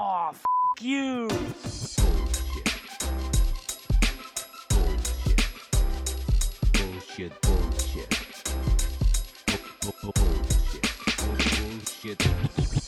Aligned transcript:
Oh, 0.00 0.30
f 0.32 0.44
you. 0.80 1.28
Bullshit, 6.72 7.32
bullshit. 7.42 8.08
Bu- 9.82 9.92
bu- 10.02 10.12
Bullshit. 10.14 10.86
Bullshit. 11.18 12.18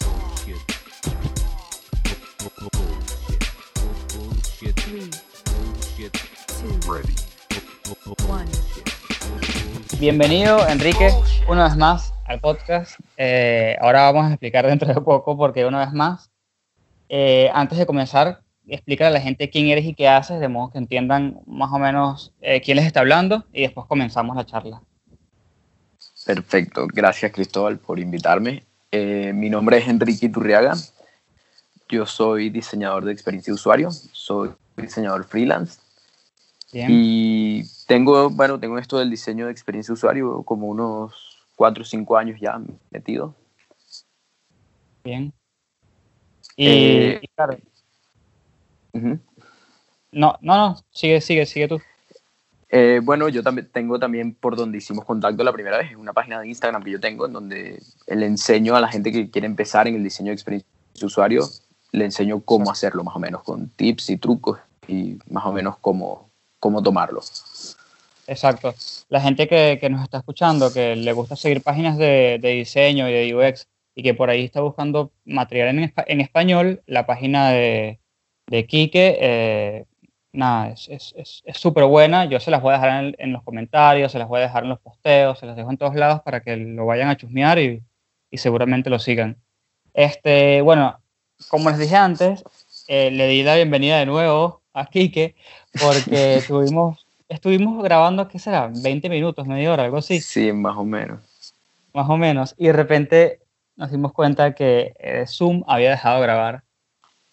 Bullshit. 0.01 0.63
Bu- 2.39 2.53
bu- 2.61 2.71
Bullshit. 2.79 3.43
Bu- 3.75 3.99
Bullshit. 4.15 4.77
Three, 4.77 5.11
Bullshit. 5.51 6.13
two, 6.47 6.93
Ready. 6.93 7.15
Bu- 7.51 7.97
bu- 8.07 8.15
bu- 8.15 8.31
one. 8.33 8.47
Bullshit. 8.47 9.99
Bienvenido, 10.01 10.67
Enrique, 10.69 11.13
una 11.49 11.65
vez 11.65 11.77
más 11.77 12.15
al 12.27 12.41
podcast. 12.41 12.99
Eh, 13.17 13.77
ahora 13.81 14.03
vamos 14.13 14.27
a 14.27 14.35
explicar 14.35 14.67
dentro 14.67 14.87
de 14.95 15.01
poco 15.01 15.37
porque 15.37 15.67
una 15.67 15.81
vez 15.81 15.93
más, 15.93 16.30
eh, 17.13 17.51
antes 17.53 17.77
de 17.77 17.87
comenzar, 17.87 18.41
explicar 18.69 19.09
a 19.09 19.11
la 19.11 19.21
gente 19.21 19.51
quién 19.51 19.67
eres 19.67 19.85
y 19.85 19.95
qué 19.95 20.07
haces, 20.07 20.39
de 20.39 20.47
modo 20.47 20.71
que 20.71 20.79
entiendan 20.79 21.41
más 21.45 21.73
o 21.73 21.79
menos 21.81 22.33
eh, 22.41 22.61
quién 22.61 22.77
les 22.77 22.87
está 22.87 23.01
hablando 23.01 23.45
y 23.53 23.63
después 23.63 23.89
comenzamos 23.89 24.37
la 24.37 24.47
charla. 24.47 24.81
Perfecto, 26.25 26.87
gracias 26.87 27.33
Cristóbal 27.33 27.79
por 27.79 27.99
invitarme. 27.99 28.63
Eh, 28.93 29.33
mi 29.35 29.51
nombre 29.51 29.79
es 29.79 29.89
Enrique 29.89 30.27
Iturriaga, 30.27 30.75
yo 31.89 32.07
soy 32.07 32.49
diseñador 32.49 33.05
de 33.05 33.13
experiencia 33.13 33.51
de 33.51 33.57
usuario, 33.57 33.91
soy 33.91 34.51
diseñador 34.77 35.25
freelance 35.25 35.81
Bien, 36.73 36.89
y 36.93 37.65
tengo, 37.89 38.31
bueno, 38.31 38.61
tengo 38.61 38.79
esto 38.79 38.99
del 38.99 39.11
diseño 39.11 39.47
de 39.47 39.53
experiencia 39.53 39.91
de 39.91 39.95
usuario 39.95 40.45
como 40.45 40.69
unos 40.69 41.41
4 41.57 41.83
o 41.83 41.85
5 41.85 42.17
años 42.17 42.41
ya 42.41 42.61
metido. 42.93 43.35
bien. 45.03 45.33
Y, 46.61 46.69
Eh, 46.69 47.19
y 47.23 47.29
claro, 47.29 47.57
no, 50.13 50.37
no, 50.43 50.57
no, 50.57 50.85
sigue, 50.91 51.23
sigue, 51.23 51.47
sigue 51.47 51.69
tú. 51.69 51.81
Eh, 52.69 53.01
bueno, 53.03 53.31
yo 53.31 53.43
también 53.43 53.69
tengo 53.73 53.99
también 53.99 54.35
por 54.35 54.57
donde 54.57 54.77
hicimos 54.77 55.07
contacto 55.07 55.43
la 55.43 55.55
primera 55.55 55.79
vez, 55.79 55.97
una 55.97 56.13
página 56.13 56.39
de 56.39 56.49
Instagram 56.49 56.83
que 56.83 56.91
yo 56.91 57.01
tengo 57.01 57.25
en 57.27 57.33
donde 57.33 57.83
le 58.07 58.27
enseño 58.27 58.77
a 58.77 58.81
la 58.81 58.89
gente 58.89 59.11
que 59.11 59.31
quiere 59.31 59.47
empezar 59.47 59.89
en 59.89 59.95
el 59.95 60.05
diseño 60.05 60.29
de 60.29 60.35
experiencia 60.35 60.69
de 61.01 61.07
usuario, 61.07 61.49
le 61.93 62.05
enseño 62.05 62.41
cómo 62.41 62.71
hacerlo 62.71 63.05
más 63.05 63.17
o 63.17 63.19
menos, 63.19 63.43
con 63.43 63.71
tips 63.71 64.11
y 64.11 64.19
trucos 64.19 64.59
y 64.87 65.19
más 65.31 65.47
o 65.47 65.53
menos 65.53 65.79
cómo, 65.79 66.29
cómo 66.59 66.83
tomarlo. 66.83 67.23
Exacto. 68.27 68.75
La 69.09 69.23
gente 69.23 69.49
que, 69.49 69.79
que 69.81 69.89
nos 69.89 70.03
está 70.03 70.19
escuchando, 70.19 70.71
que 70.71 70.95
le 70.95 71.13
gusta 71.15 71.37
seguir 71.37 71.63
páginas 71.63 71.97
de, 71.97 72.39
de 72.39 72.51
diseño 72.51 73.09
y 73.09 73.13
de 73.13 73.35
UX 73.35 73.67
y 74.01 74.03
que 74.03 74.15
por 74.15 74.31
ahí 74.31 74.47
está 74.47 74.63
buscando 74.63 75.13
material 75.27 75.77
en, 75.79 75.93
en 75.95 76.21
español, 76.23 76.83
la 76.87 77.05
página 77.05 77.51
de, 77.51 78.01
de 78.47 78.65
Quique, 78.65 79.19
eh, 79.21 79.85
nada, 80.33 80.71
es 80.71 80.85
súper 80.85 81.21
es, 81.21 81.43
es, 81.45 81.57
súper 81.59 81.85
buena. 81.85 82.25
Yo 82.25 82.41
se 82.41 82.51
las 82.51 82.63
voy 82.63 82.71
a 82.71 82.79
dejar 82.79 83.05
en, 83.05 83.15
en 83.19 83.33
los 83.35 83.43
comentarios, 83.43 84.11
se 84.11 84.19
las 84.19 84.27
voy 84.27 84.39
a 84.39 84.45
dejar 84.45 84.63
en 84.63 84.71
los 84.71 84.81
posteos, 84.81 85.39
se 85.39 85.45
las 85.45 85.55
dejo 85.55 85.71
en 85.71 85.77
todos 85.77 85.95
lados 85.97 86.23
para 86.23 86.41
que 86.41 86.57
lo 86.57 86.87
vayan 86.87 87.11
a 87.11 87.17
chusmear 87.19 87.59
y, 87.59 87.83
y 88.31 88.39
seguramente 88.39 88.89
lo 88.89 88.99
sigan. 88.99 89.37
Este, 89.93 90.63
bueno, 90.63 90.99
como 91.49 91.69
les 91.69 91.79
dije 91.79 91.97
antes, 91.97 92.43
eh, 92.89 93.11
le 93.11 93.27
di 93.27 93.43
la 93.43 93.57
bienvenida 93.57 93.99
de 93.99 94.07
nuevo 94.07 94.63
a 94.73 94.87
Quique 94.87 95.35
porque 95.79 96.41
tuvimos 96.49 97.07
estuvimos 97.29 97.85
grabando, 97.85 98.29
¿qué 98.29 98.39
será? 98.39 98.73
20 98.75 99.11
minutos, 99.11 99.47
media 99.47 99.71
hora, 99.75 99.85
algo 99.85 99.99
así, 99.99 100.23
Sí, 100.23 100.55
más 100.55 100.79
o 100.79 100.87
menos. 100.87 101.21
más 101.93 102.09
o 102.09 102.17
menos. 102.17 102.55
Y 102.57 102.69
de 102.69 102.73
repente 102.73 103.41
nos 103.81 103.91
dimos 103.91 104.13
cuenta 104.13 104.55
que 104.55 104.93
eh, 104.99 105.25
Zoom 105.27 105.65
había 105.67 105.91
dejado 105.91 106.17
de 106.17 106.23
grabar. 106.23 106.63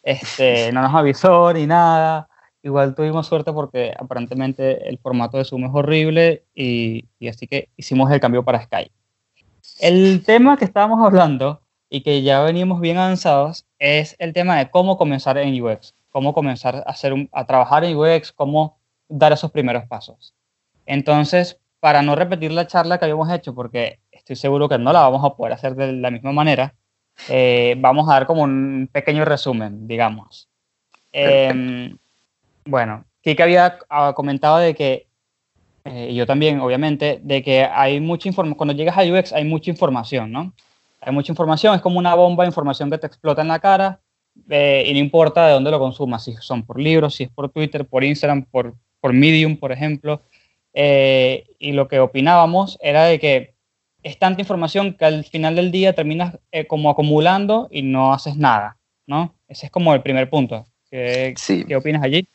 Este, 0.02 0.72
no 0.74 0.82
nos 0.82 0.96
avisó 0.96 1.52
ni 1.54 1.68
nada. 1.68 2.30
Igual 2.64 2.96
tuvimos 2.96 3.28
suerte 3.28 3.52
porque 3.52 3.94
aparentemente 4.00 4.88
el 4.90 4.98
formato 4.98 5.38
de 5.38 5.44
Zoom 5.46 5.66
es 5.66 5.72
horrible 5.74 6.46
y, 6.56 7.06
y 7.20 7.28
así 7.28 7.48
que 7.48 7.70
hicimos 7.76 8.10
el 8.12 8.20
cambio 8.22 8.44
para 8.44 8.62
Skype. 8.64 8.92
El 9.80 10.24
tema 10.26 10.58
que 10.58 10.66
estábamos 10.66 11.06
hablando 11.06 11.62
y 11.90 12.02
que 12.02 12.22
ya 12.22 12.42
venimos 12.42 12.80
bien 12.80 12.98
avanzados 12.98 13.66
es 13.78 14.16
el 14.20 14.34
tema 14.34 14.58
de 14.58 14.70
cómo 14.72 14.98
comenzar 14.98 15.38
en 15.38 15.62
UX, 15.62 15.94
cómo 16.10 16.34
comenzar 16.34 16.78
a, 16.78 16.80
hacer 16.80 17.12
un- 17.14 17.30
a 17.34 17.46
trabajar 17.46 17.84
en 17.84 17.96
UX, 17.98 18.32
cómo 18.32 18.78
dar 19.10 19.34
esos 19.34 19.52
primeros 19.52 19.86
pasos. 19.86 20.34
Entonces, 20.86 21.60
para 21.80 22.02
no 22.02 22.16
repetir 22.16 22.52
la 22.52 22.68
charla 22.68 22.98
que 22.98 23.06
habíamos 23.06 23.32
hecho, 23.32 23.54
porque 23.54 24.00
estoy 24.28 24.36
seguro 24.36 24.68
que 24.68 24.78
no 24.78 24.92
la 24.92 25.02
vamos 25.04 25.24
a 25.24 25.36
poder 25.38 25.54
hacer 25.54 25.74
de 25.76 25.94
la 25.94 26.12
misma 26.12 26.34
manera, 26.34 26.74
eh, 27.30 27.76
vamos 27.78 28.10
a 28.10 28.14
dar 28.14 28.26
como 28.26 28.44
un 28.44 28.90
pequeño 28.92 29.24
resumen, 29.24 29.88
digamos. 29.88 30.50
Eh, 31.14 31.96
bueno, 32.66 33.06
Kike 33.22 33.42
había 33.42 33.80
ah, 33.90 34.12
comentado 34.14 34.58
de 34.58 34.76
que, 34.76 35.08
eh, 35.86 36.10
y 36.12 36.16
yo 36.16 36.26
también, 36.26 36.60
obviamente, 36.60 37.22
de 37.24 37.42
que 37.42 37.64
hay 37.64 38.02
mucha 38.02 38.28
información, 38.28 38.58
cuando 38.58 38.74
llegas 38.74 38.98
a 38.98 39.04
UX 39.04 39.32
hay 39.32 39.46
mucha 39.46 39.72
información, 39.72 40.30
¿no? 40.30 40.54
Hay 41.00 41.14
mucha 41.14 41.32
información, 41.32 41.74
es 41.76 41.82
como 41.82 41.98
una 41.98 42.14
bomba 42.14 42.44
de 42.44 42.50
información 42.50 42.92
que 42.92 42.98
te 42.98 43.08
explota 43.08 43.42
en 43.42 43.48
la 43.48 43.60
cara 43.60 44.02
eh, 44.50 44.84
y 44.88 44.92
no 44.92 45.00
importa 45.00 45.48
de 45.48 45.54
dónde 45.54 45.72
lo 45.72 45.80
consumas, 45.80 46.26
si 46.26 46.34
son 46.42 46.66
por 46.66 46.82
libros, 46.82 47.16
si 47.16 47.24
es 47.24 47.30
por 47.30 47.50
Twitter, 47.50 47.86
por 47.86 48.04
Instagram, 48.04 48.44
por, 48.44 48.76
por 49.00 49.14
Medium, 49.14 49.56
por 49.56 49.72
ejemplo. 49.72 50.22
Eh, 50.74 51.46
y 51.60 51.72
lo 51.72 51.88
que 51.88 52.02
opinábamos 52.02 52.78
era 52.82 53.06
de 53.06 53.20
que 53.20 53.57
es 54.04 54.18
tanta 54.20 54.42
información 54.42 54.94
que 54.94 55.06
al 55.06 55.24
final 55.26 55.56
del 55.56 55.72
día 55.72 55.94
terminas 55.94 56.38
eh, 56.52 56.68
como 56.68 56.90
acumulando 56.90 57.68
y 57.72 57.82
no 57.82 58.14
haces 58.14 58.38
nada, 58.38 58.78
¿no? 59.06 59.36
Ese 59.48 59.66
es 59.68 59.72
como 59.72 59.94
el 59.94 60.02
primer 60.02 60.30
punto. 60.30 60.66
¿Qué, 60.90 61.34
Sí. 61.38 61.66
qué 61.66 61.76
opinas 61.76 62.04
allí? 62.04 62.28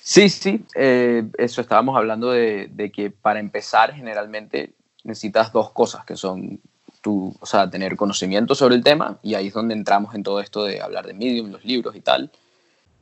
Sí, 0.00 0.28
sí, 0.28 0.64
eh, 0.76 1.24
eso 1.38 1.60
estábamos 1.60 1.96
hablando 1.96 2.30
de, 2.30 2.68
de 2.68 2.90
que 2.92 3.10
para 3.10 3.40
empezar 3.40 3.92
generalmente 3.94 4.72
necesitas 5.04 5.52
dos 5.52 5.70
cosas 5.72 6.04
que 6.04 6.16
son 6.16 6.60
tu, 7.00 7.34
o 7.40 7.46
sea, 7.46 7.68
tener 7.70 7.96
conocimiento 7.96 8.54
sobre 8.54 8.74
el 8.76 8.82
tema 8.84 9.18
y 9.22 9.34
ahí 9.34 9.48
es 9.48 9.54
donde 9.54 9.74
entramos 9.74 10.14
en 10.14 10.22
todo 10.22 10.40
esto 10.40 10.64
de 10.64 10.80
hablar 10.80 11.06
de 11.06 11.14
Medium, 11.14 11.50
los 11.50 11.64
libros 11.64 11.94
y 11.96 12.00
tal, 12.00 12.30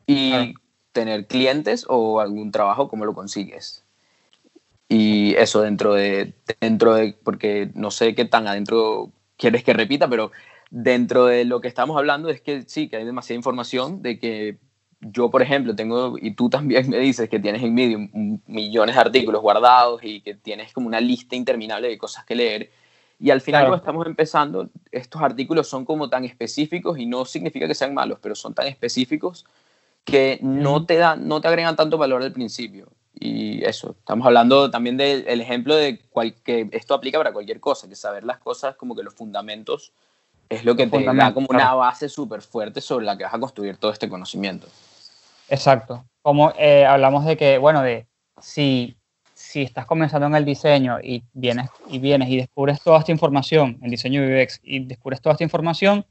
y 0.06 0.30
Claro. 0.30 0.52
tener 0.92 1.26
clientes 1.26 1.84
o 1.88 2.20
algún 2.20 2.50
trabajo, 2.52 2.88
¿cómo 2.88 3.04
lo 3.04 3.14
consigues? 3.14 3.83
Y 4.94 5.34
eso 5.34 5.62
dentro 5.62 5.94
de, 5.94 6.34
dentro 6.60 6.94
de, 6.94 7.16
porque 7.24 7.68
no 7.74 7.90
sé 7.90 8.14
qué 8.14 8.26
tan 8.26 8.46
adentro 8.46 9.10
quieres 9.36 9.64
que 9.64 9.72
repita, 9.72 10.08
pero 10.08 10.30
dentro 10.70 11.26
de 11.26 11.44
lo 11.44 11.60
que 11.60 11.66
estamos 11.66 11.96
hablando 11.96 12.28
es 12.28 12.40
que 12.40 12.62
sí, 12.62 12.88
que 12.88 12.98
hay 12.98 13.04
demasiada 13.04 13.36
información 13.36 14.02
de 14.02 14.20
que 14.20 14.58
yo, 15.00 15.32
por 15.32 15.42
ejemplo, 15.42 15.74
tengo, 15.74 16.16
y 16.16 16.36
tú 16.36 16.48
también 16.48 16.88
me 16.90 16.98
dices 16.98 17.28
que 17.28 17.40
tienes 17.40 17.60
en 17.64 17.74
Medium 17.74 18.40
millones 18.46 18.94
de 18.94 19.00
artículos 19.00 19.42
guardados 19.42 20.00
y 20.04 20.20
que 20.20 20.34
tienes 20.34 20.72
como 20.72 20.86
una 20.86 21.00
lista 21.00 21.34
interminable 21.34 21.88
de 21.88 21.98
cosas 21.98 22.24
que 22.24 22.36
leer. 22.36 22.70
Y 23.18 23.30
al 23.30 23.40
final, 23.40 23.62
Claro. 23.62 23.70
cuando 23.72 23.82
estamos 23.82 24.06
empezando, 24.06 24.70
estos 24.92 25.20
artículos 25.22 25.66
son 25.66 25.84
como 25.84 26.08
tan 26.08 26.24
específicos 26.24 27.00
y 27.00 27.06
no 27.06 27.24
significa 27.24 27.66
que 27.66 27.74
sean 27.74 27.94
malos, 27.94 28.20
pero 28.22 28.36
son 28.36 28.54
tan 28.54 28.68
específicos 28.68 29.44
que 30.04 30.38
no 30.40 30.86
te, 30.86 30.98
dan, 30.98 31.26
no 31.26 31.40
te 31.40 31.48
agregan 31.48 31.74
tanto 31.74 31.98
valor 31.98 32.22
al 32.22 32.32
principio. 32.32 32.92
Y 33.18 33.64
eso, 33.64 33.94
estamos 33.98 34.26
hablando 34.26 34.70
también 34.70 34.96
del 34.96 35.24
el 35.28 35.40
ejemplo 35.40 35.74
de 35.76 36.00
cual- 36.10 36.34
que 36.42 36.68
esto 36.72 36.94
aplica 36.94 37.18
para 37.18 37.32
cualquier 37.32 37.60
cosa, 37.60 37.88
que 37.88 37.96
saber 37.96 38.24
las 38.24 38.38
cosas 38.38 38.76
como 38.76 38.96
que 38.96 39.02
los 39.02 39.14
fundamentos 39.14 39.92
es 40.48 40.64
lo 40.64 40.76
que 40.76 40.86
te 40.86 41.02
da 41.04 41.32
como 41.32 41.46
una 41.50 41.74
base 41.74 42.08
súper 42.08 42.42
fuerte 42.42 42.80
sobre 42.80 43.06
la 43.06 43.16
que 43.16 43.24
vas 43.24 43.34
a 43.34 43.38
construir 43.38 43.76
todo 43.76 43.92
este 43.92 44.08
conocimiento. 44.08 44.66
Exacto. 45.48 46.04
Como 46.22 46.52
eh, 46.58 46.84
hablamos 46.84 47.24
de 47.24 47.36
que, 47.36 47.58
bueno, 47.58 47.82
de 47.82 48.06
si, 48.40 48.96
si 49.34 49.62
estás 49.62 49.86
comenzando 49.86 50.26
en 50.26 50.34
el 50.34 50.44
diseño 50.44 50.98
y 51.00 51.22
vienes, 51.32 51.70
y 51.88 51.98
vienes 51.98 52.28
y 52.28 52.36
descubres 52.36 52.80
toda 52.82 52.98
esta 52.98 53.12
información, 53.12 53.78
en 53.82 53.90
diseño 53.90 54.22
UX, 54.22 54.60
y 54.62 54.84
descubres 54.84 55.20
toda 55.20 55.34
esta 55.34 55.44
información, 55.44 56.04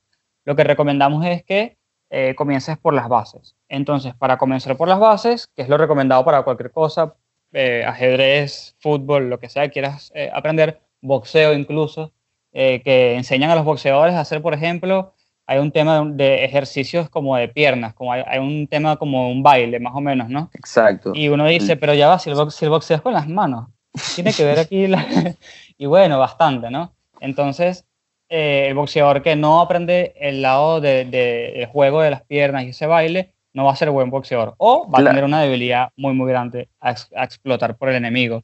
lo 0.45 0.55
que 0.55 0.63
recomendamos 0.63 1.25
es 1.25 1.43
que 1.43 1.77
eh, 2.15 2.35
comiences 2.35 2.77
por 2.77 2.93
las 2.93 3.09
bases. 3.09 3.55
Entonces, 3.67 4.13
para 4.13 4.37
comenzar 4.37 4.77
por 4.77 4.87
las 4.87 4.99
bases, 4.99 5.47
que 5.55 5.63
es 5.63 5.67
lo 5.67 5.79
recomendado 5.79 6.23
para 6.23 6.43
cualquier 6.43 6.69
cosa, 6.69 7.15
eh, 7.51 7.83
ajedrez, 7.87 8.75
fútbol, 8.77 9.31
lo 9.31 9.39
que 9.39 9.49
sea 9.49 9.63
que 9.63 9.71
quieras 9.71 10.11
eh, 10.13 10.29
aprender, 10.31 10.79
boxeo 11.01 11.53
incluso, 11.53 12.11
eh, 12.51 12.83
que 12.83 13.15
enseñan 13.15 13.49
a 13.49 13.55
los 13.55 13.65
boxeadores 13.65 14.13
a 14.13 14.19
hacer, 14.19 14.43
por 14.43 14.53
ejemplo, 14.53 15.15
hay 15.47 15.57
un 15.57 15.71
tema 15.71 16.05
de, 16.05 16.45
ejercicios 16.45 17.09
como 17.09 17.35
de 17.35 17.47
piernas, 17.47 17.95
como 17.95 18.13
hay, 18.13 18.23
hay 18.27 18.37
un 18.37 18.67
tema 18.67 18.95
como 18.97 19.31
un 19.31 19.41
baile, 19.41 19.79
más 19.79 19.95
o 19.95 19.99
menos, 19.99 20.29
¿no? 20.29 20.51
Exacto. 20.53 21.13
Y 21.15 21.29
uno 21.29 21.47
dice, 21.47 21.77
pero 21.77 21.95
ya 21.95 22.09
va, 22.09 22.19
si 22.19 22.29
el, 22.29 22.35
box, 22.35 22.53
si 22.53 22.65
el 22.65 22.69
boxeo 22.69 22.97
es 22.97 23.01
con 23.01 23.13
las 23.13 23.27
manos, 23.27 23.69
tiene 24.13 24.33
que 24.33 24.45
ver 24.45 24.59
aquí, 24.59 24.85
la- 24.85 25.03
y 25.79 25.87
bueno, 25.87 26.19
bastante, 26.19 26.69
¿no? 26.69 26.93
Entonces, 27.19 27.85
eh, 28.35 28.65
el 28.69 28.73
boxeador 28.73 29.21
que 29.21 29.35
no 29.35 29.61
aprende 29.61 30.13
el 30.19 30.41
lado 30.41 30.81
de- 30.81 31.05
de- 31.05 31.53
del 31.55 31.65
juego 31.67 32.01
de 32.01 32.09
las 32.09 32.23
piernas 32.23 32.63
y 32.63 32.69
ese 32.69 32.87
baile, 32.87 33.31
no 33.53 33.65
va 33.65 33.73
a 33.73 33.75
ser 33.75 33.91
buen 33.91 34.09
boxeador, 34.09 34.55
o 34.57 34.89
va 34.89 34.99
a 34.99 35.01
tener 35.11 35.23
una 35.23 35.39
debilidad 35.39 35.89
muy, 35.95 36.13
muy 36.15 36.27
grande 36.31 36.67
a 36.79 36.91
explotar 37.23 37.77
por 37.77 37.89
el 37.89 37.95
enemigo. 37.95 38.43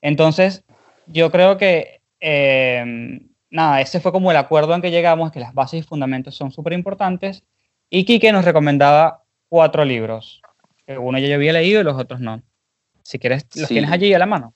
Entonces, 0.00 0.64
yo 1.06 1.30
creo 1.30 1.58
que 1.58 2.00
eh, 2.20 3.20
nada, 3.50 3.82
ese 3.82 4.00
fue 4.00 4.10
como 4.12 4.30
el 4.30 4.38
acuerdo 4.38 4.74
en 4.74 4.80
que 4.80 4.90
llegamos, 4.90 5.30
que 5.30 5.40
las 5.40 5.52
bases 5.52 5.80
y 5.80 5.82
fundamentos 5.86 6.34
son 6.34 6.50
súper 6.50 6.72
importantes 6.72 7.42
Y 7.90 8.04
Quique 8.04 8.32
nos 8.32 8.44
recomendaba 8.44 9.22
cuatro 9.48 9.84
libros. 9.84 10.40
que 10.86 10.96
Uno 10.98 11.18
ya 11.18 11.28
yo 11.28 11.34
había 11.34 11.52
leído 11.52 11.80
y 11.80 11.84
los 11.84 11.96
otros 12.00 12.20
no. 12.20 12.40
Si 13.02 13.18
quieres, 13.18 13.44
los 13.54 13.68
Sí. 13.68 13.74
tienes 13.74 13.90
allí 13.92 14.12
a 14.14 14.18
la 14.18 14.26
mano. 14.26 14.54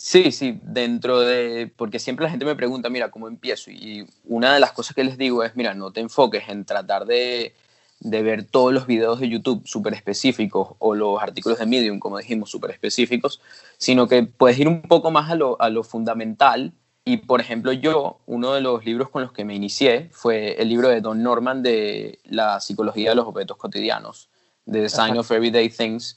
Sí, 0.00 0.30
sí, 0.30 0.60
dentro 0.62 1.20
de, 1.20 1.72
porque 1.76 1.98
siempre 1.98 2.22
la 2.22 2.30
gente 2.30 2.44
me 2.44 2.54
pregunta, 2.54 2.88
mira, 2.88 3.10
¿cómo 3.10 3.26
empiezo? 3.26 3.72
Y 3.72 4.06
una 4.24 4.54
de 4.54 4.60
las 4.60 4.70
cosas 4.70 4.94
que 4.94 5.02
les 5.02 5.18
digo 5.18 5.42
es, 5.42 5.56
mira, 5.56 5.74
no 5.74 5.90
te 5.90 6.00
enfoques 6.00 6.48
en 6.48 6.64
tratar 6.64 7.04
de, 7.04 7.52
de 7.98 8.22
ver 8.22 8.44
todos 8.44 8.72
los 8.72 8.86
videos 8.86 9.18
de 9.18 9.28
YouTube 9.28 9.66
súper 9.66 9.94
específicos 9.94 10.76
o 10.78 10.94
los 10.94 11.20
artículos 11.20 11.58
de 11.58 11.66
Medium, 11.66 11.98
como 11.98 12.18
dijimos, 12.18 12.48
súper 12.48 12.70
específicos, 12.70 13.40
sino 13.76 14.06
que 14.06 14.22
puedes 14.22 14.56
ir 14.60 14.68
un 14.68 14.82
poco 14.82 15.10
más 15.10 15.30
a 15.30 15.34
lo, 15.34 15.60
a 15.60 15.68
lo 15.68 15.82
fundamental. 15.82 16.72
Y, 17.04 17.16
por 17.16 17.40
ejemplo, 17.40 17.72
yo, 17.72 18.20
uno 18.26 18.52
de 18.52 18.60
los 18.60 18.84
libros 18.84 19.08
con 19.08 19.22
los 19.22 19.32
que 19.32 19.44
me 19.44 19.56
inicié 19.56 20.10
fue 20.12 20.62
el 20.62 20.68
libro 20.68 20.90
de 20.90 21.00
Don 21.00 21.24
Norman 21.24 21.64
de 21.64 22.20
la 22.24 22.60
psicología 22.60 23.10
de 23.10 23.16
los 23.16 23.26
objetos 23.26 23.56
cotidianos, 23.56 24.28
The 24.70 24.82
Design 24.82 25.18
of 25.18 25.28
Everyday 25.28 25.70
Things. 25.70 26.14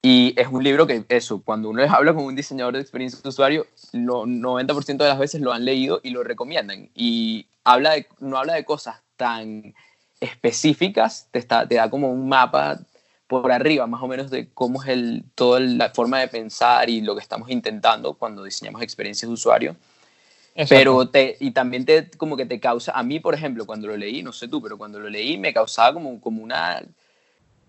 Y 0.00 0.34
es 0.40 0.48
un 0.48 0.62
libro 0.62 0.86
que, 0.86 1.04
eso, 1.08 1.42
cuando 1.42 1.70
uno 1.70 1.80
les 1.80 1.90
habla 1.90 2.14
con 2.14 2.24
un 2.24 2.36
diseñador 2.36 2.74
de 2.74 2.80
experiencia 2.80 3.18
de 3.20 3.28
usuario, 3.28 3.66
lo 3.92 4.26
90% 4.26 4.96
de 4.96 5.08
las 5.08 5.18
veces 5.18 5.40
lo 5.40 5.52
han 5.52 5.64
leído 5.64 6.00
y 6.02 6.10
lo 6.10 6.22
recomiendan. 6.22 6.90
Y 6.94 7.46
habla 7.64 7.92
de, 7.92 8.06
no 8.20 8.38
habla 8.38 8.54
de 8.54 8.64
cosas 8.64 9.00
tan 9.16 9.74
específicas, 10.20 11.28
te, 11.30 11.38
está, 11.38 11.66
te 11.66 11.76
da 11.76 11.90
como 11.90 12.10
un 12.10 12.28
mapa 12.28 12.78
por 13.26 13.50
arriba, 13.52 13.86
más 13.86 14.02
o 14.02 14.08
menos, 14.08 14.30
de 14.30 14.48
cómo 14.52 14.82
es 14.82 14.88
el, 14.88 15.24
toda 15.34 15.60
la 15.60 15.90
forma 15.90 16.18
de 16.20 16.28
pensar 16.28 16.88
y 16.88 17.00
lo 17.00 17.14
que 17.14 17.20
estamos 17.20 17.50
intentando 17.50 18.14
cuando 18.14 18.44
diseñamos 18.44 18.82
experiencias 18.82 19.28
de 19.28 19.34
usuario. 19.34 19.76
Exacto. 20.54 20.74
Pero 20.74 21.08
te, 21.08 21.36
y 21.38 21.50
también 21.50 21.84
te, 21.84 22.10
como 22.16 22.36
que 22.36 22.46
te 22.46 22.58
causa, 22.58 22.92
a 22.92 23.02
mí, 23.02 23.20
por 23.20 23.34
ejemplo, 23.34 23.66
cuando 23.66 23.86
lo 23.86 23.96
leí, 23.96 24.22
no 24.22 24.32
sé 24.32 24.48
tú, 24.48 24.62
pero 24.62 24.78
cuando 24.78 24.98
lo 24.98 25.08
leí 25.08 25.38
me 25.38 25.52
causaba 25.52 25.92
como, 25.92 26.20
como 26.20 26.42
una 26.42 26.82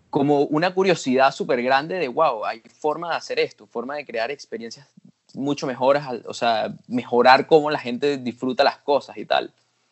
como 0.10 0.42
una 0.44 0.74
curiosidad 0.74 1.32
súper 1.32 1.62
grande 1.62 2.00
de, 2.00 2.08
wow, 2.08 2.46
hay 2.46 2.62
forma 2.80 3.12
de 3.12 3.16
hacer 3.16 3.40
esto, 3.40 3.68
forma 3.68 3.96
de 3.96 4.06
crear 4.06 4.32
experiencias 4.32 4.88
mucho 5.34 5.68
mejores, 5.68 6.04
o 6.26 6.34
sea, 6.34 6.74
mejorar 6.88 7.48
cómo 7.48 7.70
la 7.70 7.80
gente 7.80 8.18
disfruta 8.18 8.64
las 8.64 8.78
cosas 8.78 9.18
y 9.18 9.26
tal. 9.26 9.52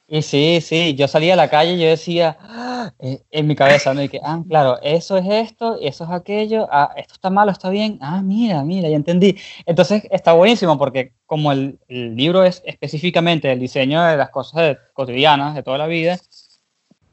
Y 0.09 0.21
sí, 0.21 0.59
sí, 0.61 0.95
yo 0.95 1.05
salía 1.09 1.33
a 1.33 1.35
la 1.35 1.49
calle 1.49 1.73
y 1.73 1.79
yo 1.81 1.87
decía, 1.87 2.37
"Ah", 2.39 2.93
en 2.99 3.45
mi 3.45 3.55
cabeza, 3.57 3.93
¿no? 3.93 4.01
Y 4.01 4.07
que, 4.07 4.21
ah, 4.23 4.41
claro, 4.47 4.79
eso 4.81 5.17
es 5.17 5.25
esto, 5.27 5.77
eso 5.81 6.05
es 6.05 6.09
aquello, 6.09 6.65
ah, 6.71 6.93
esto 6.95 7.15
está 7.15 7.29
malo, 7.29 7.51
está 7.51 7.69
bien, 7.69 7.99
ah, 8.01 8.21
mira, 8.21 8.63
mira, 8.63 8.87
ya 8.87 8.95
entendí. 8.95 9.37
Entonces 9.65 10.03
está 10.09 10.31
buenísimo 10.31 10.77
porque 10.77 11.11
como 11.25 11.51
el, 11.51 11.77
el 11.89 12.15
libro 12.15 12.45
es 12.45 12.63
específicamente 12.65 13.51
el 13.51 13.59
diseño 13.59 14.01
de 14.01 14.15
las 14.15 14.29
cosas 14.29 14.77
cotidianas 14.93 15.55
de 15.55 15.63
toda 15.63 15.77
la 15.77 15.87
vida, 15.87 16.17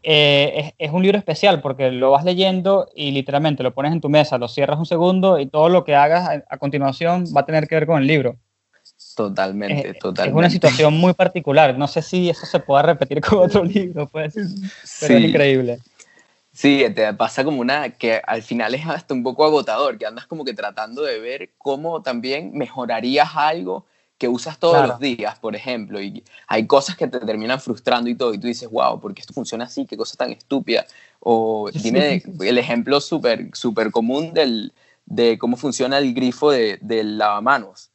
eh, 0.05 0.53
es, 0.79 0.89
es 0.89 0.93
un 0.93 1.03
libro 1.03 1.19
especial 1.19 1.61
porque 1.61 1.91
lo 1.91 2.11
vas 2.11 2.25
leyendo 2.25 2.89
y 2.95 3.11
literalmente 3.11 3.62
lo 3.62 3.75
pones 3.75 3.93
en 3.93 4.01
tu 4.01 4.09
mesa, 4.09 4.39
lo 4.39 4.49
cierras 4.49 4.79
un 4.79 4.87
segundo 4.87 5.39
y 5.39 5.47
todo 5.47 5.69
lo 5.69 5.85
que 5.85 5.95
hagas 5.95 6.29
a, 6.29 6.45
a 6.49 6.59
continuación 6.59 7.25
va 7.37 7.41
a 7.41 7.47
tener 7.47 7.67
que 7.67 7.75
ver 7.75 7.87
con 7.87 8.01
el 8.01 8.06
libro. 8.06 8.37
Totalmente, 9.17 9.91
Es, 9.91 9.95
es 9.95 10.01
totalmente. 10.01 10.39
una 10.39 10.51
situación 10.51 10.95
muy 10.95 11.12
particular. 11.15 11.77
No 11.79 11.87
sé 11.87 12.03
si 12.03 12.29
eso 12.29 12.47
se 12.47 12.61
pueda 12.61 12.83
repetir 12.83 13.21
con 13.21 13.39
otro 13.41 13.65
libro, 13.65 14.06
pues. 14.09 14.35
Pero 14.35 15.15
es 15.15 15.21
Sí. 15.23 15.27
increíble. 15.29 15.79
Sí, 16.53 16.85
te 16.95 17.12
pasa 17.15 17.43
como 17.43 17.61
una 17.61 17.91
que 17.91 18.21
al 18.25 18.43
final 18.43 18.75
es 18.75 18.87
hasta 18.87 19.12
un 19.12 19.25
poco 19.25 19.45
agotador, 19.45 19.99
que 19.99 20.06
andas 20.06 20.27
como 20.27 20.45
que 20.45 20.55
tratando 20.55 21.03
de 21.03 21.19
ver 21.19 21.51
cómo 21.59 22.03
también 22.03 22.53
mejorarías 22.55 23.31
algo 23.35 23.87
que 24.25 24.29
usas 24.29 24.59
todos 24.59 24.75
Claro. 24.75 24.88
los 24.88 25.00
días, 25.00 25.38
por 25.38 25.55
ejemplo, 25.55 26.00
y 26.00 26.25
hay 26.47 26.67
cosas 26.67 26.97
que 26.97 27.06
te 27.06 27.21
terminan 27.21 27.61
frustrando 27.61 28.09
y 28.09 28.15
todo, 28.15 28.32
y 28.32 28.38
tú 28.38 28.47
dices, 28.47 28.71
wow, 28.71 28.99
¿por 28.99 29.12
qué 29.12 29.21
esto 29.21 29.35
funciona 29.35 29.65
así? 29.65 29.85
¿Qué 29.85 29.99
cosa 29.99 30.17
tan 30.17 30.31
estúpida? 30.31 30.87
O 31.21 31.71
dime 31.71 32.23
el 32.41 32.56
ejemplo 32.59 33.00
súper 33.00 33.50
súper 33.55 33.91
común 33.91 34.32
del, 34.32 34.73
de 35.05 35.37
cómo 35.38 35.56
funciona 35.59 35.99
el 35.99 36.15
grifo 36.15 36.50
de, 36.50 36.79
del 36.81 37.19
lavamanos. 37.19 37.91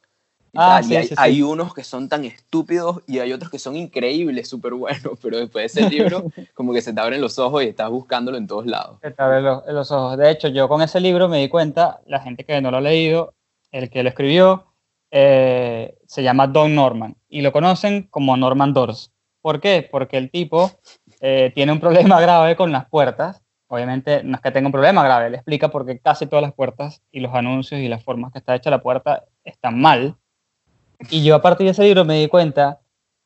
y 0.51 0.57
Ah, 0.59 0.81
tal, 0.81 0.83
y 0.83 0.87
sí, 0.87 0.95
hay, 0.97 1.03
sí, 1.03 1.09
sí. 1.09 1.15
hay 1.17 1.41
unos 1.41 1.73
que 1.73 1.83
son 1.83 2.07
tan 2.09 2.25
estúpidos 2.25 3.01
y 3.07 3.19
hay 3.19 3.33
otros 3.33 3.49
que 3.51 3.59
son 3.59 3.75
increíbles, 3.75 4.47
súper 4.49 4.73
buenos, 4.73 5.13
pero 5.21 5.37
después 5.39 5.73
de 5.73 5.81
ese 5.81 5.89
libro 5.89 6.23
como 6.53 6.73
que 6.73 6.81
se 6.81 6.93
te 6.93 7.01
abren 7.01 7.21
los 7.21 7.39
ojos 7.39 7.63
y 7.63 7.67
estás 7.67 7.89
buscándolo 7.89 8.37
en 8.37 8.45
todos 8.47 8.65
lados. 8.67 8.97
Se 9.01 9.11
te 9.11 9.21
abren 9.23 9.43
los, 9.43 9.63
los 9.67 9.91
ojos. 9.91 10.17
De 10.17 10.29
hecho, 10.29 10.47
yo 10.49 10.67
con 10.67 10.81
ese 10.83 10.99
libro 10.99 11.27
me 11.27 11.39
di 11.39 11.49
cuenta, 11.49 12.01
la 12.05 12.19
gente 12.19 12.43
que 12.45 12.61
no 12.61 12.69
lo 12.71 12.77
ha 12.77 12.81
leído, 12.81 13.33
el 13.71 13.89
que 13.89 14.03
lo 14.03 14.09
escribió, 14.09 14.65
eh, 15.11 15.95
se 16.06 16.23
llama 16.23 16.47
Don 16.47 16.75
Norman 16.75 17.15
y 17.27 17.41
lo 17.41 17.51
conocen 17.51 18.03
como 18.09 18.38
Norman 18.38 18.73
Doors. 18.73 19.11
¿Por 19.41 19.59
qué? 19.59 19.88
Porque 19.89 20.17
el 20.17 20.29
tipo 20.29 20.71
eh, 21.21 21.51
tiene 21.56 21.71
un 21.71 21.79
problema 21.79 22.19
grave 22.21 22.56
con 22.56 22.71
las 22.71 22.88
puertas. 22.89 23.44
Obviamente 23.67 24.23
no 24.23 24.35
es 24.35 24.41
que 24.41 24.51
tenga 24.51 24.67
un 24.67 24.71
problema 24.71 25.03
grave, 25.03 25.27
él 25.27 25.35
explica 25.35 25.69
por 25.69 25.85
qué 25.85 26.00
casi 26.00 26.25
todas 26.25 26.41
las 26.41 26.53
puertas 26.53 27.03
y 27.11 27.19
los 27.19 27.33
anuncios 27.35 27.79
y 27.79 27.88
las 27.88 28.03
formas 28.03 28.31
que 28.31 28.39
está 28.39 28.56
hecha 28.56 28.71
la 28.71 28.81
puerta 28.81 29.25
están 29.44 29.79
mal. 29.79 30.15
Y 31.11 31.23
yo 31.23 31.35
a 31.35 31.41
partir 31.41 31.65
de 31.65 31.71
ese 31.71 31.83
libro 31.83 32.03
me 32.03 32.19
di 32.19 32.27
cuenta 32.27 32.79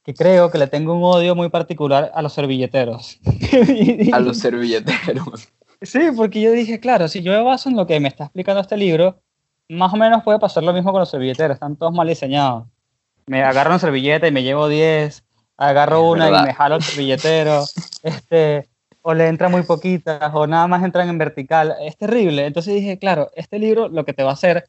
que 0.03 0.13
creo 0.13 0.51
que 0.51 0.57
le 0.57 0.67
tengo 0.67 0.93
un 0.93 1.03
odio 1.03 1.33
muy 1.33 1.49
particular 1.49 2.11
a 2.13 2.21
los 2.21 2.33
servilleteros. 2.33 3.19
A 4.11 4.19
los 4.19 4.37
servilleteros. 4.39 5.47
Sí, 5.81 5.99
porque 6.15 6.41
yo 6.41 6.51
dije, 6.51 6.79
claro, 6.79 7.07
si 7.07 7.21
yo 7.21 7.31
me 7.31 7.41
baso 7.41 7.69
en 7.69 7.75
lo 7.75 7.87
que 7.87 7.99
me 7.99 8.07
está 8.07 8.25
explicando 8.25 8.61
este 8.61 8.77
libro, 8.77 9.21
más 9.73 9.93
o 9.93 9.97
menos 9.97 10.23
puede 10.23 10.39
pasar 10.39 10.63
lo 10.63 10.73
mismo 10.73 10.91
con 10.91 10.99
los 10.99 11.09
servilleteros, 11.09 11.55
están 11.55 11.75
todos 11.75 11.93
mal 11.93 12.07
diseñados. 12.07 12.65
Me 13.25 13.43
agarro 13.43 13.71
una 13.71 13.79
servilleta 13.79 14.27
y 14.27 14.31
me 14.31 14.43
llevo 14.43 14.67
10, 14.67 15.23
agarro 15.57 15.97
Es 15.97 16.11
una 16.13 16.25
verdad. 16.25 16.43
y 16.43 16.47
me 16.47 16.53
jalo 16.53 16.75
el 16.75 16.83
servilletero, 16.83 17.63
este, 18.03 18.69
o 19.01 19.13
le 19.13 19.27
entran 19.27 19.51
muy 19.51 19.63
poquitas, 19.63 20.31
o 20.33 20.47
nada 20.47 20.67
más 20.67 20.83
entran 20.83 21.09
en 21.09 21.17
vertical. 21.17 21.75
Es 21.81 21.97
terrible. 21.97 22.45
Entonces 22.45 22.73
dije, 22.73 22.97
claro, 22.99 23.29
este 23.35 23.59
libro 23.59 23.89
lo 23.89 24.05
que 24.05 24.13
te 24.13 24.23
va 24.23 24.31
a 24.31 24.33
hacer 24.33 24.65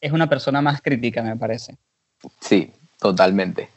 es 0.00 0.12
una 0.12 0.28
persona 0.28 0.60
más 0.62 0.80
crítica, 0.80 1.22
me 1.22 1.36
parece. 1.36 1.76
Sí, 2.40 2.72
totalmente. 2.98 3.68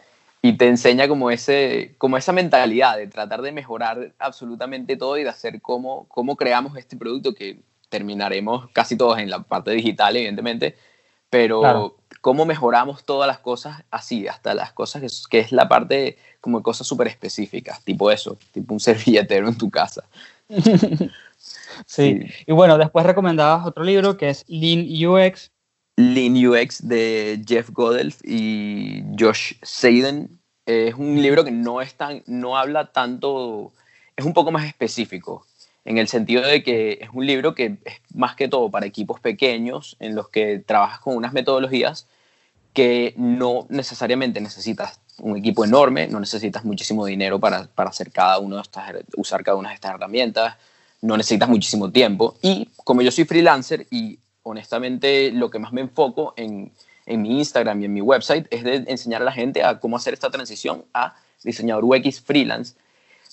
Y 0.41 0.57
te 0.57 0.67
enseña 0.67 1.07
como, 1.07 1.31
ese, 1.31 1.95
como 1.97 2.17
esa 2.17 2.33
mentalidad 2.33 2.97
de 2.97 3.07
tratar 3.07 3.41
de 3.41 3.53
mejorar 3.53 4.13
absolutamente 4.19 4.97
todo 4.97 5.17
y 5.17 5.23
de 5.23 5.29
hacer 5.29 5.61
cómo, 5.61 6.05
cómo 6.09 6.35
creamos 6.35 6.77
este 6.77 6.97
producto 6.97 7.33
que 7.33 7.61
terminaremos 7.97 8.69
casi 8.73 8.97
todos 8.97 9.19
en 9.19 9.29
la 9.29 9.43
parte 9.43 9.69
digital, 9.71 10.15
evidentemente, 10.17 10.75
pero 11.29 11.61
Claro. 11.61 11.95
cómo 12.21 12.45
mejoramos 12.45 13.03
todas 13.05 13.27
las 13.27 13.37
cosas 13.37 13.83
así, 13.91 14.27
hasta 14.27 14.55
las 14.55 14.73
cosas 14.73 15.01
que, 15.01 15.05
es- 15.05 15.27
que 15.27 15.39
es 15.39 15.51
la 15.51 15.67
parte 15.69 16.17
como 16.41 16.63
cosas 16.63 16.87
súper 16.87 17.07
específicas, 17.07 17.83
tipo 17.83 18.09
eso, 18.09 18.37
tipo 18.51 18.73
un 18.73 18.79
servilletero 19.21 19.47
en 19.47 19.57
tu 19.57 19.69
casa. 19.69 20.03
Sí. 21.85 22.21
Y 22.47 22.53
bueno, 22.53 22.77
después 22.77 23.05
recomendabas 23.05 23.65
otro 23.65 23.83
libro 23.83 24.15
que 24.15 24.29
es 24.29 24.45
Lean 24.47 24.85
UX. 25.05 25.51
Lean 25.97 26.35
UX 26.47 26.87
de 26.87 27.41
Jeff 27.45 27.69
Godelf 27.71 28.21
y 28.23 29.03
Josh 29.19 29.53
Seiden. 29.61 30.39
Es 30.65 30.93
un 30.95 31.21
libro 31.21 31.43
que 31.43 31.51
no, 31.51 31.81
es 31.81 31.95
tan, 31.95 32.23
no 32.25 32.55
habla 32.57 32.91
tanto, 32.93 33.73
es 34.15 34.23
un 34.23 34.33
poco 34.33 34.51
más 34.51 34.65
específico, 34.65 35.45
en 35.85 35.97
el 35.97 36.07
sentido 36.07 36.41
de 36.41 36.63
que 36.63 36.99
es 37.01 37.09
un 37.13 37.25
libro 37.25 37.55
que 37.55 37.77
es 37.83 37.95
más 38.13 38.35
que 38.35 38.47
todo 38.47 38.69
para 38.71 38.85
equipos 38.85 39.19
pequeños, 39.19 39.97
en 39.99 40.15
los 40.15 40.29
que 40.29 40.59
trabajas 40.59 40.99
con 40.99 41.15
unas 41.15 41.33
metodologías 41.33 42.07
que 42.73 43.13
no 43.17 43.67
necesariamente 43.69 44.41
necesitas 44.41 44.99
un 45.19 45.37
equipo 45.37 45.63
enorme, 45.63 46.07
no 46.07 46.19
necesitas 46.19 46.65
muchísimo 46.65 47.05
dinero 47.05 47.39
para, 47.39 47.67
para 47.67 47.91
hacer 47.91 48.11
cada 48.11 48.39
uno 48.39 48.55
de 48.55 48.61
estas, 48.63 48.91
usar 49.15 49.43
cada 49.43 49.57
una 49.57 49.69
de 49.69 49.75
estas 49.75 49.93
herramientas, 49.93 50.55
no 51.01 51.17
necesitas 51.17 51.49
muchísimo 51.49 51.91
tiempo. 51.91 52.35
Y 52.41 52.67
como 52.83 53.01
yo 53.01 53.11
soy 53.11 53.25
freelancer 53.25 53.85
y 53.91 54.17
honestamente 54.41 55.31
lo 55.31 55.49
que 55.49 55.59
más 55.59 55.71
me 55.71 55.81
enfoco 55.81 56.33
en, 56.35 56.71
en 57.05 57.21
mi 57.21 57.37
Instagram 57.37 57.81
y 57.81 57.85
en 57.85 57.93
mi 57.93 58.01
website 58.01 58.47
es 58.49 58.63
de 58.63 58.75
enseñar 58.87 59.21
a 59.21 59.25
la 59.25 59.31
gente 59.31 59.63
a 59.63 59.79
cómo 59.79 59.97
hacer 59.97 60.13
esta 60.13 60.31
transición 60.31 60.85
a 60.93 61.15
diseñador 61.43 61.83
UX 61.85 62.21
freelance. 62.21 62.75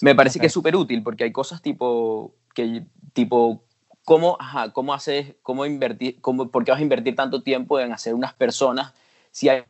Me 0.02 0.14
parece 0.14 0.38
Ok. 0.38 0.40
que 0.42 0.47
es 0.49 0.52
súper 0.52 0.76
útil 0.76 1.02
porque 1.02 1.25
hay 1.25 1.33
cosas 1.33 1.62
tipo, 1.62 2.33
que, 2.54 2.85
tipo 3.12 3.62
cómo, 4.04 4.37
ajá, 4.40 4.73
cómo 4.73 4.92
haces, 4.95 5.35
cómo 5.42 5.66
invertir, 5.66 6.21
cómo, 6.21 6.50
por 6.50 6.64
qué 6.64 6.71
vas 6.73 6.80
a 6.80 6.83
invertir 6.83 7.14
tanto 7.14 7.42
tiempo 7.42 7.78
en 7.78 7.92
hacer 7.92 8.14
unas 8.14 8.33
personas 8.35 8.92
si, 9.30 9.49
hay, 9.49 9.62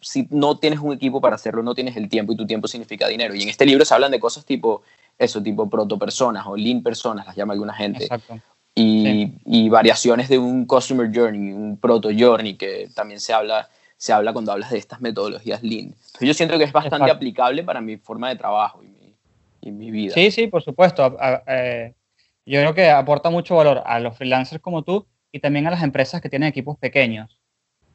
si 0.00 0.28
no 0.30 0.58
tienes 0.58 0.78
un 0.78 0.92
equipo 0.92 1.20
para 1.20 1.34
hacerlo, 1.34 1.62
no 1.64 1.74
tienes 1.74 1.96
el 1.96 2.08
tiempo 2.08 2.32
y 2.32 2.36
tu 2.36 2.46
tiempo 2.46 2.68
significa 2.68 3.08
dinero. 3.08 3.34
Y 3.34 3.42
en 3.42 3.48
este 3.48 3.66
libro 3.66 3.84
se 3.84 3.92
hablan 3.92 4.12
de 4.12 4.20
cosas 4.20 4.44
tipo 4.44 4.82
eso, 5.18 5.42
tipo 5.42 5.68
proto-personas 5.68 6.46
o 6.46 6.56
lean 6.56 6.82
personas, 6.82 7.26
las 7.26 7.34
llama 7.34 7.52
alguna 7.54 7.74
gente 7.74 8.04
Exacto. 8.04 8.38
y, 8.74 9.02
Sí. 9.02 9.34
y 9.44 9.68
variaciones 9.68 10.28
de 10.28 10.38
un 10.38 10.64
customer 10.66 11.10
journey, 11.12 11.52
un 11.52 11.76
proto 11.76 12.10
journey, 12.16 12.54
que 12.54 12.88
también 12.94 13.18
se 13.18 13.32
habla, 13.32 13.68
se 13.96 14.12
habla 14.12 14.32
cuando 14.32 14.52
hablas 14.52 14.70
de 14.70 14.78
estas 14.78 15.00
metodologías 15.00 15.62
lean. 15.64 15.86
Entonces 15.86 16.28
yo 16.28 16.34
siento 16.34 16.56
que 16.56 16.64
es 16.64 16.72
bastante 16.72 16.96
Exacto. 17.06 17.16
aplicable 17.16 17.64
para 17.64 17.80
mi 17.80 17.96
forma 17.96 18.28
de 18.28 18.36
trabajo 18.36 18.82
y 18.84 18.86
mi, 18.86 19.16
y 19.62 19.72
mi 19.72 19.90
vida. 19.90 20.14
Sí, 20.14 20.30
sí, 20.30 20.46
por 20.46 20.62
supuesto. 20.62 21.02
A- 21.02 21.16
a- 21.18 21.42
eh, 21.48 21.94
yo 22.50 22.60
creo 22.60 22.74
que 22.74 22.90
aporta 22.90 23.30
mucho 23.30 23.56
valor 23.56 23.82
a 23.86 23.98
los 24.00 24.16
freelancers 24.16 24.60
como 24.62 24.82
tú 24.82 25.06
y 25.32 25.40
también 25.40 25.66
a 25.66 25.70
las 25.70 25.82
empresas 25.82 26.20
que 26.20 26.28
tienen 26.28 26.48
equipos 26.48 26.76
pequeños, 26.78 27.38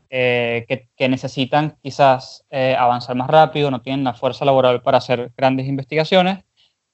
eh, 0.10 0.66
que, 0.68 0.88
que 0.96 1.10
necesitan 1.10 1.78
quizás 1.82 2.46
eh, 2.50 2.76
avanzar 2.78 3.16
más 3.16 3.28
rápido, 3.30 3.70
no 3.72 3.82
tienen 3.82 4.04
la 4.04 4.14
fuerza 4.14 4.46
laboral 4.46 4.82
para 4.82 5.00
hacer 5.00 5.32
grandes 5.36 5.68
investigaciones, 5.68 6.44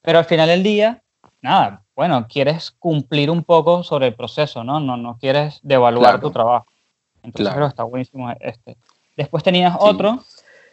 pero 0.01 0.17
al 0.17 0.25
final 0.25 0.47
del 0.47 0.63
día, 0.63 1.03
nada, 1.41 1.83
bueno, 1.95 2.25
quieres 2.27 2.71
cumplir 2.71 3.29
un 3.29 3.43
poco 3.43 3.83
sobre 3.83 4.07
el 4.07 4.15
proceso, 4.15 4.63
¿no? 4.63 4.79
No, 4.79 4.97
no 4.97 5.17
quieres 5.19 5.59
devaluar 5.61 6.13
Claro. 6.13 6.19
tu 6.27 6.31
trabajo. 6.31 6.65
Entonces 7.17 7.41
Claro. 7.41 7.55
creo 7.57 7.67
que 7.67 7.71
está 7.71 7.83
buenísimo 7.83 8.31
este. 8.39 8.77
Después 9.15 9.43
tenías 9.43 9.73
Sí. 9.73 9.79
otro, 9.81 10.23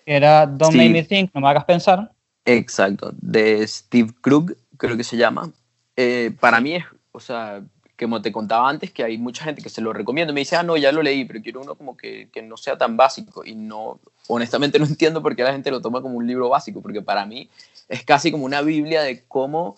que 0.07 0.16
era 0.16 0.47
Don't 0.47 0.73
Sí. 0.73 0.78
Make 0.78 0.90
Me 0.90 1.02
Think, 1.02 1.30
no 1.35 1.42
me 1.42 1.49
hagas 1.49 1.64
pensar. 1.64 2.11
Exacto, 2.47 3.11
de 3.21 3.66
Steve 3.66 4.11
Krug, 4.23 4.54
creo 4.78 4.97
que 4.97 5.04
se 5.04 5.18
llama. 5.18 5.50
Eh, 6.00 6.30
para 6.38 6.60
mí 6.60 6.76
es, 6.76 6.84
o 7.10 7.18
sea, 7.18 7.60
como 7.98 8.22
te 8.22 8.30
contaba 8.30 8.68
antes, 8.68 8.92
que 8.92 9.02
hay 9.02 9.18
mucha 9.18 9.42
gente 9.42 9.62
que 9.62 9.68
se 9.68 9.80
lo 9.80 9.92
recomienda. 9.92 10.32
Me 10.32 10.42
dice, 10.42 10.54
ah, 10.54 10.62
no, 10.62 10.76
ya 10.76 10.92
lo 10.92 11.02
leí, 11.02 11.24
pero 11.24 11.42
quiero 11.42 11.60
uno 11.60 11.74
como 11.74 11.96
que, 11.96 12.28
que 12.32 12.40
no 12.40 12.56
sea 12.56 12.78
tan 12.78 12.96
básico. 12.96 13.44
Y 13.44 13.56
no, 13.56 13.98
honestamente 14.28 14.78
no 14.78 14.84
entiendo 14.86 15.20
por 15.20 15.34
qué 15.34 15.42
la 15.42 15.50
gente 15.50 15.72
lo 15.72 15.80
toma 15.80 16.00
como 16.00 16.16
un 16.16 16.28
libro 16.28 16.48
básico, 16.48 16.80
porque 16.80 17.02
para 17.02 17.26
mí 17.26 17.50
es 17.88 18.04
casi 18.04 18.30
como 18.30 18.44
una 18.44 18.62
Biblia 18.62 19.02
de 19.02 19.24
cómo, 19.26 19.74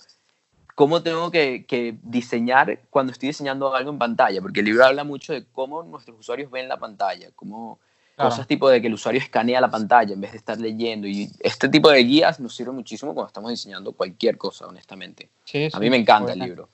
cómo 0.75 1.03
tengo 1.03 1.31
que, 1.31 1.65
que 1.67 1.97
diseñar 2.03 2.81
cuando 2.91 3.13
estoy 3.13 3.29
diseñando 3.29 3.75
algo 3.75 3.91
en 3.91 3.99
pantalla, 3.99 4.43
porque 4.43 4.61
el 4.61 4.67
libro 4.67 4.85
habla 4.85 5.05
mucho 5.05 5.33
de 5.33 5.47
cómo 5.47 5.83
nuestros 5.85 6.21
usuarios 6.21 6.51
ven 6.51 6.69
la 6.69 6.77
pantalla, 6.77 7.31
cómo 7.35 7.79
Claro. 8.21 8.31
cosas 8.31 8.47
tipo 8.47 8.69
de 8.69 8.81
que 8.81 8.87
el 8.89 8.95
usuario 8.95 9.21
escanea 9.21 9.61
la 9.61 9.71
pantalla 9.71 10.13
en 10.15 10.21
vez 10.21 10.33
de 10.33 10.39
estar 10.39 10.59
leyendo. 10.61 11.07
Y 11.09 11.31
este 11.41 11.69
tipo 11.69 11.91
de 11.91 12.03
guías 12.05 12.39
nos 12.41 12.55
sirve 12.55 12.73
muchísimo 12.73 13.15
cuando 13.15 13.29
estamos 13.29 13.51
diseñando 13.51 13.93
cualquier 13.93 14.37
cosa, 14.39 14.67
honestamente. 14.67 15.31
Sí, 15.45 15.65
A 15.65 15.71
sí, 15.71 15.77
mí 15.81 15.91
me 15.91 15.97
encanta 15.97 16.33
el 16.33 16.39
libro. 16.39 16.69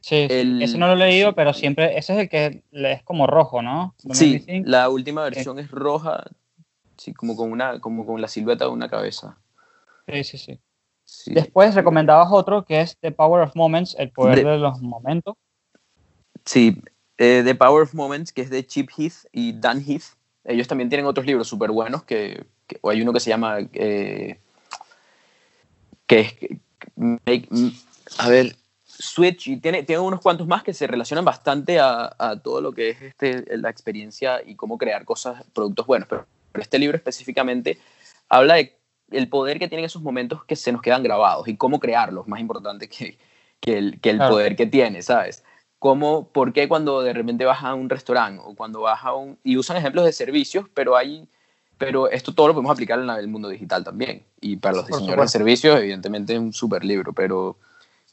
Sí. 0.00 0.26
El- 0.30 0.62
ese 0.62 0.78
no 0.78 0.86
lo 0.86 0.92
he 0.92 0.96
leído, 1.08 1.30
sí. 1.30 1.34
pero 1.34 1.52
siempre, 1.52 1.98
ese 1.98 2.12
es 2.14 2.18
el 2.20 2.28
que 2.28 2.62
es 2.72 3.02
como 3.02 3.26
rojo, 3.26 3.62
¿no? 3.62 3.94
Sí, 4.12 4.44
la 4.64 4.88
última 4.88 5.24
versión 5.24 5.58
es 5.58 5.70
roja, 5.70 6.24
sí, 6.96 7.12
como 7.12 7.34
con, 7.36 7.50
una, 7.50 7.80
como 7.80 8.06
con 8.06 8.20
la 8.20 8.28
silueta 8.28 8.66
de 8.66 8.70
una 8.70 8.88
cabeza. 8.88 9.36
Sí, 10.06 10.22
sí, 10.24 10.38
sí. 10.38 10.60
Sí. 11.04 11.32
Después 11.34 11.74
recomendabas 11.74 12.28
otro 12.32 12.64
que 12.64 12.80
es 12.80 12.96
The 12.98 13.12
Power 13.12 13.42
of 13.42 13.54
Moments, 13.56 13.94
el 13.98 14.10
poder 14.10 14.44
De- 14.44 14.50
de 14.50 14.58
los 14.58 14.80
momentos. 14.80 15.36
Sí, 16.44 16.80
eh, 17.18 17.42
The 17.44 17.54
Power 17.54 17.82
of 17.82 17.94
Moments, 17.94 18.32
que 18.32 18.42
es 18.42 18.50
de 18.50 18.66
Chip 18.66 18.90
Heath 18.96 19.26
y 19.32 19.52
Dan 19.58 19.80
Heath. 19.84 20.14
Ellos 20.46 20.68
también 20.68 20.88
tienen 20.88 21.06
otros 21.06 21.26
libros 21.26 21.48
súper 21.48 21.70
buenos, 21.70 22.04
que, 22.04 22.44
que- 22.66 22.78
hay 22.82 23.02
uno 23.02 23.12
que 23.12 23.20
se 23.20 23.30
llama, 23.30 23.58
eh, 23.72 24.38
que 26.06 26.20
es, 26.20 26.34
make- 26.96 27.48
a 28.18 28.28
ver, 28.28 28.56
Switch, 28.84 29.48
y 29.48 29.56
tiene, 29.58 29.82
tiene 29.82 30.00
unos 30.00 30.20
cuantos 30.20 30.46
más 30.46 30.62
que 30.62 30.72
se 30.72 30.86
relacionan 30.86 31.24
bastante 31.24 31.78
a, 31.80 32.14
a 32.18 32.38
todo 32.40 32.60
lo 32.60 32.72
que 32.72 32.90
es 32.90 33.02
este, 33.02 33.44
la 33.58 33.68
experiencia 33.68 34.40
y 34.44 34.54
cómo 34.54 34.78
crear 34.78 35.04
cosas, 35.04 35.44
productos 35.52 35.86
buenos. 35.86 36.08
Pero, 36.08 36.26
pero 36.52 36.62
este 36.62 36.78
libro 36.78 36.96
específicamente 36.96 37.78
habla 38.28 38.54
de 38.54 38.76
el 39.10 39.28
poder 39.28 39.58
que 39.58 39.68
tienen 39.68 39.84
esos 39.84 40.02
momentos 40.02 40.44
que 40.44 40.56
se 40.56 40.72
nos 40.72 40.82
quedan 40.82 41.02
grabados 41.02 41.46
y 41.48 41.56
cómo 41.56 41.78
crearlos, 41.78 42.26
más 42.26 42.40
importante 42.40 42.88
que, 42.88 43.18
que 43.60 43.78
el, 43.78 44.00
que 44.00 44.10
el 44.10 44.16
Claro. 44.16 44.32
poder 44.34 44.56
que 44.56 44.66
tiene, 44.66 45.02
¿sabes? 45.02 45.44
Cómo, 45.78 46.28
¿Por 46.28 46.52
qué 46.52 46.68
cuando 46.68 47.02
de 47.02 47.12
repente 47.12 47.44
vas 47.44 47.62
a 47.62 47.74
un 47.74 47.88
restaurante 47.88 48.42
o 48.44 48.54
cuando 48.54 48.80
vas 48.80 49.04
a 49.04 49.14
un... 49.14 49.38
y 49.44 49.56
usan 49.56 49.76
ejemplos 49.76 50.04
de 50.04 50.12
servicios, 50.12 50.66
pero 50.74 50.96
hay... 50.96 51.28
Pero 51.78 52.08
esto 52.08 52.32
todo 52.32 52.48
lo 52.48 52.54
podemos 52.54 52.72
aplicar 52.72 52.98
en 52.98 53.10
el 53.10 53.28
mundo 53.28 53.50
digital 53.50 53.84
también. 53.84 54.22
Y 54.40 54.56
para 54.56 54.76
los 54.76 54.86
diseñadores 54.86 55.26
de 55.26 55.38
servicios, 55.38 55.78
evidentemente 55.78 56.32
es 56.32 56.38
un 56.38 56.54
súper 56.54 56.82
libro, 56.82 57.12
pero 57.12 57.58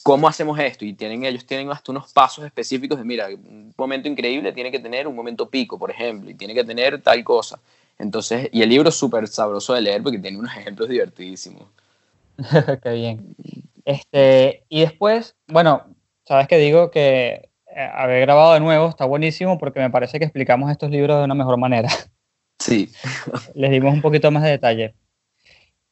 ¿cómo 0.03 0.27
hacemos 0.27 0.59
esto? 0.59 0.83
Y 0.83 0.93
tienen, 0.93 1.23
ellos 1.23 1.45
tienen 1.45 1.71
hasta 1.71 1.91
unos 1.91 2.11
pasos 2.11 2.45
específicos 2.45 2.97
de, 2.97 3.05
mira, 3.05 3.29
un 3.29 3.73
momento 3.77 4.09
increíble 4.09 4.51
tiene 4.51 4.69
que 4.69 4.79
tener 4.79 5.07
un 5.07 5.15
momento 5.15 5.49
pico, 5.49 5.79
por 5.79 5.89
ejemplo, 5.89 6.29
y 6.29 6.33
tiene 6.33 6.53
que 6.53 6.65
tener 6.65 7.01
tal 7.01 7.23
cosa. 7.23 7.59
Entonces, 7.97 8.49
y 8.51 8.61
el 8.61 8.69
libro 8.69 8.89
es 8.89 8.95
súper 8.95 9.27
sabroso 9.27 9.73
de 9.73 9.81
leer 9.81 10.03
porque 10.03 10.19
tiene 10.19 10.37
unos 10.37 10.55
ejemplos 10.55 10.89
divertidísimos. 10.89 11.63
Qué 12.83 12.89
bien. 12.91 13.35
Este, 13.85 14.63
y 14.69 14.81
después, 14.81 15.35
bueno, 15.47 15.83
sabes 16.25 16.47
que 16.47 16.57
digo 16.57 16.91
que 16.91 17.49
haber 17.75 18.21
grabado 18.21 18.53
de 18.53 18.59
nuevo 18.59 18.89
está 18.89 19.05
buenísimo 19.05 19.57
porque 19.57 19.79
me 19.79 19.89
parece 19.89 20.19
que 20.19 20.25
explicamos 20.25 20.69
estos 20.71 20.89
libros 20.91 21.17
de 21.17 21.25
una 21.25 21.35
mejor 21.35 21.57
manera. 21.57 21.89
Sí, 22.59 22.89
Les 23.55 23.71
dimos 23.71 23.93
un 23.93 24.01
poquito 24.01 24.31
más 24.31 24.43
de 24.43 24.49
detalle. 24.51 24.95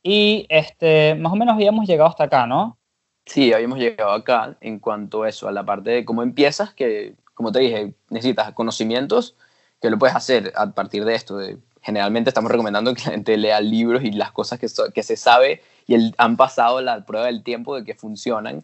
Y 0.04 0.46
este, 0.50 1.16
más 1.16 1.32
o 1.34 1.36
menos 1.36 1.56
habíamos 1.56 1.88
llegado 1.88 2.10
hasta 2.10 2.24
acá, 2.26 2.48
¿no? 2.48 2.78
sí, 3.26 3.54
habíamos 3.54 3.78
llegado 3.78 4.12
acá 4.12 4.58
en 4.62 4.80
cuanto 4.80 5.24
a 5.24 5.30
eso, 5.30 5.48
a 5.48 5.52
la 5.52 5.64
parte 5.64 5.92
de 5.92 6.06
cómo 6.06 6.24
empiezas, 6.24 6.74
que 6.74 7.14
como 7.34 7.52
te 7.52 7.60
dije, 7.60 7.94
necesitas 8.10 8.52
conocimientos 8.54 9.36
que 9.82 9.90
lo 9.90 9.98
puedes 10.00 10.16
hacer 10.16 10.52
a 10.56 10.72
partir 10.72 11.06
de 11.06 11.16
esto. 11.16 11.38
de- 11.38 11.58
generalmente 11.84 12.30
estamos 12.30 12.52
recomendando 12.52 12.94
que 12.94 13.02
la 13.06 13.12
gente 13.12 13.38
lea 13.38 13.60
libros 13.62 14.04
y 14.04 14.12
las 14.12 14.32
cosas 14.32 14.60
que, 14.60 14.68
so- 14.70 14.92
que 14.94 15.02
se 15.02 15.18
sabe 15.18 15.62
y 15.88 15.96
el- 15.96 16.14
han 16.18 16.36
pasado 16.38 16.82
la 16.82 17.04
prueba 17.06 17.26
del 17.28 17.42
tiempo 17.44 17.76
de 17.76 17.84
que 17.84 17.96
funcionan. 17.96 18.64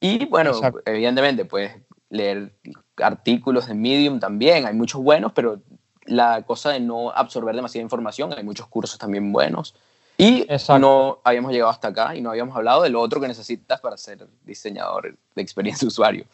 Y 0.00 0.26
bueno, 0.26 0.50
Exacto. 0.50 0.80
evidentemente, 0.84 1.44
puedes 1.44 1.72
leer 2.10 2.52
artículos 2.96 3.66
de 3.66 3.74
Medium 3.74 4.18
también, 4.20 4.66
hay 4.66 4.74
muchos 4.74 5.02
buenos, 5.02 5.32
pero 5.32 5.60
la 6.06 6.42
cosa 6.42 6.70
de 6.70 6.80
no 6.80 7.10
absorber 7.10 7.54
demasiada 7.54 7.82
información, 7.82 8.32
hay 8.36 8.42
muchos 8.44 8.66
cursos 8.66 8.98
también 8.98 9.30
buenos. 9.32 9.74
Y 10.16 10.42
Exacto. 10.42 10.78
no 10.80 11.18
habíamos 11.22 11.52
llegado 11.52 11.70
hasta 11.70 11.88
acá 11.88 12.16
y 12.16 12.20
no 12.20 12.30
habíamos 12.30 12.56
hablado 12.56 12.82
de 12.82 12.88
lo 12.90 13.00
otro 13.00 13.20
que 13.20 13.28
necesitas 13.28 13.80
para 13.80 13.96
ser 13.96 14.26
diseñador 14.44 15.16
de 15.34 15.42
experiencia 15.42 15.84
de 15.84 15.88
usuario, 15.88 16.24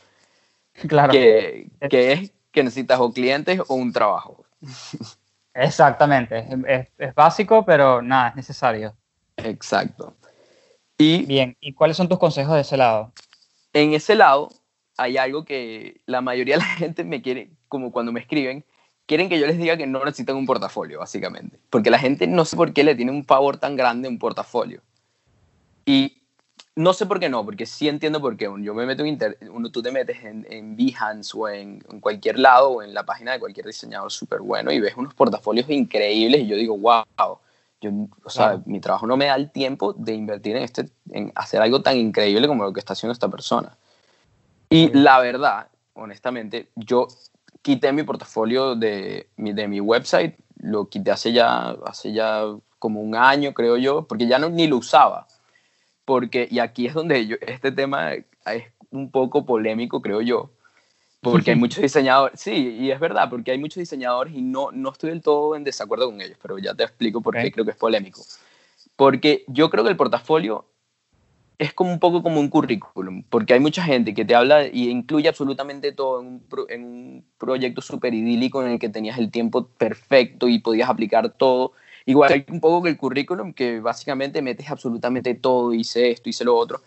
Claro. 0.88 1.12
que, 1.12 1.68
que 1.90 2.12
es 2.12 2.30
que 2.50 2.62
necesitas 2.62 2.98
o 3.00 3.12
clientes 3.12 3.60
o 3.68 3.74
un 3.74 3.92
trabajo. 3.92 4.44
Exactamente. 5.52 6.38
Es, 6.38 6.58
es- 6.66 6.88
es 6.98 7.14
básico, 7.14 7.64
pero 7.64 8.00
nada, 8.02 8.28
es 8.30 8.36
necesario. 8.36 8.94
Exacto. 9.36 10.14
Y 10.98 11.24
Bien. 11.26 11.56
¿Y 11.60 11.72
cuáles 11.72 11.96
son 11.96 12.08
tus 12.08 12.18
consejos 12.18 12.54
de 12.54 12.60
ese 12.62 12.76
lado? 12.76 13.12
en 13.72 13.92
ese 13.92 14.14
lado 14.14 14.50
hay 14.96 15.16
algo 15.16 15.44
que 15.44 16.00
la 16.06 16.20
mayoría 16.20 16.54
de 16.56 16.60
la 16.60 16.66
gente 16.76 17.04
me 17.04 17.22
quiere, 17.22 17.50
como 17.68 17.92
cuando 17.92 18.12
me 18.12 18.20
escriben, 18.20 18.64
quieren 19.06 19.28
que 19.28 19.38
yo 19.38 19.46
les 19.46 19.58
diga 19.58 19.76
que 19.76 19.86
no 19.86 20.04
necesitan 20.04 20.36
un 20.36 20.46
portafolio, 20.46 20.98
básicamente. 21.00 21.58
Porque 21.70 21.90
la 21.90 21.98
gente 21.98 22.26
no 22.26 22.44
sé 22.44 22.56
por 22.56 22.72
qué 22.72 22.84
le 22.84 22.94
tiene 22.94 23.12
un 23.12 23.24
favor 23.24 23.56
tan 23.58 23.76
grande 23.76 24.08
a 24.08 24.10
un 24.10 24.18
portafolio. 24.18 24.80
Y 25.86 26.22
no 26.76 26.92
sé 26.92 27.06
por 27.06 27.20
qué 27.20 27.28
no, 27.28 27.44
porque 27.44 27.66
sí 27.66 27.88
entiendo 27.88 28.20
por 28.20 28.36
qué. 28.36 28.44
Yo 28.60 28.74
me 28.74 28.86
meto 28.86 29.02
en 29.02 29.08
inter- 29.08 29.38
uno, 29.52 29.70
tú 29.70 29.82
te 29.82 29.92
metes 29.92 30.24
en, 30.24 30.46
en 30.48 30.76
Behance 30.76 31.32
o 31.36 31.48
en, 31.48 31.84
en 31.90 32.00
cualquier 32.00 32.38
lado 32.38 32.70
o 32.70 32.82
en 32.82 32.94
la 32.94 33.04
página 33.04 33.32
de 33.32 33.40
cualquier 33.40 33.66
diseñador 33.66 34.10
súper 34.10 34.40
bueno 34.40 34.72
y 34.72 34.80
ves 34.80 34.94
unos 34.96 35.14
portafolios 35.14 35.68
increíbles 35.68 36.40
y 36.42 36.46
yo 36.46 36.56
digo, 36.56 36.76
wow, 36.78 37.04
yo, 37.80 37.90
o 38.24 38.30
sea, 38.30 38.46
Claro. 38.52 38.62
mi 38.66 38.80
trabajo 38.80 39.06
no 39.06 39.16
me 39.16 39.26
da 39.26 39.34
el 39.36 39.50
tiempo 39.50 39.92
de 39.92 40.14
invertir 40.14 40.56
en, 40.56 40.62
este, 40.62 40.88
en 41.10 41.30
hacer 41.34 41.60
algo 41.60 41.82
tan 41.82 41.96
increíble 41.98 42.48
como 42.48 42.64
lo 42.64 42.72
que 42.72 42.80
está 42.80 42.94
haciendo 42.94 43.12
esta 43.12 43.28
persona. 43.28 43.76
Y 44.74 44.90
la 44.92 45.20
verdad, 45.20 45.68
honestamente, 45.92 46.68
yo 46.74 47.06
quité 47.62 47.92
mi 47.92 48.02
portafolio 48.02 48.74
de 48.74 49.28
mi, 49.36 49.52
de 49.52 49.68
mi 49.68 49.80
website, 49.80 50.36
lo 50.58 50.88
quité 50.88 51.12
hace 51.12 51.32
ya, 51.32 51.76
hace 51.86 52.12
ya 52.12 52.42
como 52.80 53.00
un 53.00 53.14
año, 53.14 53.54
creo 53.54 53.76
yo, 53.76 54.04
porque 54.08 54.26
ya 54.26 54.40
no, 54.40 54.50
ni 54.50 54.66
lo 54.66 54.78
usaba. 54.78 55.28
Porque, 56.04 56.48
y 56.50 56.58
aquí 56.58 56.86
es 56.86 56.94
donde 56.94 57.24
yo, 57.24 57.36
este 57.40 57.70
tema 57.70 58.14
es 58.14 58.64
un 58.90 59.12
poco 59.12 59.46
polémico, 59.46 60.02
creo 60.02 60.20
yo, 60.22 60.50
porque 61.20 61.52
hay 61.52 61.56
muchos 61.64 61.80
diseñadores, 61.80 62.40
sí, 62.40 62.76
y 62.80 62.90
es 62.90 62.98
verdad, 62.98 63.30
porque 63.30 63.52
hay 63.52 63.58
muchos 63.58 63.76
diseñadores 63.76 64.34
y 64.34 64.42
no, 64.42 64.72
no 64.72 64.90
estoy 64.90 65.10
del 65.10 65.22
todo 65.22 65.54
en 65.54 65.62
desacuerdo 65.62 66.06
con 66.06 66.20
ellos, 66.20 66.36
pero 66.42 66.58
ya 66.58 66.74
te 66.74 66.82
explico 66.82 67.20
por 67.20 67.34
qué 67.34 67.46
Ok. 67.46 67.52
creo 67.52 67.64
que 67.64 67.70
es 67.70 67.76
polémico. 67.76 68.22
Porque 68.96 69.44
yo 69.46 69.70
creo 69.70 69.84
que 69.84 69.90
el 69.90 69.96
portafolio 69.96 70.66
es 71.58 71.72
como 71.72 71.92
un 71.92 72.00
poco 72.00 72.22
como 72.22 72.40
un 72.40 72.48
currículum, 72.48 73.22
porque 73.30 73.54
hay 73.54 73.60
mucha 73.60 73.82
gente 73.82 74.12
que 74.14 74.24
te 74.24 74.34
habla 74.34 74.66
y 74.66 74.88
incluye 74.90 75.28
absolutamente 75.28 75.92
todo 75.92 76.20
en 76.20 76.26
un, 76.26 76.40
pro- 76.40 76.68
en 76.68 76.84
un 76.84 77.24
proyecto 77.38 77.80
súper 77.80 78.12
idílico 78.14 78.62
en 78.62 78.72
el 78.72 78.78
que 78.78 78.88
tenías 78.88 79.18
el 79.18 79.30
tiempo 79.30 79.66
perfecto 79.66 80.48
y 80.48 80.58
podías 80.58 80.88
aplicar 80.88 81.30
todo. 81.30 81.72
Igual 82.06 82.44
un 82.50 82.60
poco 82.60 82.82
que 82.82 82.90
el 82.90 82.96
currículum, 82.96 83.52
que 83.52 83.80
básicamente 83.80 84.42
metes 84.42 84.70
absolutamente 84.70 85.34
todo, 85.34 85.72
hice 85.72 86.10
esto, 86.10 86.28
hice 86.28 86.44
lo 86.44 86.56
otro. 86.56 86.80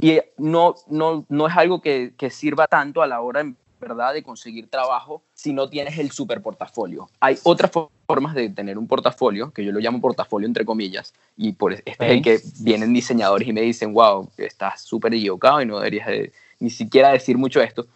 Y 0.00 0.20
no, 0.38 0.74
no, 0.88 1.24
no 1.28 1.46
es 1.46 1.56
algo 1.56 1.80
que, 1.80 2.12
que 2.16 2.30
sirva 2.30 2.66
tanto 2.66 3.02
a 3.02 3.06
la 3.06 3.20
hora, 3.20 3.44
verdad, 3.80 4.12
de 4.14 4.22
conseguir 4.22 4.68
trabajo 4.68 5.22
si 5.34 5.52
no 5.52 5.68
tienes 5.68 5.98
el 5.98 6.10
super 6.10 6.40
portafolio. 6.42 7.08
Hay 7.18 7.38
otras 7.42 7.72
fo- 7.72 7.90
formas 8.06 8.34
de 8.34 8.48
tener 8.50 8.78
un 8.78 8.86
portafolio, 8.86 9.50
que 9.52 9.64
yo 9.64 9.72
lo 9.72 9.80
llamo 9.80 10.00
portafolio 10.00 10.46
entre 10.46 10.64
comillas, 10.64 11.14
y 11.36 11.52
por 11.52 11.72
este 11.72 11.90
es 11.90 11.98
el 12.00 12.22
que 12.22 12.40
vienen 12.60 12.92
diseñadores 12.92 13.48
y 13.48 13.52
me 13.52 13.62
dicen, 13.62 13.92
wow, 13.94 14.28
estás 14.36 14.82
súper 14.82 15.14
equivocado 15.14 15.62
y 15.62 15.66
no 15.66 15.78
deberías 15.78 16.06
de- 16.06 16.32
ni 16.60 16.70
siquiera 16.70 17.10
decir 17.10 17.38
mucho 17.38 17.60
esto. 17.62 17.86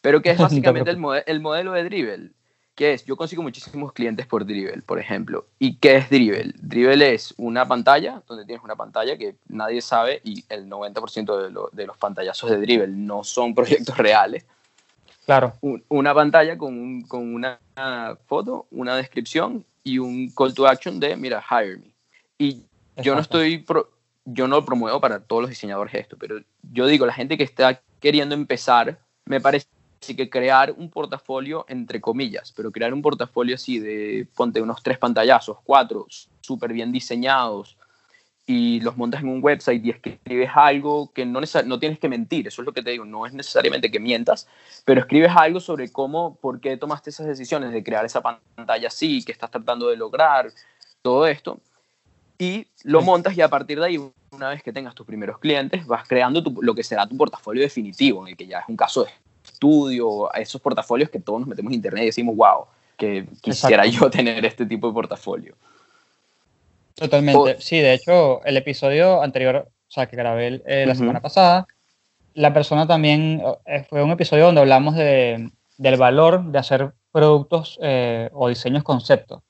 Pero 0.00 0.20
que 0.22 0.30
es 0.30 0.38
básicamente 0.38 0.90
el, 0.90 0.98
mode- 0.98 1.24
el 1.26 1.40
modelo 1.40 1.72
de 1.72 1.84
Dribble. 1.84 2.30
que 2.74 2.92
es? 2.94 3.04
Yo 3.04 3.16
consigo 3.16 3.42
muchísimos 3.42 3.92
clientes 3.92 4.26
por 4.26 4.44
Dribble, 4.46 4.82
por 4.82 4.98
ejemplo. 4.98 5.46
¿Y 5.58 5.76
qué 5.76 5.96
es 5.96 6.08
Dribble? 6.10 6.52
Dribble 6.60 7.14
es 7.14 7.34
una 7.38 7.66
pantalla, 7.66 8.22
donde 8.26 8.44
tienes 8.46 8.62
una 8.64 8.76
pantalla 8.76 9.16
que 9.18 9.36
nadie 9.48 9.80
sabe 9.82 10.20
y 10.24 10.44
el 10.48 10.68
90% 10.68 11.42
de, 11.42 11.50
lo- 11.50 11.68
de 11.72 11.86
los 11.86 11.96
pantallazos 11.96 12.50
de 12.50 12.58
Dribble 12.58 12.88
no 12.88 13.24
son 13.24 13.54
proyectos 13.54 13.96
reales. 13.96 14.44
Claro. 15.24 15.54
Un- 15.60 15.84
una 15.88 16.14
pantalla 16.14 16.56
con, 16.58 16.76
un- 16.78 17.02
con 17.02 17.34
una 17.34 17.58
foto, 18.26 18.66
una 18.70 18.96
descripción 18.96 19.64
y 19.84 19.98
un 19.98 20.30
call 20.30 20.54
to 20.54 20.66
action 20.66 20.98
de, 21.00 21.16
mira, 21.16 21.42
hire 21.50 21.76
me. 21.78 21.94
Y 22.38 22.62
yo 22.96 23.14
no 23.14 23.20
estoy, 23.20 23.58
pro- 23.58 23.90
yo 24.24 24.48
no 24.48 24.56
lo 24.56 24.64
promuevo 24.64 25.00
para 25.00 25.20
todos 25.20 25.42
los 25.42 25.50
diseñadores 25.50 25.94
esto, 25.94 26.16
pero 26.18 26.40
yo 26.72 26.86
digo, 26.86 27.06
la 27.06 27.12
gente 27.12 27.36
que 27.36 27.44
está 27.44 27.80
queriendo 28.00 28.34
empezar, 28.34 28.98
me 29.26 29.40
parece 29.40 29.66
que 30.16 30.30
crear 30.30 30.72
un 30.76 30.90
portafolio 30.90 31.64
entre 31.68 32.00
comillas, 32.00 32.52
pero 32.56 32.72
crear 32.72 32.92
un 32.94 33.02
portafolio 33.02 33.54
así 33.54 33.78
de, 33.78 34.26
ponte 34.34 34.60
unos 34.62 34.82
tres 34.82 34.98
pantallazos, 34.98 35.58
cuatro, 35.62 36.06
súper 36.40 36.72
bien 36.72 36.90
diseñados, 36.92 37.76
y 38.46 38.80
los 38.80 38.96
montas 38.96 39.22
en 39.22 39.28
un 39.28 39.42
website 39.42 39.84
y 39.84 39.90
escribes 39.90 40.50
algo 40.54 41.12
que 41.12 41.24
no, 41.24 41.40
no 41.66 41.78
tienes 41.78 41.98
que 41.98 42.08
mentir, 42.08 42.48
eso 42.48 42.62
es 42.62 42.66
lo 42.66 42.72
que 42.72 42.82
te 42.82 42.90
digo, 42.90 43.04
no 43.04 43.26
es 43.26 43.32
necesariamente 43.32 43.90
que 43.90 44.00
mientas, 44.00 44.48
pero 44.84 45.00
escribes 45.00 45.30
algo 45.36 45.60
sobre 45.60 45.90
cómo, 45.92 46.34
por 46.36 46.60
qué 46.60 46.76
tomaste 46.76 47.10
esas 47.10 47.26
decisiones 47.26 47.72
de 47.72 47.84
crear 47.84 48.04
esa 48.04 48.20
pantalla 48.20 48.88
así, 48.88 49.22
que 49.24 49.32
estás 49.32 49.50
tratando 49.50 49.88
de 49.88 49.96
lograr, 49.96 50.50
todo 51.02 51.26
esto, 51.26 51.60
y 52.38 52.66
lo 52.84 53.02
montas 53.02 53.36
y 53.36 53.42
a 53.42 53.48
partir 53.48 53.78
de 53.78 53.86
ahí, 53.86 54.10
una 54.32 54.48
vez 54.48 54.62
que 54.62 54.72
tengas 54.72 54.94
tus 54.94 55.06
primeros 55.06 55.38
clientes, 55.38 55.86
vas 55.86 56.08
creando 56.08 56.42
lo 56.60 56.74
que 56.74 56.82
será 56.82 57.06
tu 57.06 57.16
portafolio 57.16 57.62
definitivo, 57.62 58.22
en 58.22 58.32
el 58.32 58.36
que 58.36 58.46
ya 58.46 58.60
es 58.60 58.68
un 58.68 58.76
caso 58.76 59.04
de 59.04 59.10
estudio, 59.44 60.34
a 60.34 60.38
esos 60.38 60.60
portafolios 60.60 61.10
que 61.10 61.20
todos 61.20 61.40
nos 61.40 61.48
metemos 61.48 61.70
en 61.70 61.76
internet 61.76 62.02
y 62.04 62.06
decimos, 62.06 62.36
wow, 62.36 62.66
que 62.96 63.26
quisiera 63.40 63.86
yo 63.86 64.10
tener 64.10 64.44
este 64.44 64.66
tipo 64.66 64.88
de 64.88 64.94
portafolio. 64.94 65.54
Totalmente. 67.00 67.56
Sí, 67.60 67.78
de 67.78 67.94
hecho, 67.94 68.44
el 68.44 68.58
episodio 68.58 69.22
anterior, 69.22 69.66
o 69.66 69.90
sea, 69.90 70.04
que 70.04 70.16
grabé 70.16 70.60
eh, 70.66 70.84
la 70.86 70.94
semana 70.94 71.22
pasada, 71.22 71.66
la 72.34 72.52
persona 72.52 72.86
también, 72.86 73.42
eh, 73.64 73.86
fue 73.88 74.02
un 74.02 74.10
episodio 74.10 74.44
donde 74.44 74.60
hablamos 74.60 74.94
de, 74.96 75.50
del 75.78 75.96
valor 75.96 76.44
de 76.44 76.58
hacer 76.58 76.92
productos 77.10 77.78
eh, 77.82 78.28
o 78.34 78.50
diseños 78.50 78.82
conceptos. 78.82 79.40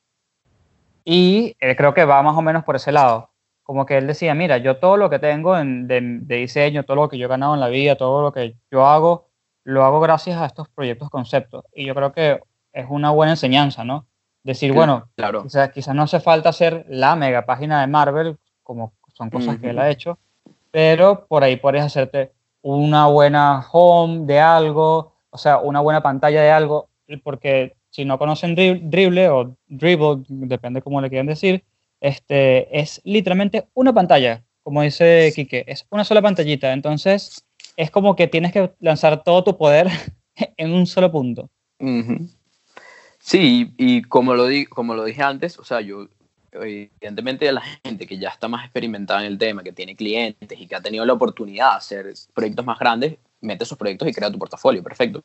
Y 1.03 1.55
creo 1.55 1.93
que 1.93 2.05
va 2.05 2.23
más 2.23 2.37
o 2.37 2.41
menos 2.41 2.63
por 2.63 2.77
ese 2.77 2.93
lado. 2.93 3.31
Como 3.63 3.85
que 3.85 3.97
él 3.97 4.07
decía, 4.07 4.33
mira, 4.33 4.57
yo 4.57 4.77
todo 4.77 4.95
lo 4.95 5.09
que 5.09 5.19
tengo 5.19 5.57
de, 5.57 6.19
de, 6.21 6.35
diseño, 6.37 6.83
todo 6.83 6.95
lo 6.95 7.09
que 7.09 7.17
yo 7.17 7.25
he 7.25 7.29
ganado 7.29 7.53
en 7.53 7.59
la 7.59 7.67
vida, 7.67 7.97
todo 7.97 8.21
lo 8.21 8.31
que 8.31 8.55
yo 8.71 8.87
hago, 8.87 9.27
lo 9.65 9.83
hago 9.83 9.99
gracias 9.99 10.37
a 10.37 10.45
estos 10.45 10.69
proyectos 10.69 11.09
conceptos. 11.09 11.65
Y 11.73 11.85
yo 11.85 11.95
creo 11.95 12.13
que 12.13 12.39
es 12.71 12.85
una 12.89 13.11
buena 13.11 13.33
enseñanza, 13.33 13.83
¿no? 13.83 14.07
Decir, 14.43 14.73
bueno, 14.73 15.07
claro. 15.15 15.45
quizás 15.73 15.93
no 15.93 16.03
hace 16.03 16.19
falta 16.19 16.49
hacer 16.49 16.85
la 16.89 17.15
mega 17.15 17.45
página 17.45 17.81
de 17.81 17.87
Marvel, 17.87 18.37
como 18.63 18.93
son 19.13 19.29
cosas 19.29 19.59
que 19.59 19.69
él 19.69 19.79
ha 19.79 19.89
hecho, 19.89 20.17
pero 20.71 21.25
por 21.27 21.43
ahí 21.43 21.57
puedes 21.57 21.83
hacerte 21.83 22.31
una 22.63 23.07
buena 23.07 23.65
home 23.71 24.25
de 24.25 24.39
algo, 24.39 25.13
o 25.29 25.37
sea, 25.37 25.59
una 25.59 25.79
buena 25.79 26.01
pantalla 26.01 26.41
de 26.41 26.51
algo, 26.51 26.89
porque 27.23 27.75
si 27.89 28.05
no 28.05 28.17
conocen 28.17 28.55
dribble 28.55 29.29
o 29.29 29.55
dribble, 29.67 30.23
depende 30.27 30.81
cómo 30.81 31.01
le 31.01 31.09
quieran 31.09 31.27
decir, 31.27 31.63
este, 31.99 32.79
es 32.79 33.01
literalmente 33.03 33.67
una 33.73 33.93
pantalla, 33.93 34.43
como 34.63 34.81
dice 34.81 35.31
Quique, 35.35 35.63
es 35.67 35.85
una 35.91 36.03
sola 36.03 36.21
pantallita, 36.21 36.73
entonces 36.73 37.45
es 37.77 37.91
como 37.91 38.15
que 38.15 38.27
tienes 38.27 38.51
que 38.51 38.71
lanzar 38.79 39.23
todo 39.23 39.43
tu 39.43 39.57
poder 39.57 39.87
en 40.57 40.73
un 40.73 40.87
solo 40.87 41.11
punto. 41.11 41.49
Sí, 43.21 43.73
y 43.77 44.01
como 44.01 44.33
lo, 44.33 44.47
di 44.47 44.65
como 44.65 44.95
lo 44.95 45.03
dije 45.03 45.21
antes, 45.21 45.59
o 45.59 45.63
sea, 45.63 45.79
yo, 45.81 46.07
evidentemente, 46.51 47.51
la 47.51 47.61
gente 47.61 48.07
que 48.07 48.17
ya 48.17 48.29
está 48.29 48.47
más 48.47 48.65
experimentada 48.65 49.21
en 49.21 49.27
el 49.27 49.37
tema, 49.37 49.63
que 49.63 49.71
tiene 49.71 49.95
clientes 49.95 50.59
y 50.59 50.67
que 50.67 50.75
ha 50.75 50.81
tenido 50.81 51.05
la 51.05 51.13
oportunidad 51.13 51.71
de 51.71 51.77
hacer 51.77 52.13
proyectos 52.33 52.65
más 52.65 52.79
grandes, 52.79 53.17
mete 53.41 53.63
esos 53.63 53.77
proyectos 53.77 54.07
y 54.07 54.13
crea 54.13 54.31
tu 54.31 54.39
portafolio, 54.39 54.83
perfecto. 54.83 55.23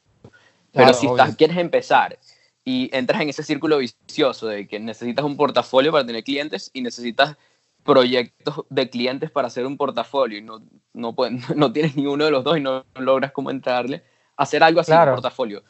Pero 0.72 0.92
si 0.92 1.06
estás, 1.06 1.36
quieres 1.36 1.56
empezar 1.56 2.18
y 2.64 2.90
entras 2.92 3.22
en 3.22 3.30
ese 3.30 3.42
círculo 3.42 3.78
vicioso 3.78 4.48
de 4.48 4.66
que 4.66 4.78
necesitas 4.78 5.24
un 5.24 5.36
portafolio 5.36 5.90
para 5.90 6.04
tener 6.04 6.22
clientes 6.22 6.70
y 6.74 6.82
necesitas 6.82 7.36
proyectos 7.82 8.66
de 8.68 8.90
clientes 8.90 9.30
para 9.30 9.46
hacer 9.46 9.64
un 9.64 9.78
portafolio 9.78 10.38
y 10.38 10.42
no, 10.42 10.60
no, 10.92 11.14
no 11.56 11.72
tienes 11.72 11.96
ni 11.96 12.06
uno 12.06 12.26
de 12.26 12.30
los 12.30 12.44
dos 12.44 12.58
y 12.58 12.60
no 12.60 12.84
logras 12.96 13.32
cómo 13.32 13.50
entrarle, 13.50 14.02
hacer 14.36 14.62
algo 14.62 14.80
así 14.80 14.92
en 14.92 14.98
un 14.98 15.06
portafolio 15.06 15.62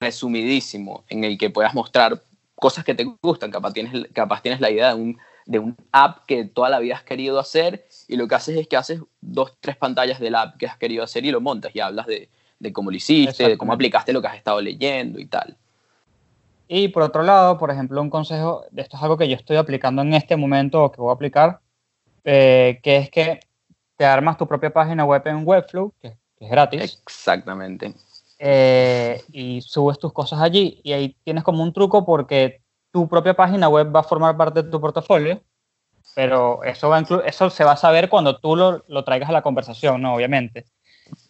resumidísimo 0.00 1.04
en 1.08 1.24
el 1.24 1.38
que 1.38 1.50
puedas 1.50 1.74
mostrar 1.74 2.22
cosas 2.54 2.84
que 2.84 2.94
te 2.94 3.04
gustan. 3.22 3.50
Capaz 3.50 3.72
tienes, 3.72 4.08
capaz 4.12 4.42
tienes 4.42 4.60
la 4.60 4.70
idea 4.70 4.94
de 4.94 5.00
un, 5.00 5.18
de 5.44 5.58
un 5.58 5.76
app 5.92 6.24
que 6.26 6.44
toda 6.44 6.68
la 6.68 6.78
vida 6.78 6.96
has 6.96 7.02
querido 7.02 7.38
hacer 7.38 7.86
y 8.08 8.16
lo 8.16 8.26
que 8.26 8.34
haces 8.34 8.56
es 8.56 8.68
que 8.68 8.76
haces 8.76 9.00
dos, 9.20 9.52
tres 9.60 9.76
pantallas 9.76 10.20
del 10.20 10.34
app 10.34 10.56
que 10.56 10.66
has 10.66 10.76
querido 10.76 11.04
hacer 11.04 11.24
y 11.24 11.30
lo 11.30 11.40
montas 11.40 11.74
y 11.74 11.80
hablas 11.80 12.06
de, 12.06 12.28
de 12.58 12.72
cómo 12.72 12.90
lo 12.90 12.96
hiciste, 12.96 13.48
de 13.48 13.58
cómo 13.58 13.72
aplicaste 13.72 14.12
lo 14.12 14.22
que 14.22 14.28
has 14.28 14.36
estado 14.36 14.60
leyendo 14.60 15.18
y 15.18 15.26
tal. 15.26 15.56
Y 16.68 16.88
por 16.88 17.02
otro 17.02 17.22
lado, 17.22 17.58
por 17.58 17.70
ejemplo, 17.70 18.00
un 18.02 18.10
consejo, 18.10 18.64
esto 18.74 18.96
es 18.96 19.02
algo 19.02 19.16
que 19.16 19.28
yo 19.28 19.36
estoy 19.36 19.56
aplicando 19.56 20.02
en 20.02 20.14
este 20.14 20.36
momento 20.36 20.82
o 20.82 20.90
que 20.90 21.00
voy 21.00 21.10
a 21.10 21.14
aplicar, 21.14 21.60
eh, 22.24 22.80
que 22.82 22.96
es 22.96 23.10
que 23.10 23.40
te 23.96 24.04
armas 24.04 24.36
tu 24.36 24.48
propia 24.48 24.70
página 24.70 25.04
web 25.04 25.22
en 25.26 25.46
Webflow, 25.46 25.92
que 26.00 26.08
es 26.08 26.16
gratis. 26.40 27.00
Exactamente. 27.02 27.94
Eh, 28.38 29.22
y 29.32 29.62
subes 29.62 29.98
tus 29.98 30.12
cosas 30.12 30.40
allí 30.40 30.80
y 30.82 30.92
ahí 30.92 31.16
tienes 31.24 31.42
como 31.42 31.62
un 31.62 31.72
truco 31.72 32.04
porque 32.04 32.60
tu 32.90 33.08
propia 33.08 33.34
página 33.34 33.68
web 33.68 33.94
va 33.94 34.00
a 34.00 34.04
formar 34.04 34.36
parte 34.36 34.62
de 34.62 34.70
tu 34.70 34.80
portafolio, 34.80 35.40
pero 36.14 36.62
eso, 36.64 36.88
va 36.88 37.02
eso 37.24 37.50
se 37.50 37.64
va 37.64 37.72
a 37.72 37.76
saber 37.76 38.08
cuando 38.08 38.38
tú 38.38 38.56
lo, 38.56 38.84
lo, 38.88 39.04
traigas 39.04 39.30
a 39.30 39.32
la 39.32 39.42
conversación, 39.42 40.02
¿no? 40.02 40.14
Obviamente. 40.14 40.66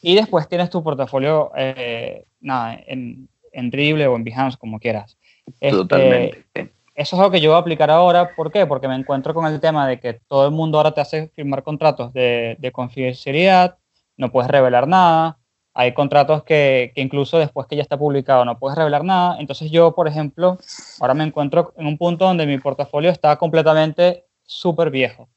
Y 0.01 0.15
después 0.15 0.49
tienes 0.49 0.71
tu 0.71 0.83
portafolio, 0.83 1.53
eh, 1.57 2.25
nada, 2.41 2.79
en, 2.87 3.29
en 3.53 3.71
Dribble 3.71 4.07
o 4.07 4.17
en 4.17 4.25
Behance, 4.25 4.59
como 4.59 4.79
quieras. 4.79 5.17
Este, 5.61 5.77
Totalmente. 5.77 6.45
Eso 6.95 7.15
es 7.15 7.21
algo 7.21 7.31
que 7.31 7.41
yo 7.41 7.51
voy 7.51 7.57
a 7.57 7.61
aplicar 7.61 7.91
ahora. 7.91 8.35
¿Por 8.35 8.51
qué? 8.51 8.65
Porque 8.65 8.89
me 8.89 8.95
encuentro 8.95 9.35
con 9.35 9.47
el 9.47 9.61
tema 9.61 9.87
de 9.87 10.01
que 10.01 10.15
todo 10.15 10.47
el 10.47 10.53
mundo 10.53 10.79
ahora 10.79 10.93
te 10.93 11.03
hace 11.03 11.29
firmar 11.29 11.63
contratos 11.63 12.13
de, 12.15 12.57
de 12.59 12.73
confidencialidad, 12.73 13.77
no 14.17 14.31
puedes 14.31 14.51
revelar 14.51 14.89
nada, 14.89 15.39
hay 15.79 15.93
contratos 15.93 16.43
que, 16.43 16.91
que, 16.95 17.03
incluso 17.03 17.39
después 17.39 17.67
que 17.67 17.77
ya 17.77 17.83
está 17.83 17.99
publicado 17.99 18.47
no 18.47 18.59
puedes 18.59 18.79
revelar 18.79 19.05
nada. 19.05 19.37
Entonces 19.39 19.71
yo, 19.71 19.95
por 19.95 20.09
ejemplo, 20.09 20.59
ahora 21.01 21.13
me 21.13 21.25
encuentro 21.25 21.75
en 21.77 21.87
un 21.87 21.99
punto 21.99 22.25
donde 22.25 22.47
mi 22.47 22.57
portafolio 22.57 23.11
está 23.11 23.37
completamente 23.37 24.25
súper 24.43 24.91
viejo. 24.91 25.29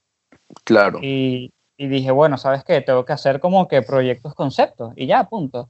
Claro. 0.64 1.00
Y, 1.02 1.52
y, 1.78 1.88
dije, 1.88 2.12
bueno, 2.12 2.38
¿sabes 2.38 2.64
qué? 2.64 2.80
Tengo 2.80 3.04
que 3.04 3.12
hacer 3.12 3.42
como 3.42 3.68
que 3.68 3.82
proyectos 3.82 4.34
conceptos 4.34 4.94
y 4.96 5.08
ya, 5.08 5.26
punto. 5.26 5.70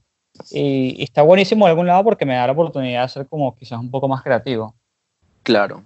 Y, 0.52 0.94
y, 1.00 1.02
está 1.02 1.22
buenísimo 1.22 1.64
de 1.64 1.70
algún 1.70 1.88
lado 1.88 2.04
porque 2.04 2.24
me 2.24 2.36
da 2.36 2.46
la 2.46 2.52
oportunidad 2.52 3.02
de 3.02 3.08
ser 3.08 3.26
como 3.26 3.56
quizás 3.56 3.80
un 3.80 3.90
poco 3.90 4.06
más 4.06 4.22
creativo. 4.22 4.76
Claro. 5.42 5.82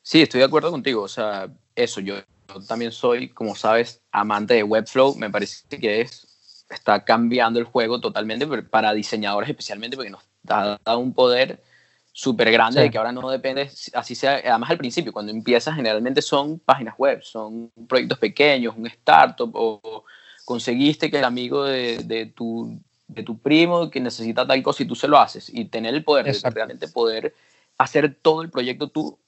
Sí, 0.00 0.22
estoy 0.22 0.40
de 0.40 0.46
acuerdo 0.46 0.70
contigo. 0.70 1.02
O 1.02 1.08
sea, 1.08 1.50
eso, 1.74 2.00
yo, 2.00 2.14
yo 2.48 2.60
también 2.66 2.90
soy, 2.90 3.28
como 3.28 3.54
sabes, 3.54 4.00
amante 4.12 4.54
de 4.54 4.62
Webflow. 4.62 5.14
Me 5.16 5.28
parece 5.28 5.68
que 5.68 6.00
es 6.00 6.33
está 6.74 7.04
cambiando 7.04 7.58
el 7.58 7.64
juego 7.64 8.00
totalmente 8.00 8.46
para 8.64 8.92
diseñadores 8.92 9.48
especialmente 9.48 9.96
porque 9.96 10.10
nos 10.10 10.22
da, 10.42 10.78
un 10.96 11.12
poder 11.14 11.62
súper 12.12 12.52
grande 12.52 12.80
de 12.80 12.90
que 12.90 12.98
ahora 12.98 13.12
no 13.12 13.28
depende, 13.28 13.70
así 13.94 14.14
sea, 14.14 14.40
además 14.44 14.70
al 14.70 14.78
principio, 14.78 15.12
cuando 15.12 15.32
empiezas 15.32 15.74
generalmente 15.74 16.22
son 16.22 16.60
páginas 16.60 16.94
web, 16.96 17.22
son 17.22 17.72
proyectos 17.88 18.18
pequeños, 18.18 18.74
un 18.76 18.86
startup 18.86 19.50
o 19.54 20.04
conseguiste 20.44 21.10
que 21.10 21.18
el 21.18 21.24
amigo 21.24 21.64
de, 21.64 21.98
de, 22.04 22.26
tu, 22.26 22.78
de 23.08 23.22
tu 23.22 23.38
primo 23.38 23.90
que 23.90 24.00
necesita 24.00 24.46
tal 24.46 24.62
cosa 24.62 24.82
y 24.82 24.86
tú 24.86 24.94
se 24.94 25.08
lo 25.08 25.18
haces 25.18 25.50
y 25.52 25.64
tener 25.64 25.94
el 25.94 26.04
poder 26.04 26.26
de 26.26 26.50
realmente 26.50 26.86
poder 26.88 27.34
hacer 27.78 28.16
todo 28.22 28.42
el 28.42 28.50
proyecto 28.50 28.88
tú 28.88 29.18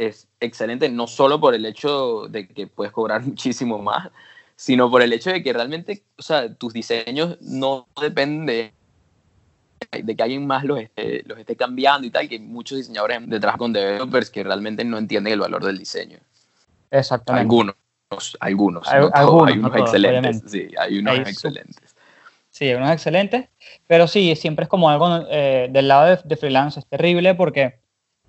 es 0.00 0.28
excelente, 0.40 0.88
no 0.88 1.06
solo 1.06 1.40
por 1.40 1.54
el 1.54 1.66
hecho 1.66 2.26
de 2.28 2.48
que 2.48 2.66
puedes 2.66 2.92
cobrar 2.92 3.22
muchísimo 3.26 3.78
más, 3.78 4.08
sino 4.60 4.90
por 4.90 5.00
el 5.00 5.10
hecho 5.14 5.30
de 5.30 5.42
que 5.42 5.54
realmente, 5.54 6.02
o 6.18 6.22
sea, 6.22 6.52
tus 6.52 6.74
diseños 6.74 7.38
no 7.40 7.88
dependen 7.98 8.44
de, 8.44 8.74
que 10.14 10.22
alguien 10.22 10.46
más 10.46 10.64
los 10.64 10.78
esté, 10.80 11.22
los 11.24 11.38
esté 11.38 11.56
cambiando 11.56 12.06
y 12.06 12.10
tal, 12.10 12.28
que 12.28 12.38
muchos 12.38 12.76
diseñadores 12.76 13.26
detrás 13.26 13.56
con 13.56 13.72
developers 13.72 14.28
que 14.28 14.44
realmente 14.44 14.84
no 14.84 14.98
entienden 14.98 15.32
el 15.32 15.40
valor 15.40 15.64
del 15.64 15.78
diseño. 15.78 16.18
Exactamente. 16.90 17.40
Algunos, 17.40 17.74
algunos. 18.38 18.86
Hay, 18.86 19.02
algunos, 19.14 19.48
hay 19.48 19.58
unos 19.58 19.76
excelentes. 19.76 20.42
Sí, 20.44 20.68
hay 20.78 20.98
unos 20.98 21.18
excelentes. 21.20 21.96
Sí, 22.50 22.66
hay 22.66 22.74
unos 22.74 22.90
excelentes, 22.90 23.48
pero 23.86 24.06
sí, 24.06 24.36
siempre 24.36 24.64
es 24.64 24.68
como 24.68 24.90
algo 24.90 25.24
eh, 25.30 25.70
del 25.72 25.88
lado 25.88 26.04
de, 26.04 26.18
de 26.22 26.36
freelance, 26.36 26.80
es 26.80 26.86
terrible 26.86 27.34
porque 27.34 27.80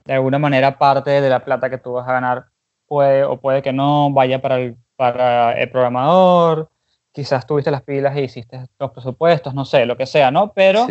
de 0.05 0.13
alguna 0.13 0.39
manera 0.39 0.77
parte 0.77 1.09
de 1.09 1.29
la 1.29 1.43
plata 1.43 1.69
que 1.69 1.77
tú 1.77 1.91
vas 1.91 2.07
a 2.07 2.13
ganar 2.13 2.45
puede 2.87 3.25
o 3.25 3.37
puede 3.37 3.61
que 3.61 3.73
no 3.73 4.11
vaya 4.11 4.41
para 4.41 4.61
el 4.61 4.77
para 5.01 5.53
el 5.53 5.67
programador, 5.71 6.69
quizás 7.11 7.47
tuviste 7.47 7.71
las 7.71 7.81
pilas 7.81 8.15
y 8.15 8.19
hiciste 8.19 8.67
los 8.77 8.91
presupuestos, 8.91 9.51
no 9.55 9.65
sé, 9.65 9.87
lo 9.87 9.97
que 9.97 10.05
sea, 10.05 10.29
¿no? 10.29 10.53
Pero, 10.53 10.85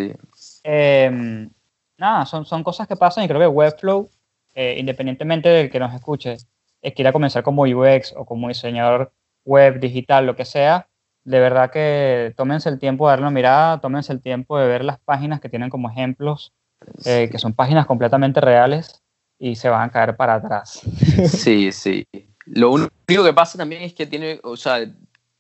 em, 0.64 1.48
nada, 1.96 2.26
son, 2.26 2.44
son 2.44 2.64
cosas 2.64 2.88
que 2.88 2.96
pasan 2.96 3.22
y 3.22 3.28
creo 3.28 3.38
que 3.38 3.46
Webflow, 3.46 4.10
eh, 4.52 4.74
independientemente 4.80 5.48
del 5.48 5.70
que 5.70 5.78
nos 5.78 5.94
escuche, 5.94 6.38
eh, 6.82 6.92
quiera 6.92 7.12
comenzar 7.12 7.44
como 7.44 7.62
UX 7.62 8.12
o 8.16 8.24
como 8.24 8.48
diseñador 8.48 9.12
web, 9.44 9.78
digital, 9.78 10.26
lo 10.26 10.34
que 10.34 10.44
sea, 10.44 10.88
de 11.22 11.38
verdad 11.38 11.70
que 11.70 12.34
tómense 12.36 12.68
el 12.68 12.80
tiempo 12.80 13.06
de 13.06 13.12
darle 13.12 13.26
una 13.26 13.30
mirada, 13.30 13.80
tómense 13.80 14.12
el 14.12 14.20
tiempo 14.20 14.58
de 14.58 14.66
ver 14.66 14.84
las 14.84 14.98
páginas 14.98 15.40
que 15.40 15.48
tienen 15.48 15.70
como 15.70 15.88
ejemplos, 15.88 16.52
eh, 17.04 17.28
que 17.30 17.38
son 17.38 17.52
páginas 17.52 17.86
completamente 17.86 18.40
reales 18.40 19.04
y 19.38 19.54
se 19.54 19.68
van 19.68 19.88
a 19.88 19.92
caer 19.92 20.16
para 20.16 20.34
atrás. 20.34 20.80
Sí, 21.28 21.70
sí. 21.70 22.04
Lo 22.52 22.72
único 22.72 23.24
que 23.24 23.32
pasa 23.32 23.56
también 23.56 23.82
es 23.82 23.94
que 23.94 24.06
tiene, 24.06 24.40
o 24.42 24.56
sea, 24.56 24.84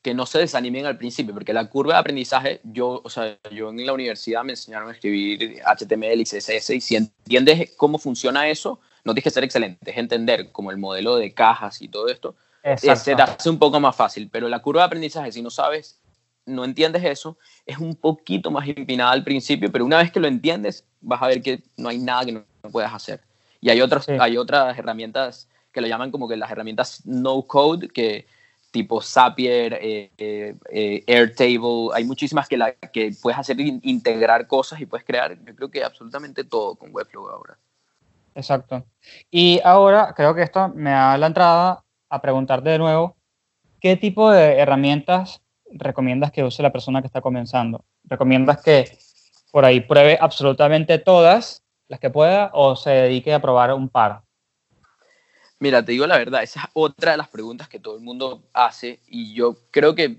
que 0.00 0.14
no 0.14 0.26
se 0.26 0.38
desanimen 0.38 0.86
al 0.86 0.96
principio, 0.96 1.34
porque 1.34 1.52
la 1.52 1.68
curva 1.68 1.94
de 1.94 2.00
aprendizaje, 2.00 2.60
yo, 2.62 3.02
o 3.04 3.10
sea, 3.10 3.36
yo 3.50 3.70
en 3.70 3.84
la 3.84 3.92
universidad 3.92 4.44
me 4.44 4.52
enseñaron 4.52 4.88
a 4.88 4.92
escribir 4.92 5.60
HTML 5.64 6.20
y 6.20 6.24
CSS, 6.24 6.70
y 6.70 6.80
si 6.80 6.96
entiendes 6.96 7.72
cómo 7.76 7.98
funciona 7.98 8.48
eso, 8.48 8.80
no 9.04 9.12
tienes 9.12 9.24
que 9.24 9.30
ser 9.30 9.44
excelente, 9.44 9.90
es 9.90 9.96
entender 9.98 10.52
como 10.52 10.70
el 10.70 10.78
modelo 10.78 11.16
de 11.16 11.34
cajas 11.34 11.82
y 11.82 11.88
todo 11.88 12.08
esto, 12.08 12.36
eh, 12.62 12.76
se 12.78 13.16
te 13.16 13.22
hace 13.22 13.50
un 13.50 13.58
poco 13.58 13.80
más 13.80 13.96
fácil, 13.96 14.28
pero 14.30 14.48
la 14.48 14.60
curva 14.60 14.82
de 14.82 14.86
aprendizaje, 14.86 15.32
si 15.32 15.42
no 15.42 15.50
sabes, 15.50 16.00
no 16.46 16.64
entiendes 16.64 17.04
eso, 17.04 17.38
es 17.66 17.78
un 17.78 17.96
poquito 17.96 18.50
más 18.50 18.68
empinada 18.68 19.10
al 19.10 19.24
principio, 19.24 19.70
pero 19.72 19.84
una 19.84 19.98
vez 19.98 20.12
que 20.12 20.20
lo 20.20 20.28
entiendes, 20.28 20.84
vas 21.00 21.20
a 21.22 21.26
ver 21.26 21.42
que 21.42 21.62
no 21.76 21.88
hay 21.88 21.98
nada 21.98 22.24
que 22.24 22.32
no, 22.32 22.44
puedas 22.70 22.94
hacer. 22.94 23.20
Y 23.60 23.70
hay 23.70 23.80
otras, 23.80 24.08
hay 24.08 24.36
otras 24.36 24.78
herramientas 24.78 25.48
que 25.72 25.80
lo 25.80 25.86
llaman 25.86 26.10
como 26.10 26.28
que 26.28 26.36
las 26.36 26.50
herramientas 26.50 27.06
no 27.06 27.42
code, 27.42 27.88
que 27.88 28.26
tipo 28.70 29.00
Zapier, 29.02 29.74
eh, 29.74 30.10
eh, 30.16 30.54
eh, 30.70 31.04
Airtable, 31.06 31.88
hay 31.92 32.04
muchísimas 32.04 32.48
que, 32.48 32.56
la, 32.56 32.72
que 32.72 33.12
puedes 33.20 33.38
hacer 33.38 33.60
integrar 33.60 34.46
cosas 34.46 34.80
y 34.80 34.86
puedes 34.86 35.04
crear, 35.04 35.36
yo 35.44 35.54
creo 35.54 35.70
que 35.70 35.82
absolutamente 35.82 36.44
todo 36.44 36.76
con 36.76 36.94
Webflow 36.94 37.28
ahora. 37.28 37.58
Exacto. 38.34 38.84
Y 39.30 39.60
ahora 39.64 40.14
creo 40.16 40.34
que 40.34 40.42
esto 40.42 40.68
me 40.68 40.90
da 40.90 41.18
la 41.18 41.26
entrada 41.26 41.84
a 42.08 42.22
preguntarte 42.22 42.70
de 42.70 42.78
nuevo, 42.78 43.16
¿qué 43.80 43.96
tipo 43.96 44.30
de 44.30 44.58
herramientas 44.58 45.42
recomiendas 45.72 46.30
que 46.30 46.44
use 46.44 46.62
la 46.62 46.72
persona 46.72 47.00
que 47.00 47.06
está 47.06 47.20
comenzando? 47.20 47.84
¿Recomiendas 48.04 48.62
que 48.62 48.98
por 49.50 49.64
ahí 49.64 49.80
pruebe 49.80 50.16
absolutamente 50.20 50.98
todas 50.98 51.64
las 51.88 51.98
que 51.98 52.10
pueda 52.10 52.50
o 52.52 52.76
se 52.76 52.90
dedique 52.90 53.34
a 53.34 53.40
probar 53.40 53.74
un 53.74 53.88
par? 53.88 54.22
Mira, 55.60 55.84
te 55.84 55.92
digo 55.92 56.06
la 56.06 56.16
verdad, 56.16 56.42
esa 56.42 56.60
es 56.60 56.66
otra 56.72 57.12
de 57.12 57.18
las 57.18 57.28
preguntas 57.28 57.68
que 57.68 57.78
todo 57.78 57.94
el 57.94 58.00
mundo 58.00 58.42
hace 58.54 59.00
y 59.06 59.34
yo 59.34 59.58
creo 59.70 59.94
que 59.94 60.16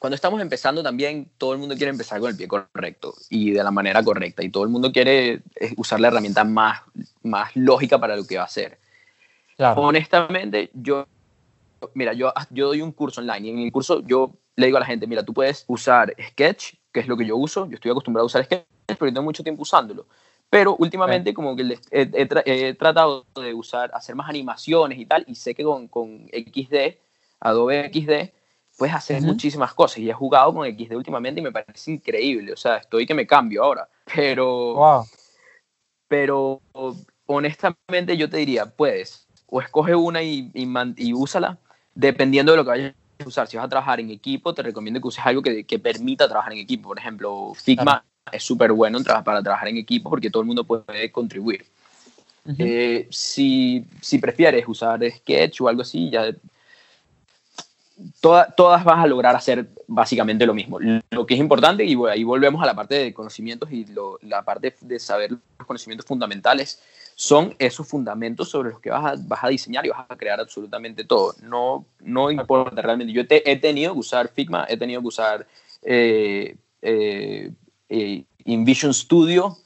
cuando 0.00 0.16
estamos 0.16 0.40
empezando 0.40 0.82
también 0.82 1.30
todo 1.38 1.52
el 1.52 1.60
mundo 1.60 1.76
quiere 1.76 1.90
empezar 1.90 2.18
con 2.18 2.30
el 2.30 2.36
pie 2.36 2.48
correcto 2.48 3.14
y 3.28 3.52
de 3.52 3.62
la 3.62 3.70
manera 3.70 4.02
correcta 4.02 4.42
y 4.42 4.50
todo 4.50 4.64
el 4.64 4.68
mundo 4.68 4.90
quiere 4.90 5.42
eh, 5.54 5.74
usar 5.76 6.00
la 6.00 6.08
herramienta 6.08 6.42
más, 6.42 6.80
más 7.22 7.54
lógica 7.54 8.00
para 8.00 8.16
lo 8.16 8.26
que 8.26 8.36
va 8.36 8.42
a 8.42 8.46
hacer. 8.46 8.80
Honestamente, 9.76 10.70
yo, 10.74 11.06
mira, 11.94 12.12
yo, 12.12 12.32
yo 12.50 12.66
doy 12.66 12.82
un 12.82 12.90
curso 12.90 13.20
online 13.20 13.46
y 13.46 13.50
en 13.50 13.58
el 13.60 13.72
curso 13.72 14.00
yo 14.04 14.32
le 14.56 14.66
digo 14.66 14.78
a 14.78 14.80
la 14.80 14.86
gente, 14.86 15.06
mira, 15.06 15.22
tú 15.22 15.32
puedes 15.32 15.64
usar 15.68 16.16
Sketch, 16.30 16.74
que 16.90 17.00
es 17.00 17.06
lo 17.06 17.16
que 17.16 17.26
yo 17.26 17.36
uso, 17.36 17.66
yo 17.66 17.74
estoy 17.74 17.92
acostumbrado 17.92 18.24
a 18.24 18.26
usar 18.26 18.44
Sketch, 18.44 18.64
pero 18.86 19.12
tengo 19.12 19.22
mucho 19.22 19.44
tiempo 19.44 19.62
usándolo. 19.62 20.06
Pero 20.50 20.74
últimamente 20.76 21.32
como 21.32 21.54
que 21.54 21.78
he, 21.92 22.74
tratado 22.74 23.24
de 23.40 23.54
usar, 23.54 23.92
hacer 23.94 24.16
más 24.16 24.28
animaciones 24.28 24.98
y 24.98 25.06
tal, 25.06 25.24
y 25.28 25.36
sé 25.36 25.54
que 25.54 25.62
con, 25.62 25.86
con 25.86 26.26
XD, 26.28 26.96
Adobe 27.38 27.88
XD, 27.94 28.34
puedes 28.76 28.94
hacer 28.94 29.22
muchísimas 29.22 29.72
cosas. 29.74 29.98
Y 29.98 30.10
he 30.10 30.12
jugado 30.12 30.52
con 30.52 30.66
XD 30.68 30.96
últimamente 30.96 31.40
y 31.40 31.44
me 31.44 31.52
parece 31.52 31.92
increíble. 31.92 32.52
O 32.52 32.56
sea, 32.56 32.78
estoy 32.78 33.06
que 33.06 33.14
me 33.14 33.28
cambio 33.28 33.62
ahora. 33.62 33.88
Pero, 34.12 35.06
pero 36.08 36.60
honestamente 37.26 38.16
yo 38.16 38.28
te 38.28 38.38
diría, 38.38 38.66
puedes, 38.66 39.28
o 39.46 39.60
escoge 39.60 39.94
una 39.94 40.20
y, 40.20 40.50
y, 40.52 41.12
úsala, 41.12 41.58
dependiendo 41.94 42.50
de 42.50 42.58
lo 42.58 42.64
que 42.64 42.70
vayas 42.70 42.94
a 43.24 43.28
usar. 43.28 43.46
Si 43.46 43.56
vas 43.56 43.66
a 43.66 43.68
trabajar 43.68 44.00
en 44.00 44.10
equipo, 44.10 44.52
te 44.52 44.62
recomiendo 44.62 45.00
que 45.00 45.06
uses 45.06 45.24
algo 45.24 45.42
que, 45.42 45.62
que 45.62 45.78
permita 45.78 46.26
trabajar 46.26 46.54
en 46.54 46.58
equipo. 46.58 46.88
Por 46.88 46.98
ejemplo, 46.98 47.52
Figma 47.54 48.04
es 48.32 48.42
súper 48.42 48.72
bueno 48.72 48.98
para 49.02 49.42
trabajar 49.42 49.68
en 49.68 49.78
equipo 49.78 50.10
porque 50.10 50.30
todo 50.30 50.42
el 50.42 50.46
mundo 50.46 50.64
puede 50.64 51.10
contribuir. 51.10 51.64
Eh, 52.58 53.06
si, 53.10 53.84
si, 54.00 54.18
prefieres 54.18 54.66
usar 54.66 55.00
Sketch 55.08 55.60
o 55.60 55.68
algo 55.68 55.82
así, 55.82 56.10
ya 56.10 56.32
todas 58.20 58.84
vas 58.84 59.04
a 59.04 59.06
lograr 59.06 59.36
hacer 59.36 59.68
básicamente 59.86 60.46
lo 60.46 60.54
mismo. 60.54 60.78
Lo 61.10 61.26
que 61.26 61.34
es 61.34 61.40
importante, 61.40 61.84
y 61.84 61.96
ahí 62.08 62.24
volvemos 62.24 62.62
a 62.62 62.66
la 62.66 62.74
parte 62.74 62.94
de 62.94 63.14
conocimientos 63.14 63.70
y 63.70 63.86
la 64.22 64.42
parte 64.42 64.74
de 64.80 64.98
saber 64.98 65.32
los 65.32 65.66
conocimientos 65.66 66.06
fundamentales, 66.06 66.82
son 67.14 67.54
esos 67.58 67.86
fundamentos 67.86 68.48
sobre 68.48 68.70
los 68.70 68.80
que 68.80 68.90
vas 68.90 69.04
a, 69.04 69.22
vas 69.26 69.44
a 69.44 69.48
diseñar 69.48 69.84
y 69.84 69.90
vas 69.90 70.06
a 70.08 70.16
crear 70.16 70.40
absolutamente 70.40 71.04
todo. 71.04 71.34
No, 71.42 71.84
no 72.00 72.30
importa 72.30 72.80
realmente. 72.80 73.12
Yo 73.12 73.22
he 73.28 73.56
tenido 73.56 73.92
que 73.92 73.98
usar 73.98 74.28
Figma, 74.28 74.64
he 74.68 74.78
tenido 74.78 75.02
que 75.02 75.06
usar 75.06 75.46
eh, 75.82 76.56
eh, 76.80 77.50
eh, 77.90 78.24
InVision 78.44 78.94
Studio, 78.94 79.58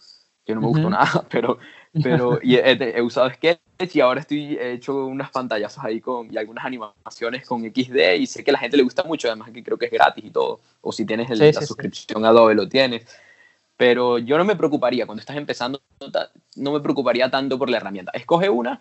que 0.44 0.54
no 0.54 0.62
me 0.62 0.66
gustó 0.68 0.90
nada, 0.90 1.24
pero, 1.30 1.58
pero 2.02 2.40
he, 2.42 3.02
usado 3.02 3.30
Sketch 3.30 3.60
y 3.94 4.00
ahora 4.00 4.20
estoy 4.20 4.56
he 4.56 4.72
hecho 4.72 5.06
unas 5.06 5.30
pantallas 5.30 5.78
ahí 5.78 6.00
con, 6.00 6.32
y 6.32 6.38
algunas 6.38 6.64
animaciones 6.64 7.46
con 7.46 7.62
XD 7.62 8.14
y 8.18 8.26
sé 8.26 8.42
que 8.42 8.50
a 8.50 8.54
la 8.54 8.58
gente 8.58 8.76
le 8.76 8.82
gusta 8.82 9.04
mucho, 9.04 9.28
además 9.28 9.50
que 9.50 9.62
creo 9.62 9.78
que 9.78 9.86
es 9.86 9.92
gratis 9.92 10.24
y 10.24 10.30
todo, 10.30 10.60
o 10.80 10.90
si 10.90 11.04
tienes 11.04 11.30
la 11.38 11.52
suscripción 11.52 12.24
Adobe 12.24 12.54
lo 12.54 12.68
tienes. 12.68 13.06
Pero 13.76 14.18
yo 14.18 14.38
no 14.38 14.44
me 14.44 14.54
preocuparía, 14.54 15.04
cuando 15.04 15.20
estás 15.20 15.36
empezando, 15.36 15.80
no 16.56 16.72
me 16.72 16.80
preocuparía 16.80 17.28
tanto 17.28 17.58
por 17.58 17.68
la 17.68 17.78
herramienta. 17.78 18.12
Escoge 18.14 18.48
una, 18.48 18.80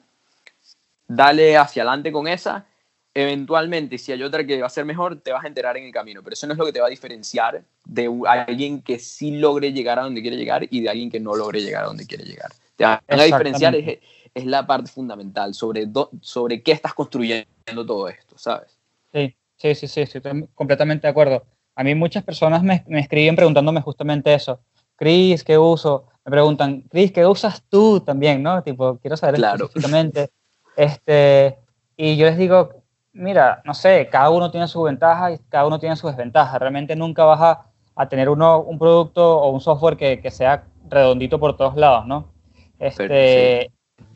dale 1.07 1.57
hacia 1.57 1.81
adelante 1.81 2.11
con 2.11 2.27
esa 2.27 2.67
eventualmente, 3.13 3.97
si 3.97 4.11
hay 4.11 4.23
otra 4.23 4.45
que 4.45 4.59
va 4.59 4.67
a 4.67 4.69
ser 4.69 4.85
mejor, 4.85 5.19
te 5.21 5.31
vas 5.31 5.43
a 5.43 5.47
enterar 5.47 5.77
en 5.77 5.85
el 5.85 5.91
camino, 5.91 6.21
pero 6.23 6.33
eso 6.33 6.47
no 6.47 6.53
es 6.53 6.59
lo 6.59 6.65
que 6.65 6.73
te 6.73 6.79
va 6.79 6.87
a 6.87 6.89
diferenciar 6.89 7.63
de 7.85 8.09
alguien 8.27 8.81
que 8.81 8.99
sí 8.99 9.37
logre 9.37 9.71
llegar 9.71 9.99
a 9.99 10.03
donde 10.03 10.21
quiere 10.21 10.37
llegar 10.37 10.65
y 10.69 10.81
de 10.81 10.89
alguien 10.89 11.11
que 11.11 11.19
no 11.19 11.35
logre 11.35 11.61
llegar 11.61 11.83
a 11.83 11.87
donde 11.87 12.07
quiere 12.07 12.23
llegar. 12.23 12.51
Te 12.75 12.85
va 12.85 13.01
a 13.07 13.23
diferenciar 13.23 13.75
es, 13.75 13.99
es, 14.33 14.45
la 14.45 14.65
parte 14.65 14.89
fundamental 14.89 15.53
sobre, 15.53 15.87
sobre 16.21 16.63
qué 16.63 16.71
estás 16.71 16.93
construyendo 16.93 17.85
todo 17.85 18.09
esto, 18.09 18.37
¿sabes? 18.37 18.77
Sí, 19.11 19.35
sí, 19.57 19.75
sí, 19.75 19.87
sí, 19.87 20.01
estoy 20.01 20.47
completamente 20.55 21.05
de 21.05 21.11
acuerdo. 21.11 21.43
A 21.75 21.83
mí 21.83 21.93
muchas 21.93 22.23
personas 22.23 22.63
me, 22.63 22.83
me 22.87 22.99
escriben 22.99 23.35
preguntándome 23.35 23.81
justamente 23.81 24.33
eso. 24.33 24.59
Cris, 24.95 25.43
¿qué 25.43 25.57
uso? 25.57 26.07
Me 26.25 26.31
preguntan, 26.31 26.81
Cris, 26.81 27.11
¿qué 27.11 27.25
usas 27.25 27.61
tú 27.69 27.99
también? 27.99 28.41
¿no? 28.41 28.63
Tipo, 28.63 28.97
quiero 28.97 29.17
saber 29.17 29.35
claro. 29.35 29.65
específicamente. 29.65 30.29
Este, 30.75 31.57
y 31.97 32.15
yo 32.17 32.25
les 32.25 32.37
digo, 32.37 32.82
mira, 33.13 33.61
no 33.63 33.73
sé, 33.73 34.09
cada 34.11 34.29
uno 34.29 34.51
tiene 34.51 34.67
sus 34.67 34.83
ventajas 34.83 35.33
y 35.33 35.43
cada 35.49 35.67
uno 35.67 35.79
tiene 35.79 35.95
sus 35.95 36.11
desventajas. 36.11 36.59
Realmente 36.59 36.95
nunca 36.95 37.23
vas 37.23 37.41
a, 37.41 37.65
a 37.95 38.09
tener 38.09 38.29
uno, 38.29 38.59
un 38.61 38.77
producto 38.77 39.39
o 39.39 39.51
un 39.51 39.61
software 39.61 39.95
que, 39.95 40.19
que, 40.19 40.31
sea 40.31 40.65
redondito 40.89 41.39
por 41.39 41.55
todos 41.55 41.75
lados, 41.75 42.05
¿no? 42.07 42.31
Este, 42.79 43.71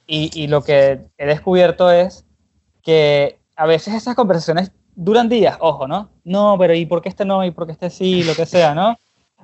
y, 0.08 0.32
y, 0.34 0.48
lo 0.48 0.64
que 0.64 1.00
he 1.18 1.26
descubierto 1.26 1.92
es 1.92 2.26
que 2.82 3.40
a 3.56 3.66
veces 3.66 3.94
esas 3.94 4.16
conversaciones 4.16 4.72
duran 4.96 5.30
días, 5.30 5.58
ojo, 5.62 5.88
¿no? 5.88 6.10
No, 6.24 6.58
pero 6.60 6.74
¿y 6.74 6.86
por 6.86 7.02
qué 7.02 7.10
este 7.10 7.24
no? 7.24 7.46
¿Y 7.46 7.52
por 7.52 7.66
qué 7.66 7.74
este 7.74 7.90
sí? 7.90 8.24
Lo 8.24 8.36
que 8.36 8.46
sea, 8.46 8.74
¿no? 8.74 8.98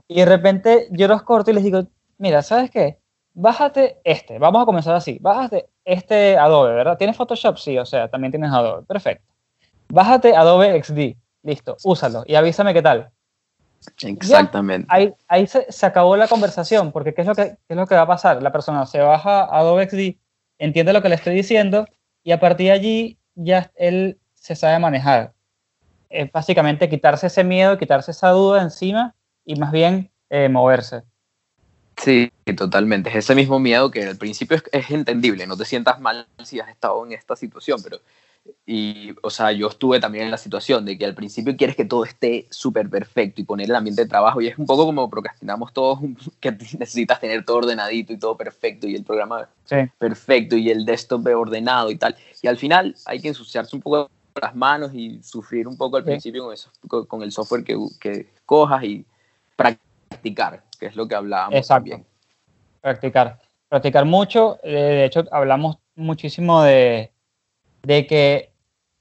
Y 0.07 0.15
de 0.15 0.25
repente 0.25 0.87
yo 0.91 1.07
los 1.07 1.23
corto 1.23 1.51
y 1.51 1.53
les 1.53 1.63
digo, 1.63 1.83
mira, 2.17 2.41
¿sabes 2.41 2.71
qué? 2.71 2.97
Bájate 3.35 3.99
este, 4.03 4.37
vamos 4.39 4.61
a 4.61 4.65
comenzar 4.65 4.95
así, 4.95 5.17
bájate 5.19 5.67
este 5.85 6.37
Adobe, 6.37 6.73
¿verdad? 6.73 6.97
¿Tienes 6.97 7.17
Photoshop? 7.17 7.57
Sí, 7.57 7.77
o 7.77 7.85
sea, 7.85 8.07
también 8.07 8.31
tienes 8.31 8.51
Adobe, 8.51 8.83
perfecto 8.83 9.32
bájate 9.93 10.35
Adobe 10.35 10.81
XD, 10.83 11.15
listo, 11.43 11.77
úsalo 11.83 12.23
y 12.25 12.35
avísame 12.35 12.73
qué 12.73 12.81
tal. 12.81 13.11
Exactamente. 14.01 14.87
ahí, 14.89 15.13
ahí 15.27 15.45
se, 15.45 15.85
acabó 15.85 16.15
la 16.15 16.27
conversación, 16.27 16.91
porque 16.91 17.13
¿qué 17.13 17.21
es, 17.21 17.27
lo 17.27 17.35
que, 17.35 17.57
es 17.67 17.77
lo 17.77 17.85
que 17.85 17.95
va 17.95 18.01
a 18.01 18.07
pasar? 18.07 18.41
La 18.41 18.51
persona 18.51 18.85
se 18.85 18.99
baja 18.99 19.43
Adobe 19.43 19.89
XD, 19.89 20.17
entiende 20.57 20.93
lo 20.93 21.01
que 21.01 21.09
le 21.09 21.15
estoy 21.15 21.35
diciendo 21.35 21.85
y 22.23 22.31
a 22.31 22.39
partir 22.39 22.67
de 22.67 22.71
allí 22.71 23.17
ya 23.35 23.71
él 23.75 24.19
se 24.33 24.55
sabe 24.55 24.79
manejar. 24.79 25.33
Es 26.09 26.31
básicamente 26.31 26.89
quitarse 26.89 27.27
ese 27.27 27.43
miedo, 27.43 27.77
quitarse 27.77 28.11
esa 28.11 28.29
duda 28.29 28.61
encima 28.61 29.15
y 29.45 29.55
más 29.57 29.71
bien 29.71 30.11
eh, 30.29 30.47
moverse. 30.49 31.03
Sí, 31.97 32.31
totalmente. 32.55 33.09
Es 33.09 33.17
ese 33.17 33.35
mismo 33.35 33.59
miedo 33.59 33.91
que 33.91 34.03
al 34.03 34.17
principio 34.17 34.57
es, 34.57 34.63
es, 34.71 34.89
entendible. 34.91 35.45
No 35.45 35.57
te 35.57 35.65
sientas 35.65 35.99
mal 35.99 36.27
si 36.43 36.59
has 36.59 36.69
estado 36.69 37.05
en 37.05 37.11
esta 37.11 37.35
situación, 37.35 37.81
pero 37.83 37.99
y, 38.65 39.13
o 39.21 39.29
sea, 39.29 39.51
yo 39.51 39.67
estuve 39.67 39.99
también 39.99 40.25
en 40.25 40.31
la 40.31 40.37
situación 40.37 40.85
de 40.85 40.97
que 40.97 41.05
al 41.05 41.15
principio 41.15 41.55
quieres 41.55 41.75
que 41.75 41.85
todo 41.85 42.03
esté 42.03 42.47
súper 42.49 42.89
perfecto 42.89 43.41
y 43.41 43.45
poner 43.45 43.69
el 43.69 43.75
ambiente 43.75 44.03
de 44.03 44.09
trabajo 44.09 44.41
y 44.41 44.47
es 44.47 44.57
un 44.57 44.65
poco 44.65 44.85
como 44.85 45.09
procrastinamos 45.09 45.73
todos, 45.73 45.99
que 46.39 46.51
necesitas 46.51 47.19
tener 47.19 47.45
todo 47.45 47.57
ordenadito 47.57 48.13
y 48.13 48.17
todo 48.17 48.35
perfecto 48.35 48.87
y 48.87 48.95
el 48.95 49.03
programa 49.03 49.47
perfecto 49.97 50.57
y 50.57 50.69
el 50.69 50.85
desktop 50.85 51.25
ordenado 51.27 51.91
y 51.91 51.97
tal. 51.97 52.15
Y 52.41 52.47
al 52.47 52.57
final 52.57 52.95
hay 53.05 53.21
que 53.21 53.29
ensuciarse 53.29 53.75
un 53.75 53.81
poco 53.81 54.09
las 54.41 54.55
manos 54.55 54.93
y 54.93 55.21
sufrir 55.21 55.67
un 55.67 55.77
poco 55.77 55.97
al 55.97 56.03
principio 56.03 56.45
con, 56.45 56.53
eso, 56.53 56.71
con 57.07 57.21
el 57.21 57.31
software 57.31 57.63
que, 57.63 57.77
que 57.99 58.29
cojas 58.45 58.83
y 58.83 59.05
practicar, 59.55 60.63
que 60.79 60.87
es 60.87 60.95
lo 60.95 61.07
que 61.07 61.15
hablábamos 61.15 61.55
Exacto. 61.55 61.91
también. 61.91 62.05
Practicar. 62.81 63.39
Practicar 63.69 64.05
mucho. 64.05 64.59
Eh, 64.63 64.71
de 64.71 65.05
hecho, 65.05 65.25
hablamos 65.31 65.77
muchísimo 65.95 66.63
de 66.63 67.12
de 67.83 68.07
que 68.07 68.53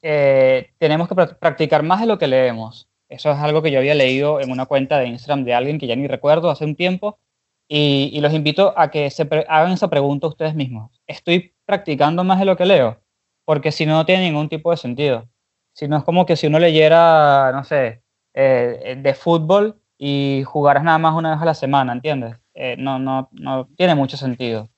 eh, 0.02 0.70
tenemos 0.78 1.08
que 1.08 1.14
practicar 1.14 1.82
más 1.82 2.00
de 2.00 2.06
lo 2.06 2.18
que 2.18 2.26
leemos. 2.26 2.88
Eso 3.08 3.30
es 3.30 3.38
algo 3.38 3.62
que 3.62 3.70
yo 3.70 3.78
había 3.78 3.94
leído 3.94 4.40
en 4.40 4.50
una 4.50 4.66
cuenta 4.66 4.98
de 4.98 5.06
Instagram 5.06 5.44
de 5.44 5.54
alguien 5.54 5.78
que 5.78 5.86
ya 5.86 5.96
ni 5.96 6.06
recuerdo 6.08 6.50
hace 6.50 6.64
un 6.64 6.76
tiempo. 6.76 7.18
Y, 7.68 8.20
los 8.20 8.34
invito 8.34 8.74
a 8.76 8.90
que 8.90 9.10
se 9.10 9.26
hagan 9.48 9.72
esa 9.72 9.88
pregunta 9.88 10.26
ustedes 10.26 10.54
mismos. 10.54 11.00
¿Estoy 11.06 11.54
practicando 11.64 12.22
más 12.24 12.38
de 12.38 12.44
lo 12.44 12.56
que 12.56 12.66
leo? 12.66 13.00
Porque 13.46 13.72
si 13.72 13.86
no, 13.86 13.94
no 13.94 14.04
tiene 14.04 14.24
ningún 14.24 14.48
tipo 14.48 14.70
de 14.70 14.76
sentido. 14.76 15.28
Si 15.72 15.88
no 15.88 15.96
es 15.96 16.04
como 16.04 16.26
que 16.26 16.36
si 16.36 16.48
uno 16.48 16.58
leyera, 16.58 17.50
no 17.52 17.64
sé, 17.64 18.02
eh, 18.34 18.96
de 18.98 19.14
fútbol 19.14 19.80
y 19.96 20.42
jugaras 20.44 20.84
nada 20.84 20.98
más 20.98 21.14
una 21.14 21.30
vez 21.32 21.40
a 21.40 21.46
la 21.46 21.54
semana, 21.54 21.92
¿entiendes? 21.92 22.36
Eh, 22.54 22.76
no, 22.78 22.98
no, 22.98 23.28
no 23.32 23.68
tiene 23.76 23.94
mucho 23.94 24.16
sentido. 24.18 24.68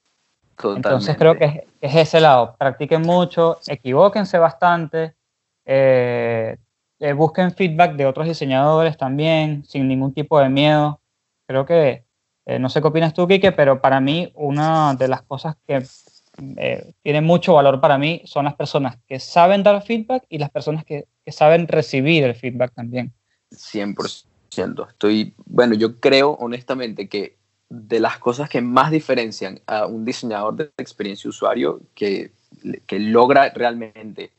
Entonces 0.63 1.17
creo 1.17 1.37
que 1.37 1.45
es, 1.45 1.55
es, 1.81 1.97
ese 1.97 2.21
lado. 2.21 2.57
Practiquen 2.59 3.03
mucho, 3.03 3.59
equivóquense 3.67 4.39
bastante, 4.39 5.15
eh, 5.65 6.57
eh, 7.01 7.13
busquen 7.13 7.53
feedback 7.53 7.97
de 7.97 8.07
otros 8.07 8.27
diseñadores 8.27 8.97
también, 8.97 9.65
sin 9.65 9.89
ningún 9.89 10.13
tipo 10.13 10.39
de 10.39 10.49
miedo. 10.49 11.01
Creo 11.47 11.67
que, 11.67 12.05
eh, 12.47 12.59
no 12.59 12.69
sé 12.69 12.81
qué 12.81 12.89
opinas 12.89 13.15
tú, 13.15 13.27
Kike, 13.27 13.53
pero 13.53 13.81
para 13.81 14.01
mí 14.01 14.33
una 14.35 14.95
de 14.95 15.09
las 15.09 15.23
cosas 15.23 15.57
que 15.67 15.83
tiene 17.03 17.21
mucho 17.21 17.55
valor 17.55 17.81
para 17.81 17.97
mí 17.97 18.23
son 18.25 18.45
las 18.45 18.57
personas 18.57 18.99
que 19.07 19.21
saben 19.21 19.63
dar 19.63 19.81
feedback 19.83 20.25
y 20.29 20.39
las 20.39 20.51
personas 20.51 20.85
que, 20.85 21.07
que 21.25 21.31
saben 21.31 21.69
recibir 21.69 22.25
el 22.25 22.35
feedback 22.35 22.75
también. 22.75 23.13
100%. 23.53 24.89
Estoy, 24.89 25.35
bueno, 25.47 25.75
yo 25.75 26.01
creo 26.01 26.33
honestamente 26.33 27.09
que 27.09 27.37
de 27.69 28.01
las 28.01 28.19
cosas 28.19 28.49
que 28.49 28.61
más 28.61 28.91
diferencian 28.91 29.61
a 29.67 29.87
un 29.87 30.05
diseñador 30.05 30.57
de 30.57 30.71
experiencia 30.77 31.29
usuario 31.29 31.81
que, 31.95 32.33
que 32.87 32.99
logra 32.99 33.51
realmente 33.51 34.31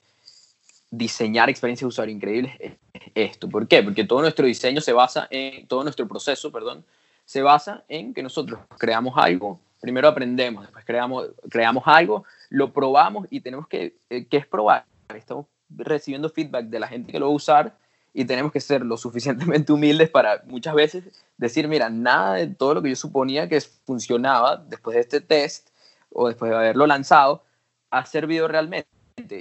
diseñar 0.91 1.49
experiencias 1.49 1.85
de 1.85 1.89
usuario 1.89 2.15
increíbles 2.15 2.53
es 2.59 2.73
esto. 3.13 3.49
¿Por 3.49 3.67
qué? 3.67 3.83
Porque 3.83 4.03
todo 4.03 4.21
nuestro 4.21 4.45
diseño 4.45 4.81
se 4.81 4.93
basa 4.93 5.27
en, 5.29 5.67
todo 5.67 5.83
nuestro 5.83 6.07
proceso, 6.07 6.51
perdón, 6.51 6.83
se 7.25 7.41
basa 7.41 7.83
en 7.88 8.13
que 8.13 8.23
nosotros 8.23 8.59
creamos 8.77 9.15
algo, 9.17 9.59
primero 9.81 10.07
aprendemos, 10.07 10.63
después 10.63 10.85
creamos, 10.85 11.27
creamos 11.49 11.83
algo, 11.85 12.23
lo 12.49 12.71
probamos 12.71 13.27
y 13.29 13.41
tenemos 13.41 13.67
que, 13.67 13.95
eh, 14.09 14.25
¿qué 14.29 14.38
es 14.38 14.47
probar? 14.47 14.85
Estamos 15.13 15.47
recibiendo 15.69 16.29
feedback 16.29 16.65
de 16.65 16.79
la 16.79 16.88
gente 16.88 17.11
que 17.11 17.19
lo 17.19 17.27
va 17.27 17.31
a 17.31 17.35
usar 17.35 17.77
y 18.17 18.23
tenemos 18.23 18.54
que 18.54 18.62
ser 18.62 18.82
lo 18.82 18.95
suficientemente 18.95 19.73
humildes 19.73 20.10
para 20.10 20.41
muchas 20.47 20.73
veces 20.73 21.04
decir, 21.38 21.67
mira, 21.67 21.89
nada 21.89 22.36
de 22.36 22.47
todo 22.47 22.75
lo 22.75 22.82
que 22.82 22.89
yo 22.89 22.95
suponía 22.95 23.49
que 23.49 23.60
funcionaba 23.60 24.56
después 24.56 24.95
de 24.95 25.01
este 25.01 25.19
test 25.21 25.69
o 26.12 26.30
después 26.30 26.49
de 26.49 26.58
haberlo 26.58 26.88
lanzado 26.88 27.43
ha 27.91 28.06
servido 28.06 28.47
realmente. 28.47 28.88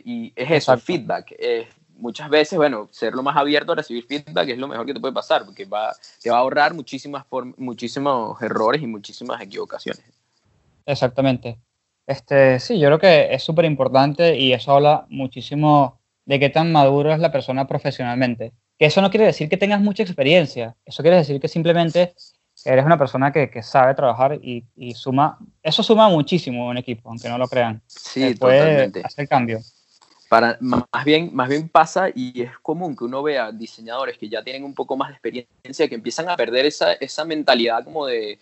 Y 0.05 0.33
es 0.35 0.51
eso, 0.51 0.77
feedback. 0.77 1.37
muchas 1.97 2.29
veces, 2.29 2.59
bueno, 2.59 2.89
ser 2.91 3.15
lo 3.15 3.23
más 3.23 3.37
abierto 3.37 3.73
a 3.73 3.77
recibir 3.77 4.05
feedback 4.07 4.49
es 4.49 4.59
lo 4.59 4.67
mejor 4.67 4.85
que 4.85 4.95
te 4.95 5.01
puede 5.01 5.15
pasar, 5.15 5.45
porque 5.45 5.65
va, 5.67 5.95
te 6.21 6.31
va 6.31 6.39
a 6.39 6.41
ahorrar 6.41 6.75
muchísimas 6.75 7.25
muchísimos 7.57 8.43
errores 8.43 8.83
y 8.83 8.89
muchísimas 8.89 9.41
equivocaciones. 9.41 10.05
Exactamente. 10.85 11.61
Este, 12.09 12.59
sí, 12.59 12.81
yo 12.81 12.89
creo 12.89 12.99
que 12.99 13.35
es 13.35 13.45
súper 13.45 13.67
importante 13.67 14.37
y 14.37 14.53
eso 14.53 14.73
habla 14.73 15.07
muchísimo 15.09 16.01
de 16.27 16.41
qué 16.41 16.51
tan 16.51 16.73
maduro 16.73 17.13
es 17.13 17.21
la 17.21 17.31
persona 17.31 17.69
profesionalmente. 17.69 18.53
Que 18.79 18.87
eso 18.87 19.01
no 19.01 19.11
quiere 19.11 19.27
decir 19.27 19.49
que 19.49 19.57
tengas 19.57 19.81
mucha 19.81 20.03
experiencia, 20.03 20.75
eso 20.85 21.03
quiere 21.03 21.19
decir 21.19 21.41
que 21.41 21.49
simplemente 21.49 22.15
eres 22.65 22.85
una 22.85 22.99
persona 22.99 23.33
que, 23.33 23.51
que 23.51 23.63
sabe 23.63 23.95
trabajar 23.95 24.39
y, 24.43 24.65
y, 24.77 24.95
suma, 24.95 25.39
eso 25.63 25.83
suma 25.83 26.09
muchísimo 26.09 26.71
en 26.71 26.79
equipo, 26.79 27.11
aunque 27.11 27.29
no 27.29 27.39
lo 27.39 27.47
crean. 27.47 27.83
Sí, 27.87 28.23
eh, 28.23 28.37
puede 28.39 28.59
totalmente. 28.59 29.03
hacer 29.05 29.29
cambio. 29.29 29.61
Para, 30.29 30.57
más, 30.61 31.05
bien, 31.05 31.31
más 31.33 31.49
bien 31.49 31.69
pasa 31.69 32.09
y 32.13 32.43
es 32.43 32.59
común 32.61 32.97
que 32.97 33.05
uno 33.05 33.23
vea 33.23 33.53
diseñadores 33.53 34.19
que 34.19 34.29
ya 34.29 34.43
tienen 34.43 34.65
un 34.65 34.75
poco 34.75 34.97
más 34.97 35.09
de 35.11 35.15
experiencia 35.15 35.89
que 35.89 35.95
empiezan 35.95 36.29
a 36.29 36.37
perder 36.37 36.67
esa, 36.67 36.95
esa 36.95 37.25
mentalidad 37.25 37.85
como 37.85 38.07
de, 38.07 38.39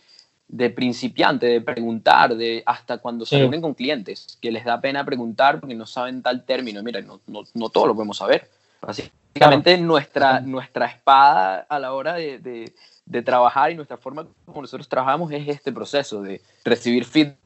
de 0.49 0.71
principiante, 0.71 1.47
de 1.47 1.61
preguntar, 1.61 2.37
de 2.37 2.63
hasta 2.65 2.99
cuando 2.99 3.27
se 3.27 3.39
reúnen 3.39 3.61
con 3.61 3.75
clientes, 3.75 4.39
que 4.41 4.53
les 4.53 4.65
da 4.65 4.81
pena 4.81 5.05
preguntar 5.05 5.61
porque 5.61 5.75
no 5.75 5.87
saben 5.87 6.23
tal 6.23 6.45
término. 6.45 6.83
Mira, 6.83 7.01
no, 7.01 7.21
no, 7.27 7.43
no 7.55 7.69
todo 7.69 7.89
lo 7.89 7.95
podemos 7.95 8.17
saber. 8.17 8.49
Básicamente 9.35 9.79
nuestra, 9.79 10.41
nuestra 10.41 10.87
espada 10.87 11.67
a 11.69 11.79
la 11.79 11.95
hora 11.95 12.15
de, 12.15 12.39
de, 12.39 12.75
de, 13.07 13.23
trabajar 13.23 13.71
y 13.71 13.75
nuestra 13.75 13.97
forma 13.97 14.27
como 14.45 14.61
nosotros 14.61 14.89
trabajamos 14.89 15.33
es 15.33 15.49
este 15.49 15.73
proceso 15.73 16.23
de 16.23 16.43
recibir 16.65 17.05
feedback 17.05 17.39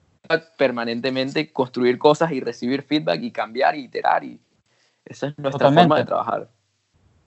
permanentemente, 0.56 1.52
construir 1.52 1.98
cosas 1.98 2.32
y 2.32 2.40
recibir 2.40 2.82
feedback 2.82 3.22
y 3.22 3.30
cambiar 3.30 3.76
y 3.76 3.84
iterar. 3.84 4.24
Y 4.24 4.40
esa 5.04 5.28
es 5.28 5.38
nuestra 5.38 5.70
forma 5.72 5.98
de 5.98 6.04
trabajar. 6.04 6.48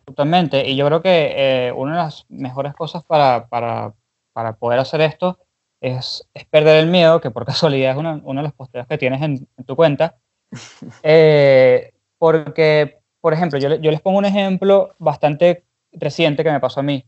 Totalmente. 0.05 0.67
Y 0.67 0.75
yo 0.75 0.85
creo 0.87 1.01
que 1.01 1.33
eh, 1.35 1.71
una 1.71 1.91
de 1.91 2.03
las 2.03 2.25
mejores 2.29 2.73
cosas 2.73 3.03
para, 3.03 3.47
para, 3.47 3.93
para 4.33 4.53
poder 4.53 4.79
hacer 4.79 5.01
esto 5.01 5.37
es, 5.81 6.27
es, 6.33 6.45
perder 6.45 6.77
el 6.77 6.87
miedo, 6.87 7.21
que 7.21 7.31
por 7.31 7.45
casualidad 7.45 7.91
es 7.91 7.97
una, 7.97 8.19
uno 8.23 8.41
de 8.41 8.47
los 8.47 8.53
posteos 8.53 8.87
que 8.87 8.97
tienes 8.97 9.21
en, 9.21 9.47
en 9.57 9.65
tu 9.65 9.75
cuenta. 9.75 10.15
Eh, 11.03 11.93
porque, 12.17 12.98
por 13.21 13.33
ejemplo, 13.33 13.59
yo, 13.59 13.69
les 13.69 14.01
pongo 14.01 14.17
un 14.17 14.25
ejemplo 14.25 14.95
bastante 14.97 15.65
reciente 15.91 16.43
que 16.43 16.51
me 16.51 16.59
pasó 16.59 16.79
a 16.79 16.83
mí. 16.83 17.05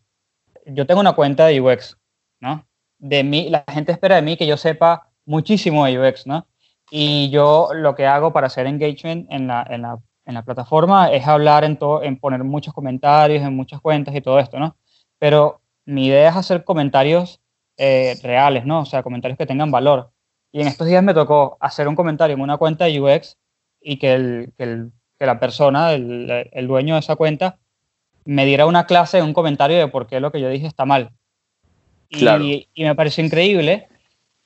Yo 0.65 0.85
tengo 0.85 1.01
una 1.01 1.13
cuenta 1.13 1.47
de 1.47 1.61
UX, 1.61 1.97
¿no? 2.39 2.65
De 2.99 3.23
mí, 3.23 3.49
la 3.49 3.63
gente 3.67 3.91
espera 3.91 4.15
de 4.15 4.21
mí 4.21 4.37
que 4.37 4.47
yo 4.47 4.57
sepa 4.57 5.09
muchísimo 5.25 5.85
de 5.85 5.99
UX, 5.99 6.27
¿no? 6.27 6.47
Y 6.89 7.29
yo 7.29 7.69
lo 7.73 7.95
que 7.95 8.05
hago 8.05 8.33
para 8.33 8.47
hacer 8.47 8.67
engagement 8.67 9.31
en 9.31 9.47
la, 9.47 9.99
plataforma 10.45 11.11
es 11.11 11.27
hablar 11.27 11.63
en, 11.63 11.77
todo, 11.77 12.03
en 12.03 12.17
poner 12.17 12.43
muchos 12.43 12.73
comentarios, 12.73 13.43
en 13.43 13.55
muchas 13.55 13.81
cuentas 13.81 14.15
y 14.15 14.21
todo 14.21 14.39
esto, 14.39 14.59
¿no? 14.59 14.75
Pero 15.19 15.61
mi 15.85 16.07
idea 16.07 16.29
es 16.29 16.35
hacer 16.35 16.63
comentarios 16.63 17.41
eh, 17.77 18.17
reales, 18.21 18.65
¿no? 18.65 18.81
O 18.81 18.85
sea, 18.85 19.03
comentarios 19.03 19.37
que 19.37 19.45
tengan 19.45 19.71
valor. 19.71 20.11
Y 20.51 20.61
en 20.61 20.67
estos 20.67 20.87
días 20.87 21.03
me 21.03 21.13
tocó 21.13 21.57
hacer 21.59 21.87
un 21.87 21.95
comentario 21.95 22.35
en 22.35 22.41
una 22.41 22.57
cuenta 22.57 22.85
de 22.85 22.99
UX 22.99 23.37
y 23.81 23.97
que, 23.97 24.13
el, 24.13 24.91
que 25.21 25.27
la 25.27 25.39
persona, 25.39 25.93
el, 25.93 26.49
el, 26.51 26.67
dueño 26.67 26.95
de 26.95 27.01
esa 27.01 27.15
cuenta, 27.15 27.59
me 28.25 28.43
diera 28.43 28.65
una 28.65 28.87
clase, 28.87 29.21
un 29.21 29.33
comentario 29.33 29.77
de 29.77 29.87
por 29.87 30.07
qué 30.07 30.19
lo 30.19 30.31
que 30.31 30.41
yo 30.41 30.49
dije 30.49 30.65
está 30.65 30.83
mal. 30.83 31.11
Claro. 32.09 32.43
Y, 32.43 32.67
y 32.73 32.83
me 32.83 32.95
pareció 32.95 33.23
increíble 33.23 33.87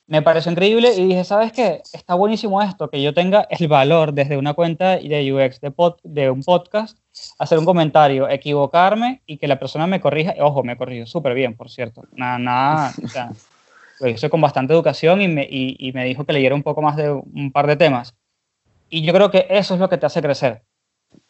me 0.07 0.21
pareció 0.21 0.51
increíble 0.51 0.93
y 0.95 1.07
dije, 1.07 1.23
¿sabes 1.23 1.51
qué? 1.51 1.81
Está 1.91 2.13
buenísimo 2.13 2.61
esto, 2.61 2.89
que 2.89 3.01
yo 3.01 3.13
tenga 3.13 3.47
el 3.49 3.67
valor 3.67 4.13
desde 4.13 4.37
una 4.37 4.53
cuenta 4.53 4.97
de 4.97 5.33
UX, 5.33 5.61
de, 5.61 5.71
pod, 5.71 5.95
de 6.03 6.29
un 6.29 6.43
podcast, 6.43 6.99
hacer 7.39 7.57
un 7.57 7.65
comentario, 7.65 8.29
equivocarme 8.29 9.21
y 9.25 9.37
que 9.37 9.47
la 9.47 9.57
persona 9.57 9.87
me 9.87 9.99
corrija. 9.99 10.35
Ojo, 10.39 10.63
me 10.63 10.77
corrigió 10.77 11.07
súper 11.07 11.33
bien, 11.33 11.55
por 11.55 11.71
cierto. 11.71 12.03
Nada, 12.11 12.37
nada, 12.37 12.93
o 13.03 13.07
sea, 13.07 13.31
lo 13.99 14.07
hice 14.07 14.29
con 14.29 14.41
bastante 14.41 14.73
educación 14.73 15.21
y 15.21 15.27
me, 15.27 15.47
y, 15.49 15.75
y 15.79 15.91
me 15.93 16.05
dijo 16.05 16.23
que 16.23 16.33
leyera 16.33 16.53
un 16.53 16.63
poco 16.63 16.83
más 16.83 16.97
de 16.97 17.09
un 17.09 17.51
par 17.51 17.65
de 17.65 17.75
temas. 17.75 18.13
Y 18.89 19.05
yo 19.05 19.13
creo 19.13 19.31
que 19.31 19.47
eso 19.49 19.73
es 19.73 19.79
lo 19.79 19.89
que 19.89 19.97
te 19.97 20.05
hace 20.05 20.21
crecer. 20.21 20.63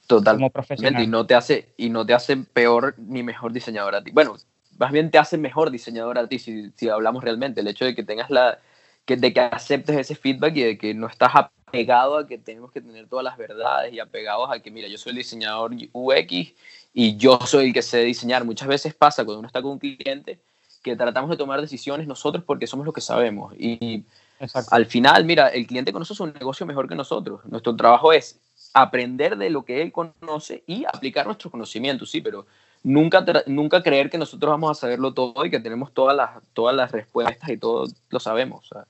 Total. 0.07 0.35
Como 0.35 0.49
profesional. 0.49 1.01
Y 1.01 1.07
no 1.07 1.25
te 1.25 1.35
hace, 1.35 1.73
y 1.77 1.89
no 1.89 2.05
te 2.05 2.13
hace 2.13 2.37
peor 2.37 2.95
ni 2.97 3.23
mejor 3.23 3.53
diseñador 3.53 3.95
a 3.95 4.03
ti. 4.03 4.11
Bueno, 4.11 4.35
más 4.77 4.91
bien 4.91 5.09
te 5.09 5.17
hace 5.17 5.37
mejor 5.37 5.71
diseñador 5.71 6.17
a 6.17 6.27
ti 6.27 6.39
si, 6.39 6.71
si 6.75 6.89
hablamos 6.89 7.23
realmente. 7.23 7.61
El 7.61 7.67
hecho 7.67 7.85
de 7.85 7.95
que 7.95 8.03
tengas 8.03 8.29
la, 8.29 8.59
que, 9.05 9.15
de 9.15 9.33
que 9.33 9.39
aceptes 9.39 9.95
ese 9.95 10.15
feedback 10.15 10.55
y 10.55 10.63
de 10.63 10.77
que 10.77 10.93
no 10.93 11.07
estás 11.07 11.31
apegado 11.33 12.17
a 12.17 12.27
que 12.27 12.37
tenemos 12.37 12.71
que 12.71 12.81
tener 12.81 13.07
todas 13.07 13.23
las 13.23 13.37
verdades 13.37 13.93
y 13.93 13.99
apegados 13.99 14.49
a 14.51 14.59
que, 14.59 14.71
mira, 14.71 14.87
yo 14.87 14.97
soy 14.97 15.11
el 15.11 15.17
diseñador 15.17 15.71
UX 15.93 16.53
y 16.93 17.17
yo 17.17 17.39
soy 17.45 17.67
el 17.67 17.73
que 17.73 17.81
sé 17.81 17.99
diseñar. 17.99 18.45
Muchas 18.45 18.67
veces 18.67 18.93
pasa 18.93 19.23
cuando 19.23 19.39
uno 19.39 19.47
está 19.47 19.61
con 19.61 19.71
un 19.71 19.79
cliente 19.79 20.39
que 20.83 20.95
tratamos 20.95 21.31
de 21.31 21.37
tomar 21.37 21.61
decisiones 21.61 22.07
nosotros 22.07 22.43
porque 22.45 22.67
somos 22.67 22.85
los 22.85 22.93
que 22.93 23.01
sabemos. 23.01 23.53
Y 23.57 24.05
Exacto. 24.39 24.75
al 24.75 24.85
final, 24.85 25.23
mira, 25.25 25.47
el 25.47 25.65
cliente 25.65 25.93
conoce 25.93 26.13
su 26.13 26.25
negocio 26.27 26.65
mejor 26.65 26.87
que 26.87 26.95
nosotros. 26.95 27.41
Nuestro 27.45 27.75
trabajo 27.75 28.11
es 28.11 28.39
aprender 28.73 29.37
de 29.37 29.49
lo 29.49 29.63
que 29.63 29.81
él 29.81 29.91
conoce 29.91 30.63
y 30.67 30.85
aplicar 30.85 31.25
nuestros 31.25 31.51
conocimientos, 31.51 32.11
sí, 32.11 32.21
pero 32.21 32.45
nunca, 32.83 33.25
nunca 33.47 33.81
creer 33.81 34.09
que 34.09 34.17
nosotros 34.17 34.51
vamos 34.51 34.71
a 34.71 34.79
saberlo 34.79 35.13
todo 35.13 35.45
y 35.45 35.49
que 35.49 35.59
tenemos 35.59 35.93
todas 35.93 36.15
las, 36.15 36.29
todas 36.53 36.75
las 36.75 36.91
respuestas 36.91 37.49
y 37.49 37.57
todo 37.57 37.87
lo 38.09 38.19
sabemos. 38.19 38.67
¿sabes? 38.67 38.87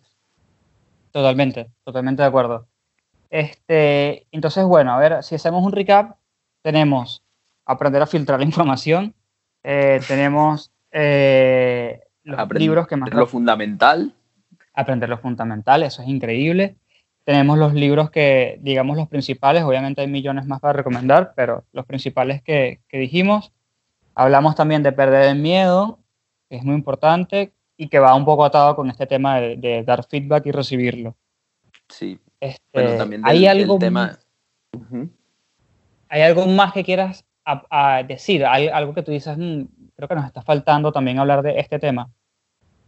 Totalmente, 1.11 1.69
totalmente 1.83 2.21
de 2.21 2.27
acuerdo. 2.27 2.67
Este, 3.29 4.27
entonces, 4.31 4.65
bueno, 4.65 4.93
a 4.93 4.99
ver, 4.99 5.23
si 5.23 5.35
hacemos 5.35 5.63
un 5.63 5.71
recap, 5.71 6.17
tenemos 6.61 7.23
aprender 7.65 8.01
a 8.01 8.07
filtrar 8.07 8.39
la 8.39 8.45
información, 8.45 9.13
eh, 9.63 9.99
tenemos 10.07 10.71
eh, 10.91 12.01
los 12.23 12.39
aprender 12.39 12.61
libros 12.61 12.87
que 12.87 12.95
más... 12.95 13.13
Lo 13.13 13.27
fundamental. 13.27 14.13
Aprender 14.75 15.09
lo 15.09 15.17
fundamental, 15.17 15.83
eso 15.83 16.01
es 16.01 16.07
increíble. 16.07 16.75
Tenemos 17.23 17.57
los 17.57 17.73
libros 17.73 18.11
que, 18.11 18.59
digamos, 18.61 18.97
los 18.97 19.07
principales, 19.07 19.63
obviamente 19.63 20.01
hay 20.01 20.07
millones 20.07 20.45
más 20.45 20.59
para 20.59 20.73
recomendar, 20.73 21.33
pero 21.35 21.63
los 21.71 21.85
principales 21.85 22.43
que, 22.43 22.81
que 22.87 22.99
dijimos. 22.99 23.51
Hablamos 24.13 24.55
también 24.55 24.83
de 24.83 24.91
perder 24.91 25.29
el 25.29 25.39
miedo, 25.39 25.99
que 26.49 26.57
es 26.57 26.63
muy 26.63 26.75
importante 26.75 27.51
y 27.77 27.87
que 27.89 27.99
va 27.99 28.15
un 28.15 28.25
poco 28.25 28.45
atado 28.45 28.75
con 28.75 28.89
este 28.89 29.07
tema 29.07 29.39
de, 29.41 29.57
de 29.57 29.83
dar 29.83 30.05
feedback 30.05 30.45
y 30.45 30.51
recibirlo. 30.51 31.15
Sí. 31.89 32.19
Este, 32.39 32.61
bueno, 32.73 32.97
también 32.97 33.21
del, 33.21 33.31
¿hay 33.31 33.47
algo, 33.47 33.79
tema... 33.79 34.17
Uh 34.73 34.79
-huh. 34.79 35.09
¿Hay 36.09 36.21
algo 36.21 36.45
más 36.45 36.71
que 36.73 36.83
quieras 36.83 37.25
a, 37.43 37.63
a 37.69 38.03
decir? 38.03 38.45
¿Hay 38.45 38.67
algo 38.67 38.93
que 38.93 39.01
tú 39.01 39.11
dices, 39.11 39.37
mmm, 39.37 39.63
creo 39.95 40.07
que 40.07 40.15
nos 40.15 40.25
está 40.25 40.41
faltando 40.41 40.91
también 40.91 41.17
hablar 41.17 41.41
de 41.41 41.59
este 41.59 41.79
tema? 41.79 42.09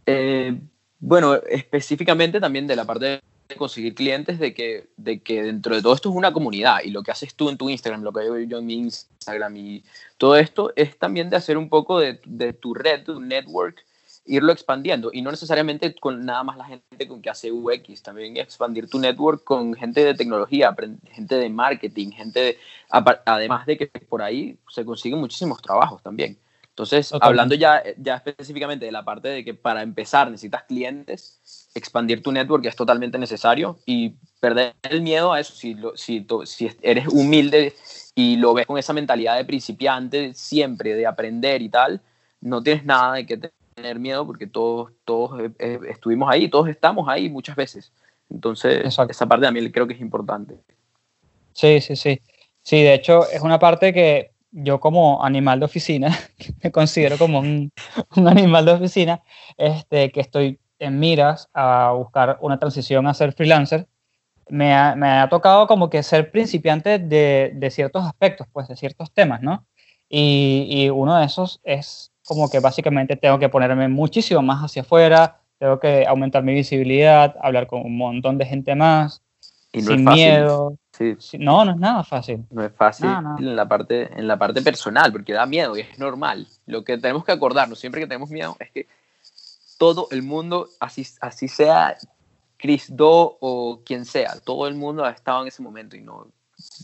Eh, 0.06 0.58
bueno, 1.00 1.34
específicamente 1.34 2.40
también 2.40 2.66
de 2.66 2.76
la 2.76 2.84
parte 2.84 3.20
conseguir 3.56 3.94
clientes 3.94 4.38
de 4.38 4.52
que, 4.52 4.88
de 4.96 5.20
que 5.20 5.42
dentro 5.42 5.74
de 5.74 5.80
todo 5.80 5.94
esto 5.94 6.10
es 6.10 6.14
una 6.14 6.32
comunidad 6.32 6.80
y 6.84 6.90
lo 6.90 7.02
que 7.02 7.10
haces 7.10 7.34
tú 7.34 7.48
en 7.48 7.56
tu 7.56 7.70
Instagram, 7.70 8.02
lo 8.02 8.12
que 8.12 8.20
hago 8.20 8.38
yo 8.38 8.58
en 8.58 8.66
mi 8.66 8.74
Instagram 8.74 9.56
y 9.56 9.84
todo 10.18 10.36
esto 10.36 10.72
es 10.76 10.98
también 10.98 11.30
de 11.30 11.36
hacer 11.36 11.56
un 11.56 11.68
poco 11.68 11.98
de, 11.98 12.20
de 12.26 12.52
tu 12.52 12.74
red, 12.74 13.04
tu 13.04 13.20
network, 13.20 13.84
irlo 14.26 14.52
expandiendo 14.52 15.10
y 15.12 15.22
no 15.22 15.30
necesariamente 15.30 15.94
con 15.94 16.24
nada 16.24 16.42
más 16.44 16.58
la 16.58 16.64
gente 16.64 17.08
con 17.08 17.22
que 17.22 17.30
hace 17.30 17.50
UX, 17.50 18.02
también 18.02 18.36
expandir 18.36 18.88
tu 18.88 18.98
network 18.98 19.42
con 19.44 19.74
gente 19.74 20.04
de 20.04 20.14
tecnología, 20.14 20.74
gente 21.10 21.36
de 21.36 21.48
marketing, 21.48 22.10
gente 22.10 22.40
de, 22.40 22.58
además 22.90 23.66
de 23.66 23.78
que 23.78 23.86
por 23.86 24.20
ahí 24.20 24.58
se 24.68 24.84
consiguen 24.84 25.20
muchísimos 25.20 25.62
trabajos 25.62 26.02
también. 26.02 26.38
Entonces, 26.78 27.12
hablando 27.20 27.56
ya, 27.56 27.82
ya 27.96 28.22
específicamente 28.24 28.86
de 28.86 28.92
la 28.92 29.04
parte 29.04 29.26
de 29.26 29.44
que 29.44 29.52
para 29.52 29.82
empezar 29.82 30.30
necesitas 30.30 30.62
clientes, 30.62 31.40
expandir 31.74 32.22
tu 32.22 32.30
network 32.30 32.64
es 32.66 32.76
totalmente 32.76 33.18
necesario 33.18 33.80
y 33.84 34.14
perder 34.38 34.74
el 34.88 35.02
miedo 35.02 35.32
a 35.32 35.40
eso. 35.40 35.52
Si, 35.54 35.76
si, 35.96 36.24
si 36.44 36.70
eres 36.80 37.08
humilde 37.08 37.74
y 38.14 38.36
lo 38.36 38.54
ves 38.54 38.64
con 38.66 38.78
esa 38.78 38.92
mentalidad 38.92 39.36
de 39.36 39.44
principiante 39.44 40.34
siempre, 40.34 40.94
de 40.94 41.04
aprender 41.04 41.62
y 41.62 41.68
tal, 41.68 42.00
no 42.40 42.62
tienes 42.62 42.84
nada 42.84 43.14
de 43.14 43.26
que 43.26 43.50
tener 43.74 43.98
miedo 43.98 44.24
porque 44.24 44.46
todos, 44.46 44.92
todos 45.04 45.40
eh, 45.40 45.50
eh, 45.58 45.80
estuvimos 45.88 46.30
ahí, 46.30 46.48
todos 46.48 46.68
estamos 46.68 47.08
ahí 47.08 47.28
muchas 47.28 47.56
veces. 47.56 47.90
Entonces, 48.30 48.84
esa 48.86 49.26
parte 49.26 49.46
también 49.46 49.68
creo 49.72 49.88
que 49.88 49.94
es 49.94 50.00
importante. 50.00 50.54
Sí, 51.54 51.80
sí, 51.80 51.96
sí. 51.96 52.20
Sí, 52.62 52.84
de 52.84 52.94
hecho, 52.94 53.28
es 53.28 53.40
una 53.42 53.58
parte 53.58 53.92
que 53.92 54.30
yo 54.50 54.80
como 54.80 55.24
animal 55.24 55.60
de 55.60 55.66
oficina, 55.66 56.16
me 56.62 56.70
considero 56.70 57.18
como 57.18 57.40
un, 57.40 57.72
un, 58.16 58.28
animal 58.28 58.64
de 58.64 58.72
oficina, 58.72 59.22
este, 59.56 60.10
que 60.10 60.20
estoy 60.20 60.58
en 60.78 60.98
miras 60.98 61.48
a 61.52 61.92
buscar 61.92 62.38
una 62.40 62.58
transición 62.58 63.06
a 63.06 63.14
ser 63.14 63.32
freelancer, 63.32 63.86
me 64.48 64.74
ha, 64.74 64.94
me 64.94 65.08
ha 65.08 65.28
tocado 65.28 65.66
como 65.66 65.90
que 65.90 66.02
ser 66.02 66.30
principiante 66.30 66.98
de, 66.98 67.52
de, 67.54 67.70
ciertos 67.70 68.04
aspectos, 68.04 68.46
pues 68.52 68.68
de 68.68 68.76
ciertos 68.76 69.12
temas, 69.12 69.42
¿no? 69.42 69.66
Y, 70.08 70.66
y, 70.70 70.88
uno 70.88 71.18
de 71.18 71.26
esos 71.26 71.60
es 71.64 72.12
como 72.24 72.48
que 72.48 72.60
básicamente 72.60 73.16
tengo 73.16 73.38
que 73.38 73.50
ponerme 73.50 73.88
muchísimo 73.88 74.40
más 74.40 74.62
hacia 74.62 74.82
afuera, 74.82 75.40
tengo 75.58 75.78
que 75.78 76.06
aumentar 76.06 76.42
mi 76.42 76.54
visibilidad, 76.54 77.36
hablar 77.42 77.66
con 77.66 77.84
un 77.84 77.98
montón 77.98 78.38
de 78.38 78.46
gente 78.46 78.74
más, 78.74 79.22
y 79.72 79.82
sin 79.82 80.04
miedo. 80.04 80.76
No, 81.38 81.64
no 81.64 81.72
es 81.72 81.76
nada 81.78 82.04
fácil. 82.04 82.44
No 82.50 82.64
es 82.64 82.72
fácil 82.72 83.08
En, 83.38 83.56
la 83.56 83.68
parte, 83.68 84.10
en 84.18 84.26
la 84.26 84.38
parte 84.38 84.62
personal, 84.62 85.12
porque 85.12 85.32
da 85.32 85.46
miedo 85.46 85.76
y 85.76 85.80
es 85.80 85.98
normal. 85.98 86.46
Lo 86.66 86.84
que 86.84 86.98
tenemos 86.98 87.24
que 87.24 87.32
acordarnos 87.32 87.78
siempre 87.78 88.00
que 88.00 88.06
tenemos 88.06 88.30
miedo 88.30 88.56
es 88.58 88.70
que 88.70 88.86
todo 89.78 90.08
el 90.10 90.22
mundo, 90.22 90.68
así, 90.80 91.06
así 91.20 91.48
sea 91.48 91.96
Chris 92.56 92.94
Do 92.94 93.38
o 93.40 93.80
quien 93.84 94.04
sea, 94.04 94.38
todo 94.44 94.66
el 94.66 94.74
mundo 94.74 95.04
ha 95.04 95.10
estado 95.10 95.42
en 95.42 95.48
ese 95.48 95.62
momento 95.62 95.96
y 95.96 96.00
no, 96.00 96.26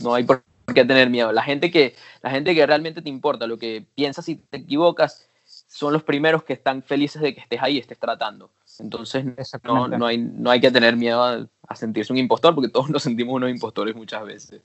no 0.01 0.15
hay 0.15 0.25
por 0.25 0.45
qué 0.73 0.85
tener 0.85 1.11
miedo. 1.11 1.33
La 1.33 1.43
gente, 1.43 1.71
que, 1.71 1.97
la 2.23 2.31
gente 2.31 2.55
que 2.55 2.67
realmente 2.67 3.03
te 3.03 3.09
importa, 3.09 3.47
lo 3.47 3.59
que 3.59 3.85
piensas 3.95 4.25
si 4.25 4.37
te 4.37 4.59
equivocas, 4.59 5.29
son 5.45 5.93
los 5.93 6.03
primeros 6.03 6.45
que 6.45 6.53
están 6.53 6.83
felices 6.83 7.21
de 7.21 7.35
que 7.35 7.41
estés 7.41 7.61
ahí, 7.61 7.79
estés 7.79 7.99
tratando. 7.99 8.51
Entonces 8.81 9.25
no, 9.63 9.89
no, 9.89 10.07
hay, 10.07 10.19
no 10.19 10.51
hay 10.51 10.61
que 10.61 10.71
tener 10.71 10.97
miedo 10.97 11.23
a, 11.23 11.77
sentirse 11.77 12.13
un 12.13 12.19
impostor, 12.19 12.55
porque 12.55 12.69
todos 12.71 12.91
nos 12.91 13.03
sentimos 13.03 13.35
unos 13.35 13.51
impostores 13.51 13.95
muchas 13.95 14.25
veces. 14.25 14.61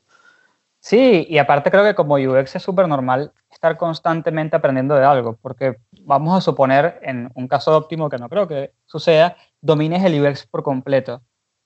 Sí, 0.80 1.26
y 1.30 1.38
aparte 1.38 1.72
creo 1.72 1.84
que 1.84 1.96
como 1.96 2.16
UX 2.16 2.56
es 2.56 2.64
súper 2.64 2.88
normal 2.88 3.34
estar 3.52 3.78
constantemente 3.78 4.56
aprendiendo 4.56 4.96
de 4.96 5.04
algo, 5.04 5.38
porque 5.42 5.78
vamos 6.04 6.38
a 6.38 6.42
suponer, 6.42 7.00
en 7.04 7.30
un 7.36 7.48
caso 7.48 7.76
óptimo 7.76 8.10
que 8.10 8.18
no 8.18 8.30
creo 8.30 8.48
que 8.48 8.72
suceda, 8.86 9.36
domines 9.62 10.04
el 10.04 10.22
UX 10.22 10.48
por 10.48 10.64
completo. 10.64 11.22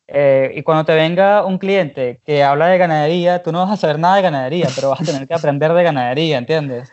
Eh, 0.07 0.51
y 0.55 0.63
cuando 0.63 0.83
te 0.83 0.93
venga 0.95 1.45
un 1.45 1.57
cliente 1.57 2.21
que 2.25 2.43
habla 2.43 2.67
de 2.67 2.77
ganadería, 2.77 3.41
tú 3.41 3.51
no 3.51 3.59
vas 3.59 3.71
a 3.71 3.77
saber 3.77 3.99
nada 3.99 4.17
de 4.17 4.21
ganadería, 4.23 4.67
pero 4.75 4.89
vas 4.89 5.01
a 5.01 5.05
tener 5.05 5.27
que 5.27 5.33
aprender 5.33 5.73
de 5.73 5.83
ganadería, 5.83 6.37
¿entiendes? 6.37 6.91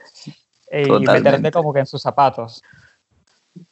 Eh, 0.70 0.86
y 0.86 1.06
meterte 1.06 1.50
como 1.50 1.72
que 1.72 1.80
en 1.80 1.86
sus 1.86 2.02
zapatos. 2.02 2.62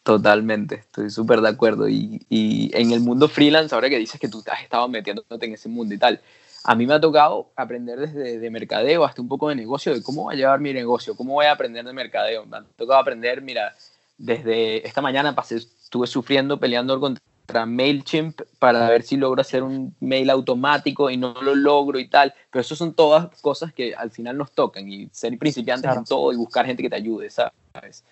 Totalmente, 0.03 0.77
estoy 0.77 1.11
súper 1.11 1.41
de 1.41 1.49
acuerdo. 1.49 1.89
Y, 1.89 2.27
y, 2.29 2.71
en 2.75 2.93
el 2.93 3.01
mundo 3.01 3.29
freelance, 3.29 3.75
ahora 3.75 3.89
que 3.89 3.99
dices 3.99 4.21
que 4.21 4.29
tú 4.29 4.43
has 4.51 4.63
estado 4.63 4.89
metiéndote 4.89 5.47
en 5.47 5.55
ese 5.55 5.69
mundo 5.69 5.95
y 5.95 5.99
tal, 5.99 6.21
a 6.65 6.75
mí 6.75 6.87
me 6.87 6.95
ha 6.95 7.01
tocado 7.01 7.51
aprender 7.57 7.99
desde 7.99 8.39
de 8.39 8.51
mercadeo 8.51 9.05
hasta 9.05 9.23
un 9.23 9.29
poco 9.29 9.49
de 9.49 9.55
negocio, 9.55 9.95
de 9.95 10.03
cómo 10.03 10.25
voy 10.25 10.35
a 10.35 10.39
llevar 10.39 10.61
mi 10.61 10.73
negocio, 10.73 11.17
cómo 11.17 11.35
voy 11.35 11.47
a 11.47 11.53
aprender 11.53 11.85
de 11.85 11.93
mercadeo. 11.93 12.45
Me 12.47 12.59
ha 12.59 12.65
tocado 12.77 12.99
aprender, 12.99 13.41
mira, 13.43 13.75
desde 14.17 14.87
esta 14.87 15.01
mañana 15.01 15.35
pasé, 15.35 15.57
estuve 15.57 16.07
sufriendo, 16.07 16.59
peleando 16.59 16.99
contra 17.01 17.65
MailChimp 17.65 18.41
para 18.59 18.89
ver 18.91 19.03
si 19.03 19.17
logro 19.17 19.41
hacer 19.41 19.63
un 19.63 19.95
mail 20.01 20.29
automático 20.31 21.09
y 21.09 21.17
no 21.17 21.35
lo 21.41 21.55
logro 21.55 21.99
y 21.99 22.09
tal. 22.09 22.35
Pero 22.51 22.61
eso 22.61 22.75
son 22.75 22.95
todas 22.95 23.29
cosas 23.41 23.73
que 23.73 23.95
al 23.95 24.11
final 24.11 24.37
nos 24.37 24.53
tocan 24.53 24.91
y 24.91 25.09
ser 25.13 25.39
principiantes 25.39 25.97
en 25.97 26.05
todo 26.05 26.33
y 26.33 26.37
buscar 26.37 26.67
gente 26.67 26.83
que 26.83 26.91
te 26.91 26.97
ayude, 26.97 27.31
¿sabes? 27.31 28.05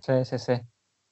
Sí, 0.00 0.24
sí, 0.24 0.38
sí. 0.38 0.54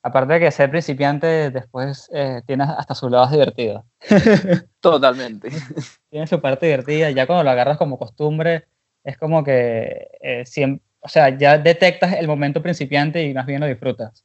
Aparte 0.02 0.32
de 0.34 0.40
que 0.40 0.50
ser 0.50 0.70
principiante, 0.70 1.50
después 1.50 2.08
eh, 2.12 2.40
tienes 2.46 2.68
hasta 2.70 2.94
sus 2.94 3.10
lados 3.10 3.30
divertidos. 3.30 3.84
Totalmente. 4.80 5.50
Tiene 6.10 6.26
su 6.26 6.40
parte 6.40 6.66
divertida. 6.66 7.10
Ya 7.10 7.26
cuando 7.26 7.44
lo 7.44 7.50
agarras 7.50 7.76
como 7.76 7.98
costumbre, 7.98 8.66
es 9.04 9.18
como 9.18 9.44
que 9.44 10.08
eh, 10.20 10.46
siempre, 10.46 10.82
o 11.00 11.08
sea, 11.08 11.36
ya 11.36 11.58
detectas 11.58 12.14
el 12.14 12.26
momento 12.26 12.62
principiante 12.62 13.22
y 13.22 13.34
más 13.34 13.44
bien 13.44 13.60
lo 13.60 13.66
disfrutas. 13.66 14.24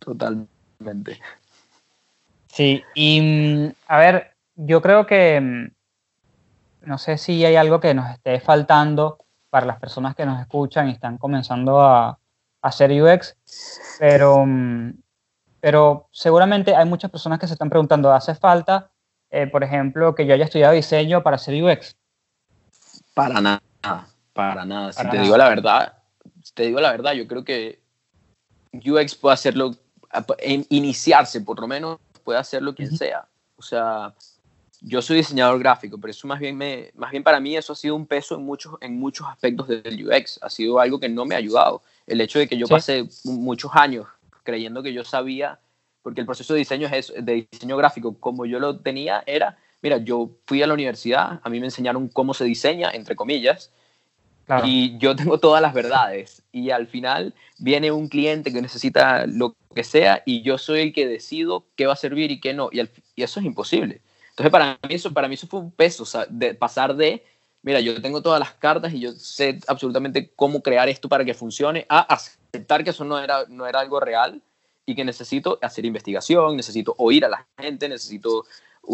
Totalmente. 0.00 1.20
Sí, 2.48 2.82
y 2.94 3.20
mm, 3.20 3.72
a 3.86 3.98
ver, 3.98 4.34
yo 4.56 4.82
creo 4.82 5.06
que 5.06 5.40
mm, 5.40 6.88
no 6.88 6.98
sé 6.98 7.16
si 7.16 7.44
hay 7.44 7.54
algo 7.56 7.78
que 7.78 7.94
nos 7.94 8.10
esté 8.10 8.40
faltando 8.40 9.18
para 9.50 9.66
las 9.66 9.78
personas 9.78 10.16
que 10.16 10.26
nos 10.26 10.40
escuchan 10.40 10.88
y 10.88 10.92
están 10.92 11.18
comenzando 11.18 11.80
a, 11.80 12.19
hacer 12.62 12.90
UX, 12.90 13.36
pero, 13.98 14.44
mm, 14.46 14.94
pero 15.60 16.08
seguramente 16.10 16.74
hay 16.74 16.86
muchas 16.86 17.10
personas 17.10 17.38
que 17.38 17.46
se 17.46 17.54
están 17.54 17.70
preguntando, 17.70 18.12
¿hace 18.12 18.34
falta, 18.34 18.90
eh, 19.30 19.46
por 19.46 19.64
ejemplo, 19.64 20.14
que 20.14 20.26
yo 20.26 20.34
haya 20.34 20.44
estudiado 20.44 20.74
diseño 20.74 21.22
para 21.22 21.36
hacer 21.36 21.62
UX? 21.62 21.96
Para 23.14 23.40
nada, 23.40 23.62
para 24.32 24.64
nada. 24.64 24.92
si 24.92 25.08
te 25.08 25.18
digo 25.18 25.36
la 25.36 25.48
verdad, 25.48 25.94
te 26.54 26.64
digo 26.64 26.80
la 26.80 26.90
verdad, 26.90 27.12
yo 27.12 27.26
creo 27.26 27.44
que 27.44 27.80
UX 28.72 29.14
puede 29.14 29.34
hacerlo, 29.34 29.74
iniciarse 30.68 31.40
por 31.40 31.60
lo 31.60 31.66
menos, 31.66 31.98
puede 32.24 32.38
hacerlo 32.38 32.74
quien 32.74 32.96
sea. 32.96 33.26
O 33.56 33.62
sea, 33.62 34.14
yo 34.80 35.02
soy 35.02 35.18
diseñador 35.18 35.58
gráfico, 35.58 35.98
pero 35.98 36.10
eso 36.10 36.26
más 36.26 36.40
bien, 36.40 36.56
me, 36.56 36.90
más 36.94 37.10
bien 37.10 37.22
para 37.22 37.40
mí 37.40 37.56
eso 37.56 37.72
ha 37.72 37.76
sido 37.76 37.94
un 37.94 38.06
peso 38.06 38.36
en 38.36 38.44
muchos, 38.44 38.74
en 38.80 38.98
muchos 38.98 39.26
aspectos 39.26 39.68
del 39.68 40.06
UX. 40.06 40.38
Ha 40.42 40.50
sido 40.50 40.80
algo 40.80 40.98
que 40.98 41.08
no 41.08 41.24
me 41.24 41.34
ha 41.34 41.38
ayudado. 41.38 41.82
El 42.10 42.20
hecho 42.20 42.38
de 42.38 42.48
que 42.48 42.58
yo 42.58 42.66
pasé 42.66 43.06
muchos 43.24 43.70
años 43.74 44.06
creyendo 44.42 44.82
que 44.82 44.92
yo 44.92 45.04
sabía, 45.04 45.60
porque 46.02 46.20
el 46.20 46.26
proceso 46.26 46.54
de 46.54 46.58
diseño, 46.58 46.88
es 46.88 47.12
de 47.16 47.46
diseño 47.50 47.76
gráfico, 47.76 48.18
como 48.18 48.46
yo 48.46 48.58
lo 48.58 48.78
tenía, 48.80 49.22
era, 49.26 49.58
mira, 49.82 49.98
yo 49.98 50.30
fui 50.46 50.62
a 50.62 50.66
la 50.66 50.74
universidad, 50.74 51.40
a 51.42 51.48
mí 51.48 51.60
me 51.60 51.66
enseñaron 51.66 52.08
cómo 52.08 52.34
se 52.34 52.44
diseña, 52.44 52.90
entre 52.92 53.16
comillas, 53.16 53.70
y 54.64 54.98
yo 54.98 55.14
tengo 55.14 55.38
todas 55.38 55.62
las 55.62 55.72
verdades. 55.72 56.42
Y 56.50 56.70
al 56.70 56.88
final 56.88 57.34
viene 57.58 57.92
un 57.92 58.08
cliente 58.08 58.52
que 58.52 58.60
necesita 58.60 59.26
lo 59.26 59.54
que 59.74 59.84
sea 59.84 60.22
y 60.26 60.42
yo 60.42 60.58
soy 60.58 60.80
el 60.80 60.92
que 60.92 61.06
decido 61.06 61.66
qué 61.76 61.86
va 61.86 61.92
a 61.92 61.96
servir 61.96 62.32
y 62.32 62.40
qué 62.40 62.52
no. 62.52 62.68
Y, 62.72 62.80
y 63.14 63.22
eso 63.22 63.38
es 63.38 63.46
imposible. 63.46 64.00
Entonces, 64.30 64.50
para 64.50 64.78
mí 64.88 64.94
eso, 64.94 65.12
para 65.12 65.28
mí 65.28 65.34
eso 65.34 65.46
fue 65.46 65.60
un 65.60 65.70
peso, 65.70 66.04
de 66.28 66.54
pasar 66.54 66.96
de, 66.96 67.24
mira, 67.62 67.80
yo 67.80 68.00
tengo 68.00 68.22
todas 68.22 68.40
las 68.40 68.52
cartas 68.52 68.92
y 68.92 69.00
yo 69.00 69.12
sé 69.12 69.58
absolutamente 69.66 70.30
cómo 70.36 70.62
crear 70.62 70.88
esto 70.88 71.08
para 71.08 71.24
que 71.24 71.34
funcione, 71.34 71.86
a 71.88 72.00
aceptar 72.00 72.84
que 72.84 72.90
eso 72.90 73.04
no 73.04 73.18
era, 73.18 73.44
no 73.48 73.66
era 73.66 73.80
algo 73.80 74.00
real 74.00 74.40
y 74.86 74.94
que 74.94 75.04
necesito 75.04 75.58
hacer 75.62 75.84
investigación, 75.84 76.56
necesito 76.56 76.94
oír 76.98 77.24
a 77.24 77.28
la 77.28 77.46
gente, 77.58 77.88
necesito 77.88 78.44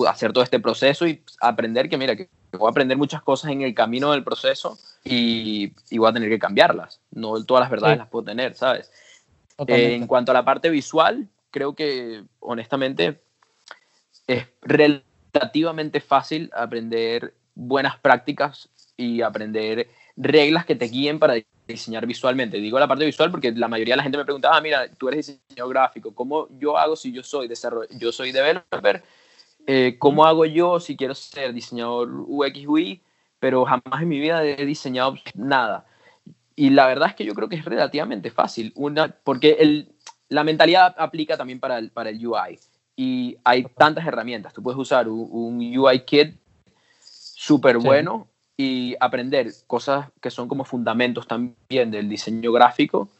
hacer 0.06 0.32
todo 0.32 0.44
este 0.44 0.60
proceso 0.60 1.06
y 1.06 1.22
aprender 1.40 1.88
que, 1.88 1.96
mira, 1.96 2.16
que 2.16 2.28
voy 2.52 2.66
a 2.66 2.70
aprender 2.70 2.98
muchas 2.98 3.22
cosas 3.22 3.52
en 3.52 3.62
el 3.62 3.74
camino 3.74 4.12
del 4.12 4.24
proceso 4.24 4.78
y, 5.04 5.72
y 5.90 5.98
voy 5.98 6.10
a 6.10 6.12
tener 6.12 6.28
que 6.28 6.38
cambiarlas. 6.38 7.00
No 7.12 7.42
todas 7.44 7.62
las 7.62 7.70
verdades 7.70 7.98
las 7.98 8.08
puedo 8.08 8.24
tener, 8.24 8.54
¿sabes? 8.54 8.90
en 9.58 10.06
cuanto 10.06 10.32
a 10.32 10.34
la 10.34 10.44
parte 10.44 10.68
visual, 10.68 11.28
creo 11.50 11.74
que 11.74 12.24
honestamente 12.40 13.22
es 14.26 14.46
relativamente 14.60 16.00
fácil 16.00 16.50
aprender 16.54 17.32
buenas 17.56 17.98
prácticas 17.98 18.68
y 18.96 19.22
aprender 19.22 19.88
reglas 20.16 20.64
que 20.64 20.76
te 20.76 20.86
guíen 20.86 21.18
para 21.18 21.34
diseñar 21.66 22.06
visualmente. 22.06 22.58
Digo 22.58 22.78
la 22.78 22.86
parte 22.86 23.04
visual 23.04 23.30
porque 23.30 23.50
la 23.52 23.66
mayoría 23.66 23.94
de 23.94 23.96
la 23.96 24.02
gente 24.04 24.18
me 24.18 24.24
preguntaba, 24.24 24.56
ah, 24.58 24.60
mira, 24.60 24.88
tú 24.96 25.08
eres 25.08 25.26
diseñador 25.26 25.74
gráfico, 25.74 26.14
¿cómo 26.14 26.48
yo 26.58 26.78
hago 26.78 26.94
si 26.94 27.12
yo 27.12 27.22
soy 27.22 27.48
desarrollo, 27.48 27.88
yo 27.98 28.12
soy 28.12 28.30
developer? 28.30 29.02
Eh, 29.66 29.96
¿Cómo 29.98 30.24
hago 30.24 30.44
yo 30.44 30.78
si 30.78 30.96
quiero 30.96 31.14
ser 31.14 31.52
diseñador 31.52 32.08
UX 32.08 32.66
UI? 32.66 33.02
Pero 33.40 33.64
jamás 33.64 34.02
en 34.02 34.08
mi 34.08 34.20
vida 34.20 34.44
he 34.44 34.64
diseñado 34.64 35.16
nada. 35.34 35.86
Y 36.54 36.70
la 36.70 36.86
verdad 36.86 37.08
es 37.08 37.14
que 37.16 37.24
yo 37.24 37.34
creo 37.34 37.48
que 37.48 37.56
es 37.56 37.64
relativamente 37.64 38.30
fácil, 38.30 38.72
una, 38.76 39.08
porque 39.08 39.56
el, 39.58 39.92
la 40.28 40.44
mentalidad 40.44 40.94
aplica 40.96 41.36
también 41.36 41.60
para 41.60 41.78
el, 41.78 41.90
para 41.90 42.10
el 42.10 42.24
UI 42.24 42.58
y 42.96 43.36
hay 43.44 43.64
tantas 43.76 44.06
herramientas. 44.06 44.54
Tú 44.54 44.62
puedes 44.62 44.78
usar 44.78 45.08
un, 45.08 45.28
un 45.30 45.78
UI 45.78 46.00
kit 46.00 46.34
súper 47.36 47.78
Sí. 47.78 47.86
bueno 47.86 48.28
y 48.56 48.96
aprender 48.98 49.48
cosas 49.66 50.08
que 50.22 50.30
son 50.30 50.48
como 50.48 50.64
fundamentos 50.64 51.28
también 51.28 51.90
del 51.90 52.08
diseño 52.08 52.50
gráfico, 52.50 53.10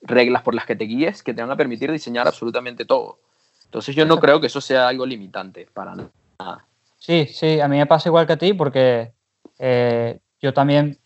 reglas 0.00 0.42
por 0.42 0.54
las 0.54 0.66
que 0.66 0.76
te 0.76 0.84
guíes, 0.84 1.24
que 1.24 1.34
te 1.34 1.42
van 1.42 1.50
a 1.50 1.56
permitir 1.56 1.90
diseñar 1.90 2.28
absolutamente 2.28 2.84
todo. 2.84 3.18
Entonces 3.64 3.96
yo 3.96 4.06
no 4.06 4.18
creo 4.20 4.40
que 4.40 4.46
eso 4.46 4.60
sea 4.60 4.86
algo 4.86 5.04
limitante 5.04 5.66
para 5.74 5.96
nada. 5.96 6.64
Sí, 6.96 7.26
sí, 7.26 7.60
a 7.60 7.66
mí 7.66 7.76
me 7.76 7.86
pasa 7.86 8.08
igual 8.08 8.26
que 8.26 8.34
a 8.34 8.38
ti 8.38 8.52
porque 8.52 9.12
eh, 9.58 10.20
yo 10.40 10.54
también 10.54 10.98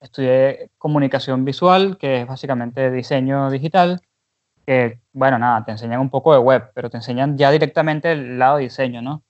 estudié 0.00 0.70
comunicación 0.76 1.44
visual, 1.44 1.96
que 1.98 2.22
es 2.22 2.26
básicamente 2.26 2.90
diseño 2.90 3.48
digital, 3.50 4.00
que, 4.66 4.98
bueno, 5.12 5.38
nada, 5.38 5.64
te 5.64 5.70
enseñan 5.70 6.00
un 6.00 6.10
poco 6.10 6.32
de 6.32 6.40
web, 6.40 6.72
pero 6.74 6.90
te 6.90 6.96
enseñan 6.96 7.38
ya 7.38 7.52
directamente 7.52 8.10
el 8.10 8.38
lado 8.40 8.56
de 8.56 8.64
diseño, 8.64 9.02
¿no? 9.02 9.22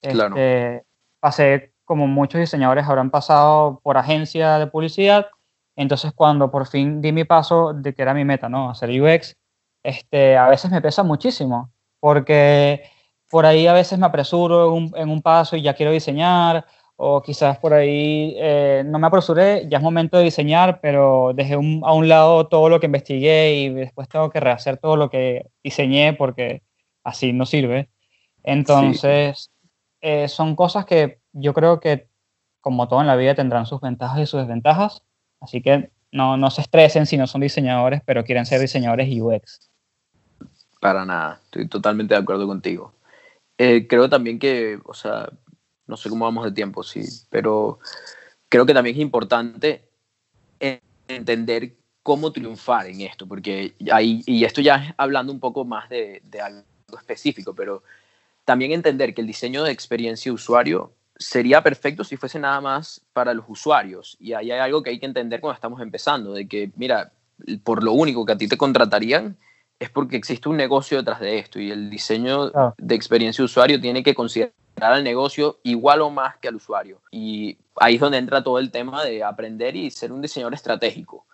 Claro. 0.00 0.36
Este, 0.36 0.84
pasé, 1.18 1.72
como 1.86 2.06
muchos 2.06 2.38
diseñadores 2.40 2.86
habrán 2.86 3.10
pasado 3.10 3.80
por 3.82 3.96
agencia 3.96 4.58
de 4.58 4.66
publicidad, 4.66 5.28
entonces 5.76 6.12
cuando 6.14 6.50
por 6.50 6.66
fin 6.66 7.00
di 7.00 7.12
mi 7.12 7.24
paso 7.24 7.72
de 7.72 7.94
que 7.94 8.02
era 8.02 8.12
mi 8.12 8.24
meta, 8.26 8.48
¿no? 8.50 8.68
Hacer 8.70 8.90
UX, 9.00 9.34
este, 9.82 10.36
a 10.36 10.48
veces 10.48 10.70
me 10.70 10.82
pesa 10.82 11.02
muchísimo, 11.02 11.70
porque 12.00 12.82
por 13.30 13.46
ahí 13.46 13.66
a 13.66 13.72
veces 13.72 13.98
me 13.98 14.06
apresuro 14.06 14.66
en 14.66 14.72
un, 14.84 14.92
en 14.96 15.08
un 15.10 15.22
paso 15.22 15.56
y 15.56 15.62
ya 15.62 15.74
quiero 15.74 15.92
diseñar, 15.92 16.66
o 16.98 17.20
quizás 17.22 17.58
por 17.58 17.74
ahí 17.74 18.34
eh, 18.38 18.82
no 18.86 18.98
me 18.98 19.06
apresuré, 19.06 19.68
ya 19.68 19.78
es 19.78 19.84
momento 19.84 20.16
de 20.16 20.24
diseñar, 20.24 20.80
pero 20.80 21.32
dejé 21.34 21.56
un- 21.56 21.82
a 21.84 21.92
un 21.92 22.08
lado 22.08 22.48
todo 22.48 22.68
lo 22.68 22.80
que 22.80 22.86
investigué 22.86 23.54
y 23.54 23.68
después 23.68 24.08
tengo 24.08 24.30
que 24.30 24.40
rehacer 24.40 24.78
todo 24.78 24.96
lo 24.96 25.10
que 25.10 25.46
diseñé 25.62 26.14
porque 26.14 26.62
así 27.04 27.32
no 27.34 27.44
sirve. 27.46 27.90
Entonces, 28.42 29.50
eh, 30.00 30.28
son 30.28 30.56
cosas 30.56 30.86
que 30.86 31.18
yo 31.38 31.52
creo 31.52 31.80
que, 31.80 32.08
como 32.60 32.88
todo 32.88 33.00
en 33.00 33.06
la 33.06 33.16
vida, 33.16 33.34
tendrán 33.34 33.66
sus 33.66 33.80
ventajas 33.80 34.18
y 34.20 34.26
sus 34.26 34.40
desventajas, 34.40 35.02
así 35.40 35.60
que 35.62 35.90
no, 36.10 36.36
no 36.36 36.50
se 36.50 36.62
estresen 36.62 37.06
si 37.06 37.16
no 37.16 37.26
son 37.26 37.42
diseñadores, 37.42 38.00
pero 38.04 38.24
quieren 38.24 38.46
ser 38.46 38.60
diseñadores 38.60 39.08
UX. 39.20 39.70
Para 40.80 41.04
nada, 41.04 41.40
estoy 41.44 41.68
totalmente 41.68 42.14
de 42.14 42.20
acuerdo 42.20 42.46
contigo. 42.46 42.92
Eh, 43.58 43.86
creo 43.86 44.08
también 44.08 44.38
que, 44.38 44.78
o 44.84 44.94
sea, 44.94 45.28
no 45.86 45.96
sé 45.96 46.08
cómo 46.08 46.24
vamos 46.24 46.44
de 46.44 46.52
tiempo, 46.52 46.82
sí, 46.82 47.02
pero 47.30 47.78
creo 48.48 48.64
que 48.64 48.74
también 48.74 48.96
es 48.96 49.02
importante 49.02 49.88
en- 50.58 50.80
entender 51.08 51.74
cómo 52.02 52.32
triunfar 52.32 52.86
en 52.86 53.02
esto, 53.02 53.26
porque 53.26 53.74
ahí, 53.92 54.22
y 54.26 54.44
esto 54.44 54.60
ya 54.60 54.76
es 54.76 54.94
hablando 54.96 55.32
un 55.32 55.40
poco 55.40 55.64
más 55.64 55.88
de, 55.88 56.22
de 56.24 56.40
algo 56.40 56.64
específico, 56.98 57.54
pero 57.54 57.82
también 58.44 58.72
entender 58.72 59.12
que 59.12 59.20
el 59.20 59.26
diseño 59.26 59.64
de 59.64 59.72
experiencia 59.72 60.30
de 60.30 60.34
usuario 60.34 60.92
sería 61.18 61.62
perfecto 61.62 62.04
si 62.04 62.16
fuese 62.16 62.38
nada 62.38 62.60
más 62.60 63.00
para 63.12 63.34
los 63.34 63.46
usuarios. 63.48 64.16
Y 64.20 64.32
ahí 64.32 64.50
hay 64.50 64.60
algo 64.60 64.82
que 64.82 64.90
hay 64.90 64.98
que 64.98 65.06
entender 65.06 65.40
cuando 65.40 65.54
estamos 65.54 65.80
empezando, 65.80 66.32
de 66.32 66.46
que, 66.46 66.70
mira, 66.76 67.12
por 67.64 67.82
lo 67.82 67.92
único 67.92 68.24
que 68.24 68.32
a 68.32 68.38
ti 68.38 68.48
te 68.48 68.56
contratarían 68.56 69.36
es 69.78 69.90
porque 69.90 70.16
existe 70.16 70.48
un 70.48 70.56
negocio 70.56 70.98
detrás 70.98 71.20
de 71.20 71.38
esto 71.38 71.60
y 71.60 71.70
el 71.70 71.90
diseño 71.90 72.50
de 72.78 72.94
experiencia 72.94 73.42
de 73.42 73.46
usuario 73.46 73.80
tiene 73.80 74.02
que 74.02 74.14
considerar 74.14 74.52
al 74.78 75.04
negocio 75.04 75.58
igual 75.64 76.00
o 76.00 76.10
más 76.10 76.36
que 76.38 76.48
al 76.48 76.56
usuario. 76.56 77.00
Y 77.10 77.58
ahí 77.76 77.96
es 77.96 78.00
donde 78.00 78.18
entra 78.18 78.42
todo 78.42 78.58
el 78.58 78.70
tema 78.70 79.04
de 79.04 79.22
aprender 79.22 79.76
y 79.76 79.90
ser 79.90 80.12
un 80.12 80.22
diseñador 80.22 80.54
estratégico. 80.54 81.26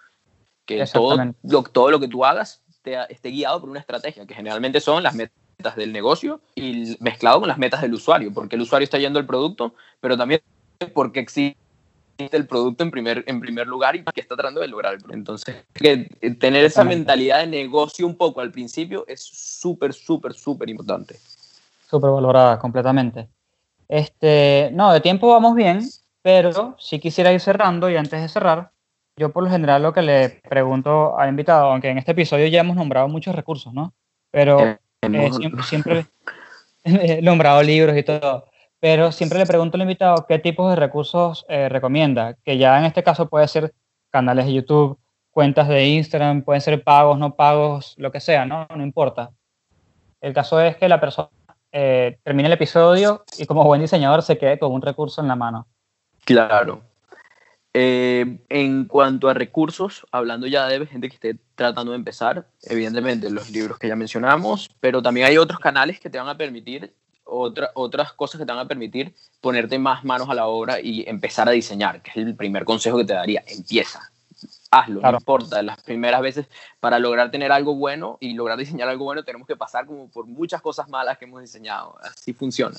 Que 0.65 0.85
todo 0.93 1.13
Exactamente. 1.13 1.39
lo, 1.45 1.63
todo 1.63 1.91
lo 1.91 2.01
que 2.01 2.09
tú 2.09 2.25
hagas 2.25 2.63
te, 2.83 2.97
esté 3.11 3.31
guiado 3.31 3.61
por 3.61 3.71
una 3.71 3.81
estrategia, 3.81 4.27
que 4.27 4.35
generalmente 4.35 4.81
son 4.81 5.03
las 5.03 5.15
metas 5.15 5.37
del 5.77 5.93
negocio 5.93 6.41
y 6.55 6.97
mezclado 7.01 7.41
con 7.41 7.49
las 7.49 7.59
metas 7.59 7.81
del 7.81 7.95
usuario, 7.95 8.33
porque 8.33 8.57
el 8.57 8.63
usuario 8.63 8.85
está 8.85 8.99
yendo 8.99 9.19
al 9.19 9.27
producto, 9.27 9.75
pero 10.01 10.17
también 10.17 10.41
porque 10.93 11.21
existe 11.21 11.57
el 12.19 12.47
producto 12.47 12.85
en 12.85 12.91
primer, 12.91 13.25
en 13.27 13.41
primer 13.41 13.67
lugar 13.67 13.97
y 13.97 14.05
que 14.05 14.21
está 14.21 14.37
tratando 14.37 14.61
de 14.61 14.69
lograr. 14.69 14.99
Entonces, 15.11 15.65
que 15.73 16.09
eh, 16.21 16.35
tener 16.35 16.65
esa 16.65 16.85
mentalidad 16.85 17.41
de 17.41 17.47
negocio 17.47 18.07
un 18.07 18.17
poco 18.17 18.41
al 18.41 18.51
principio 18.51 19.05
es 19.09 19.23
súper, 19.23 19.93
súper, 19.93 20.35
súper 20.35 20.69
importante. 20.69 21.17
Súper 21.89 22.11
valorada, 22.11 22.59
completamente. 22.59 23.29
Este, 23.89 24.71
no, 24.73 24.93
de 24.93 25.01
tiempo 25.01 25.29
vamos 25.29 25.55
bien, 25.55 25.83
pero 26.23 26.77
si 26.79 26.99
quisiera 26.99 27.33
ir 27.33 27.41
cerrando 27.41 27.91
y 27.91 27.97
antes 27.97 28.21
de 28.21 28.29
cerrar, 28.29 28.71
yo 29.17 29.33
por 29.33 29.45
lo 29.45 29.51
general 29.51 29.83
lo 29.83 29.93
que 29.93 30.03
le 30.03 30.41
pregunto 30.49 31.19
al 31.19 31.29
invitado, 31.29 31.67
aunque 31.67 31.91
en 31.91 31.99
este 31.99 32.13
episodio 32.13 32.47
ya 32.47 32.61
hemos 32.61 32.77
nombrado 32.77 33.09
muchos 33.09 33.35
recursos, 33.35 33.75
¿no? 33.75 33.93
Pero 34.31 34.79
Eh, 35.03 35.31
siempre 35.65 36.07
he 36.85 37.21
nombrado 37.23 37.63
libros 37.63 37.97
y 37.97 38.05
todo, 38.05 38.47
pero 38.79 39.11
siempre 39.11 39.39
le 39.39 39.47
pregunto 39.47 39.77
al 39.77 39.83
invitado 39.83 40.27
qué 40.29 40.39
tipos 40.39 40.71
de 40.71 40.77
recursos 40.77 41.45
eh, 41.49 41.69
recomienda, 41.69 42.37
que 42.45 42.57
ya 42.57 42.79
en 42.79 42.85
este 42.85 43.03
caso 43.03 43.29
puede 43.29 43.49
ser 43.49 43.75
canales 44.11 44.47
de 44.47 44.55
YouTube, 44.55 44.99
cuentas 45.33 45.67
de 45.69 45.87
Instagram, 45.87 46.43
pueden 46.43 46.61
ser 46.61 46.83
pagos, 46.85 47.19
no 47.19 47.35
pagos, 47.35 47.95
lo 47.99 48.13
que 48.13 48.21
sea, 48.21 48.47
¿no? 48.47 48.69
No 48.75 48.83
importa. 48.83 49.31
El 50.21 50.33
caso 50.33 50.61
es 50.61 50.77
que 50.77 50.89
la 50.89 51.01
persona 51.01 51.31
eh, 51.73 52.19
termine 52.23 52.47
el 52.47 52.53
episodio 52.53 53.25
y 53.39 53.47
como 53.47 53.65
buen 53.65 53.81
diseñador 53.81 54.23
se 54.23 54.39
quede 54.39 54.59
con 54.59 54.73
un 54.73 54.83
recurso 54.83 55.21
en 55.21 55.29
la 55.29 55.37
mano. 55.37 55.67
Claro. 56.25 56.83
Eh, 57.75 58.39
en 58.51 58.85
cuanto 58.85 59.29
a 59.31 59.35
recursos, 59.35 60.07
hablando 60.11 60.47
ya 60.47 60.67
de 60.67 60.87
gente 60.87 61.09
que 61.09 61.15
esté 61.15 61.37
tratando 61.55 61.93
de 61.93 61.97
empezar, 61.97 62.47
evidentemente 62.65 63.31
los 63.31 63.51
libros 63.51 63.79
que 63.79 63.89
ya 63.89 63.97
mencionamos, 63.97 64.71
pero 64.81 65.01
también 65.01 65.27
hay 65.27 65.39
otros 65.39 65.59
canales 65.59 65.99
que 65.99 66.11
te 66.11 66.19
van 66.19 66.29
a 66.29 66.37
permitir, 66.37 66.93
otra, 67.25 67.71
otras 67.75 68.13
cosas 68.13 68.39
que 68.39 68.45
te 68.45 68.53
van 68.53 68.61
a 68.61 68.69
permitir 68.69 69.15
ponerte 69.41 69.79
más 69.79 70.05
manos 70.05 70.29
a 70.29 70.35
la 70.35 70.47
obra 70.49 70.81
y 70.81 71.05
empezar 71.09 71.49
a 71.49 71.53
diseñar, 71.53 72.03
que 72.03 72.11
es 72.11 72.17
el 72.19 72.37
primer 72.37 72.65
consejo 72.67 72.99
que 72.99 73.07
te 73.07 73.15
daría. 73.15 73.43
Empieza, 73.47 74.11
hazlo, 74.71 75.01
Claro. 75.01 75.13
no 75.13 75.19
importa. 75.23 75.63
Las 75.63 75.81
primeras 75.83 76.21
veces, 76.21 76.47
para 76.79 76.99
lograr 76.99 77.31
tener 77.31 77.53
algo 77.53 77.75
bueno 77.75 78.19
y 78.21 78.35
lograr 78.35 78.59
diseñar 78.59 78.91
algo 78.91 79.05
bueno, 79.07 79.25
tenemos 79.25 79.49
que 79.49 79.57
pasar 79.57 79.87
como 79.87 80.09
por 80.09 80.27
muchas 80.27 80.61
cosas 80.61 80.91
malas 80.91 81.17
que 81.17 81.25
hemos 81.25 81.41
diseñado. 81.41 81.97
Así 82.03 82.35
funciona. 82.35 82.79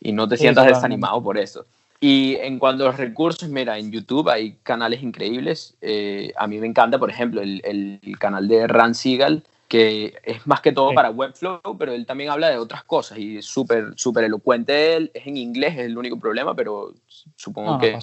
Y 0.00 0.10
no 0.10 0.28
te 0.28 0.36
Sí, 0.36 0.42
sientas 0.42 0.66
desanimado 0.66 1.22
por 1.22 1.38
eso. 1.38 1.64
Y 2.04 2.34
en 2.40 2.58
cuanto 2.58 2.82
a 2.82 2.88
los 2.88 2.96
recursos, 2.96 3.48
mira, 3.48 3.78
en 3.78 3.92
YouTube 3.92 4.28
hay 4.28 4.56
canales 4.64 5.04
increíbles. 5.04 5.76
Eh, 5.80 6.32
a 6.36 6.48
mí 6.48 6.58
me 6.58 6.66
encanta, 6.66 6.98
por 6.98 7.08
ejemplo, 7.08 7.40
el, 7.40 7.62
el 7.64 8.18
canal 8.18 8.48
de 8.48 8.66
Ran 8.66 8.96
Seagal, 8.96 9.44
que 9.68 10.14
es 10.24 10.44
más 10.44 10.60
que 10.60 10.72
todo 10.72 10.88
Sí. 10.88 10.96
para 10.96 11.10
Webflow, 11.10 11.60
pero 11.78 11.92
él 11.92 12.04
también 12.04 12.30
habla 12.30 12.50
de 12.50 12.58
otras 12.58 12.82
cosas 12.82 13.18
y 13.18 13.38
es 13.38 13.46
súper 13.46 13.92
súper 13.94 14.24
elocuente 14.24 14.96
él. 14.96 15.12
Es 15.14 15.28
en 15.28 15.36
inglés, 15.36 15.74
es 15.74 15.86
el 15.86 15.96
único 15.96 16.18
problema, 16.18 16.56
pero 16.56 16.92
supongo 17.36 17.74
No, 17.74 17.78
que, 17.78 17.96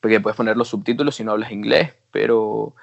que 0.00 0.20
puedes 0.20 0.36
poner 0.36 0.56
los 0.56 0.68
subtítulos 0.68 1.16
si 1.16 1.24
no 1.24 1.32
hablas 1.32 1.50
inglés, 1.50 1.92
pero 2.12 2.76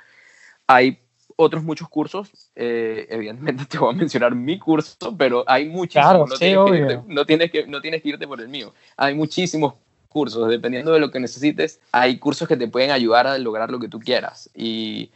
hay 0.68 1.00
otros 1.42 1.64
muchos 1.64 1.88
cursos. 1.88 2.32
eh, 2.56 3.08
evidentemente 3.10 3.66
te 3.70 3.78
voy 3.78 3.94
a 3.94 3.98
mencionar 3.98 4.36
mi 4.36 4.60
curso, 4.60 5.16
pero 5.18 5.44
hay 5.48 5.66
muchísimos. 5.68 6.06
Claro, 6.06 6.28
no, 6.28 6.36
sí, 6.36 6.40
tienes 6.40 6.58
obvio. 6.58 6.92
irte, 6.92 7.02
no, 7.08 7.26
tienes 7.26 7.52
que, 7.52 7.66
no 7.68 7.82
tienes 7.82 8.02
que 8.04 8.10
irte 8.10 8.28
por 8.28 8.42
el 8.42 8.50
mío. 8.50 8.74
Hay 8.98 9.16
muchísimos 9.16 9.74
cursos, 10.10 10.50
dependiendo 10.50 10.92
de 10.92 11.00
lo 11.00 11.12
que 11.12 11.20
necesites, 11.20 11.80
hay 11.92 12.18
cursos 12.20 12.48
que 12.48 12.58
te 12.58 12.68
pueden 12.68 12.92
ayudar 12.92 13.26
a 13.28 13.38
lograr 13.38 13.72
lo 13.72 13.80
que 13.80 13.88
tú 13.88 14.00
quieras. 14.00 14.50
Y, 14.54 15.12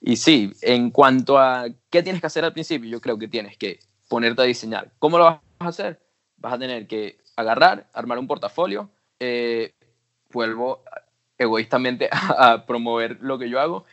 y 0.00 0.16
sí, 0.16 0.52
en 0.62 0.90
cuanto 0.90 1.38
a 1.38 1.66
qué 1.90 2.02
tienes 2.02 2.20
que 2.20 2.26
hacer 2.28 2.44
al 2.44 2.52
principio, 2.52 2.88
yo 2.88 3.00
creo 3.00 3.18
que 3.18 3.28
tienes 3.28 3.56
que 3.58 3.80
ponerte 4.08 4.42
a 4.42 4.46
diseñar. 4.46 4.90
¿Cómo 4.98 5.18
lo 5.18 5.24
vas 5.24 5.40
a 5.58 5.68
hacer? 5.68 6.00
Vas 6.38 6.54
a 6.54 6.58
tener 6.58 6.86
que 6.86 7.18
agarrar, 7.36 7.88
armar 7.92 8.18
un 8.18 8.26
portafolio. 8.26 8.88
eh, 9.20 9.72
vuelvo 10.32 10.82
egoístamente 11.38 12.08
a, 12.12 12.52
a 12.52 12.66
promover 12.66 13.18
lo 13.20 13.38
que 13.38 13.50
yo 13.50 13.60
hago. 13.60 13.84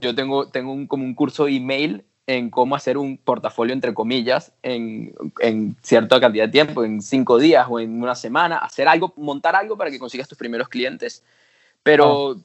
Yo 0.00 0.14
tengo, 0.14 0.48
tengo 0.48 0.72
un, 0.72 0.86
como 0.86 1.04
un 1.04 1.14
curso 1.14 1.44
de 1.44 1.56
email 1.56 2.04
en 2.26 2.50
cómo 2.50 2.74
hacer 2.74 2.98
un 2.98 3.18
portafolio, 3.18 3.72
entre 3.72 3.94
comillas, 3.94 4.52
en, 4.62 5.14
en 5.40 5.76
cierta 5.82 6.20
cantidad 6.20 6.46
de 6.46 6.52
tiempo, 6.52 6.84
en 6.84 7.02
cinco 7.02 7.38
días 7.38 7.66
o 7.68 7.78
en 7.78 8.02
una 8.02 8.14
semana, 8.14 8.58
hacer 8.58 8.88
algo, 8.88 9.12
montar 9.16 9.54
algo 9.54 9.76
para 9.76 9.90
que 9.90 9.98
consigas 9.98 10.26
tus 10.26 10.38
primeros 10.38 10.68
clientes. 10.68 11.22
Pero 11.82 12.36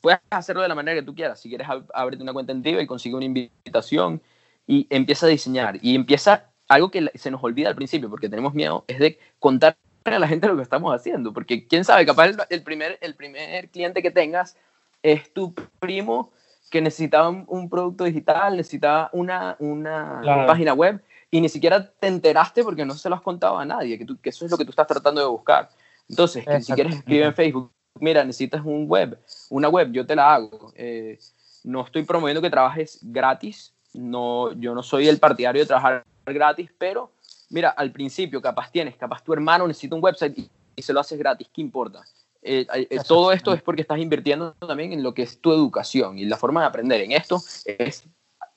puedes 0.00 0.20
hacerlo 0.30 0.62
de 0.62 0.68
la 0.68 0.74
manera 0.74 1.00
que 1.00 1.06
tú 1.06 1.14
quieras. 1.14 1.40
Si 1.40 1.48
quieres, 1.48 1.68
ábrete 1.94 2.22
una 2.22 2.32
cuenta 2.32 2.52
en 2.52 2.62
Tiva 2.62 2.82
y 2.82 2.86
consigue 2.86 3.14
una 3.14 3.24
invitación 3.24 4.20
y 4.66 4.86
empieza 4.90 5.26
a 5.26 5.28
diseñar. 5.28 5.78
Y 5.80 5.94
empieza 5.94 6.50
algo 6.68 6.90
que 6.90 7.10
se 7.14 7.30
nos 7.30 7.42
olvida 7.42 7.68
al 7.68 7.76
principio 7.76 8.10
porque 8.10 8.28
tenemos 8.28 8.52
miedo, 8.52 8.84
es 8.88 8.98
de 8.98 9.18
contar 9.38 9.76
a 10.04 10.18
la 10.18 10.28
gente 10.28 10.48
lo 10.48 10.56
que 10.56 10.62
estamos 10.62 10.94
haciendo. 10.94 11.32
Porque 11.32 11.66
quién 11.66 11.84
sabe, 11.84 12.04
capaz 12.04 12.26
el, 12.26 12.36
el 12.50 12.62
primer, 12.62 12.98
el 13.00 13.14
primer 13.14 13.68
cliente 13.70 14.02
que 14.02 14.10
tengas 14.10 14.56
es 15.02 15.32
tu 15.32 15.54
primo 15.78 16.32
que 16.70 16.80
necesitaba 16.80 17.28
un, 17.28 17.44
un 17.48 17.68
producto 17.68 18.04
digital, 18.04 18.56
necesitaba 18.56 19.10
una, 19.12 19.56
una 19.58 20.20
Claro. 20.22 20.46
página 20.46 20.72
web 20.72 21.02
y 21.30 21.40
ni 21.40 21.48
siquiera 21.48 21.90
te 21.90 22.06
enteraste 22.06 22.62
porque 22.64 22.84
no 22.84 22.94
se 22.94 23.08
lo 23.08 23.16
has 23.16 23.20
contado 23.22 23.58
a 23.58 23.64
nadie, 23.64 23.98
que, 23.98 24.04
tú- 24.04 24.18
que 24.20 24.30
eso 24.30 24.44
es 24.44 24.50
lo 24.50 24.56
que 24.56 24.64
tú 24.64 24.70
estás 24.70 24.86
tratando 24.86 25.20
de 25.20 25.26
buscar. 25.26 25.68
Entonces, 26.08 26.46
que 26.46 26.60
si 26.60 26.72
quieres 26.72 26.94
escribir 26.96 27.24
en 27.24 27.34
Facebook, 27.34 27.70
mira, 28.00 28.24
necesitas 28.24 28.62
un 28.64 28.86
web, 28.88 29.18
una 29.50 29.68
web, 29.68 29.92
yo 29.92 30.06
te 30.06 30.16
la 30.16 30.32
hago. 30.34 30.72
Eh, 30.74 31.18
no 31.64 31.84
estoy 31.84 32.04
promoviendo 32.04 32.40
que 32.40 32.50
trabajes 32.50 32.98
gratis, 33.02 33.72
no, 33.92 34.52
yo 34.52 34.74
no 34.74 34.82
soy 34.82 35.08
el 35.08 35.18
partidario 35.18 35.62
de 35.62 35.66
trabajar 35.66 36.04
gratis, 36.26 36.70
pero 36.78 37.12
mira, 37.50 37.70
al 37.70 37.90
principio 37.92 38.40
capaz 38.40 38.70
tienes, 38.70 38.96
capaz 38.96 39.22
tu 39.22 39.32
hermano 39.32 39.66
necesita 39.66 39.94
un 39.94 40.02
website 40.02 40.38
y, 40.38 40.50
y 40.76 40.82
se 40.82 40.92
lo 40.92 41.00
haces 41.00 41.18
gratis, 41.18 41.48
¿qué 41.52 41.60
importa? 41.60 42.02
Eh, 42.42 42.66
eh, 42.72 42.98
todo 43.06 43.32
esto 43.32 43.52
es 43.52 43.62
porque 43.62 43.82
estás 43.82 43.98
invirtiendo 43.98 44.54
también 44.66 44.92
en 44.92 45.02
lo 45.02 45.12
que 45.12 45.22
es 45.22 45.40
tu 45.40 45.52
educación 45.52 46.18
y 46.18 46.24
la 46.24 46.36
forma 46.36 46.62
de 46.62 46.66
aprender 46.68 47.00
en 47.02 47.12
esto 47.12 47.40
es 47.66 48.04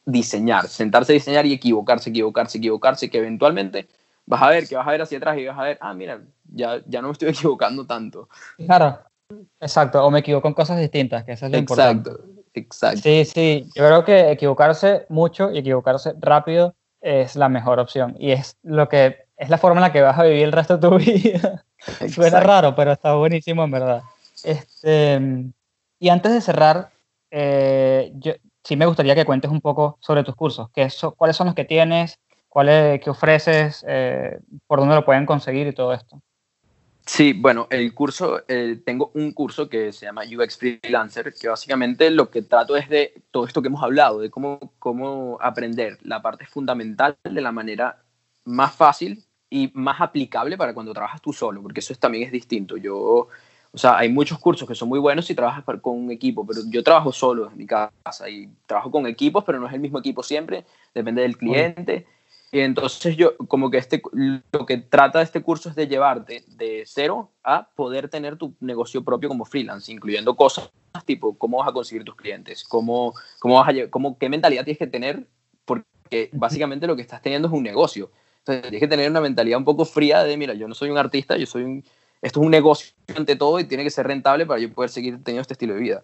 diseñar, 0.06 0.68
sentarse 0.68 1.12
a 1.12 1.16
diseñar 1.16 1.46
y 1.46 1.54
equivocarse, 1.54 2.10
equivocarse, 2.10 2.58
equivocarse, 2.58 3.10
que 3.10 3.18
eventualmente 3.18 3.88
vas 4.26 4.42
a 4.42 4.50
ver, 4.50 4.68
que 4.68 4.76
vas 4.76 4.88
a 4.88 4.92
ver 4.92 5.02
hacia 5.02 5.18
atrás 5.18 5.38
y 5.38 5.46
vas 5.46 5.58
a 5.58 5.64
ver, 5.64 5.78
ah, 5.82 5.94
mira, 5.94 6.22
ya, 6.54 6.82
ya 6.88 7.02
no 7.02 7.10
me 7.10 7.12
estoy 7.14 7.30
equivocando 7.30 7.86
tanto. 7.86 8.30
Claro, 8.58 9.00
exacto, 9.60 10.06
o 10.06 10.12
me 10.12 10.20
equivoco 10.20 10.48
en 10.48 10.54
cosas 10.54 10.80
distintas, 10.80 11.24
que 11.26 11.34
eso 11.34 11.46
es 11.46 11.52
lo 11.52 11.58
importante. 11.58 12.10
Exacto, 12.10 12.34
exacto. 12.54 13.02
Sí, 13.02 13.26
sí, 13.26 13.70
yo 13.76 13.86
creo 13.86 14.06
que 14.06 14.32
equivocarse 14.32 15.06
mucho 15.10 15.52
y 15.52 15.58
equivocarse 15.58 16.14
rápido 16.20 16.76
es 17.02 17.36
la 17.36 17.50
mejor 17.50 17.80
opción 17.80 18.16
y 18.18 18.32
es 18.32 18.58
lo 18.64 18.88
que 18.88 19.26
es 19.36 19.50
la 19.50 19.58
forma 19.58 19.80
en 19.80 19.84
la 19.84 19.92
que 19.92 20.02
vas 20.02 20.18
a 20.18 20.24
vivir 20.24 20.44
el 20.44 20.52
resto 20.54 20.78
de 20.78 20.90
tu 20.90 20.98
vida. 20.98 21.66
Suena 21.86 22.28
exacto. 22.28 22.48
raro, 22.48 22.76
pero 22.76 22.92
está 22.92 23.14
buenísimo 23.16 23.64
en 23.64 23.72
verdad. 23.72 24.04
Este, 24.44 25.20
y 26.00 26.10
antes 26.10 26.34
de 26.34 26.42
cerrar, 26.42 26.92
eh, 27.32 28.12
yo, 28.16 28.34
sí 28.64 28.76
me 28.76 28.86
gustaría 28.86 29.16
que 29.16 29.26
cuentes 29.26 29.52
un 29.52 29.62
poco 29.62 29.98
sobre 30.00 30.24
tus 30.24 30.36
cursos. 30.36 30.70
¿Qué 30.74 30.90
so- 30.90 31.14
¿Cuáles 31.14 31.36
son 31.36 31.48
los 31.48 31.56
que 31.56 31.66
tienes? 31.66 32.20
¿Cuáles 32.50 33.02
qué 33.02 33.10
ofreces? 33.10 33.84
eh, 33.88 34.40
¿Por 34.68 34.80
dónde 34.80 34.96
lo 34.96 35.06
pueden 35.06 35.26
conseguir 35.26 35.68
y 35.68 35.74
todo 35.74 35.94
esto? 35.94 36.22
Sí, 37.06 37.34
bueno, 37.34 37.68
el 37.70 37.94
curso, 37.94 38.44
eh, 38.48 38.80
tengo 38.86 39.12
un 39.16 39.34
curso 39.34 39.68
que 39.68 39.92
se 39.92 40.06
llama 40.06 40.22
UX 40.24 40.58
Freelancer, 40.58 41.34
que 41.34 41.50
básicamente 41.50 42.10
lo 42.10 42.30
que 42.30 42.44
trato 42.44 42.78
es 42.78 42.88
de 42.88 43.22
todo 43.30 43.46
esto 43.46 43.62
que 43.62 43.68
hemos 43.68 43.84
hablado, 43.84 44.20
de 44.20 44.30
cómo, 44.30 44.72
cómo 44.80 45.38
aprender 45.42 45.98
la 46.04 46.22
parte 46.22 46.46
fundamental 46.46 47.18
de 47.24 47.42
la 47.42 47.52
manera 47.52 48.04
más 48.46 48.74
fácil 48.74 49.26
y 49.54 49.70
más 49.76 50.02
aplicable 50.02 50.58
para 50.58 50.74
cuando 50.74 50.94
trabajas 50.94 51.22
tú 51.22 51.32
solo, 51.32 51.62
porque 51.62 51.80
eso 51.80 51.94
es- 51.94 52.00
también 52.00 52.24
es 52.24 52.32
distinto. 52.32 52.76
Yo, 52.76 52.98
o 52.98 53.78
sea, 53.78 54.00
hay 54.00 54.10
muchos 54.10 54.40
cursos 54.40 54.68
que 54.68 54.74
son 54.74 54.90
muy 54.90 54.98
buenos 54.98 55.26
si 55.28 55.36
trabajas 55.36 55.64
con 55.80 55.96
un 55.96 56.10
equipo, 56.10 56.44
pero 56.44 56.62
yo 56.72 56.84
trabajo 56.84 57.12
solo 57.12 57.52
en 57.52 57.58
mi 57.60 57.68
casa 57.68 58.28
y 58.28 58.50
trabajo 58.66 58.90
con 58.90 59.06
equipos, 59.06 59.44
pero 59.44 59.60
no 59.60 59.68
es 59.68 59.74
el 59.74 59.80
mismo 59.80 60.00
equipo 60.00 60.24
siempre, 60.24 60.66
depende 60.96 61.22
del 61.22 61.38
cliente. 61.38 62.08
Y 62.52 62.62
entonces 62.62 63.16
yo, 63.16 63.38
como 63.48 63.70
que 63.70 63.78
este, 63.78 64.02
lo 64.52 64.66
que 64.66 64.78
trata 64.78 65.22
este 65.22 65.44
curso 65.44 65.70
es 65.70 65.76
de 65.76 65.88
llevarte 65.88 66.44
de 66.48 66.82
cero 66.88 67.30
a 67.44 67.68
poder 67.76 68.10
tener 68.10 68.38
tu 68.38 68.56
negocio 68.60 69.04
propio 69.04 69.30
como 69.30 69.46
freelance, 69.46 69.92
incluyendo 69.92 70.36
cosas 70.36 70.72
tipo 71.06 71.38
cómo 71.38 71.60
vas 71.60 71.68
a 71.70 71.74
conseguir 71.74 72.04
tus 72.04 72.16
clientes, 72.16 72.64
cómo, 72.64 73.14
cómo 73.38 73.60
vas 73.60 73.70
a, 73.70 73.90
cómo, 73.92 74.18
qué 74.18 74.30
mentalidad 74.30 74.64
tienes 74.64 74.80
que 74.80 74.88
tener, 74.88 75.28
porque 75.66 76.30
básicamente 76.32 76.88
lo 76.88 76.96
que 76.96 77.04
estás 77.04 77.22
teniendo 77.22 77.48
es 77.48 77.54
un 77.54 77.62
negocio. 77.64 78.10
Entonces 78.46 78.64
tienes 78.64 78.82
que 78.82 78.88
tener 78.90 79.10
una 79.10 79.22
mentalidad 79.22 79.58
un 79.58 79.64
poco 79.64 79.86
fría 79.86 80.24
de, 80.24 80.36
mira, 80.36 80.54
yo 80.54 80.68
no 80.68 80.76
soy 80.76 80.90
un 80.90 80.98
artista, 80.98 81.38
yo 81.38 81.46
soy 81.46 81.64
un, 81.64 81.84
esto 82.22 82.40
es 82.42 82.46
un 82.46 82.52
negocio 82.52 82.94
ante 83.16 83.38
todo 83.38 83.60
y 83.60 83.64
tiene 83.64 83.86
que 83.86 83.90
ser 83.90 84.06
rentable 84.06 84.46
para 84.46 84.60
yo 84.60 84.72
poder 84.74 84.90
seguir 84.90 85.24
teniendo 85.24 85.42
este 85.42 85.54
estilo 85.54 85.76
de 85.76 85.80
vida. 85.80 86.04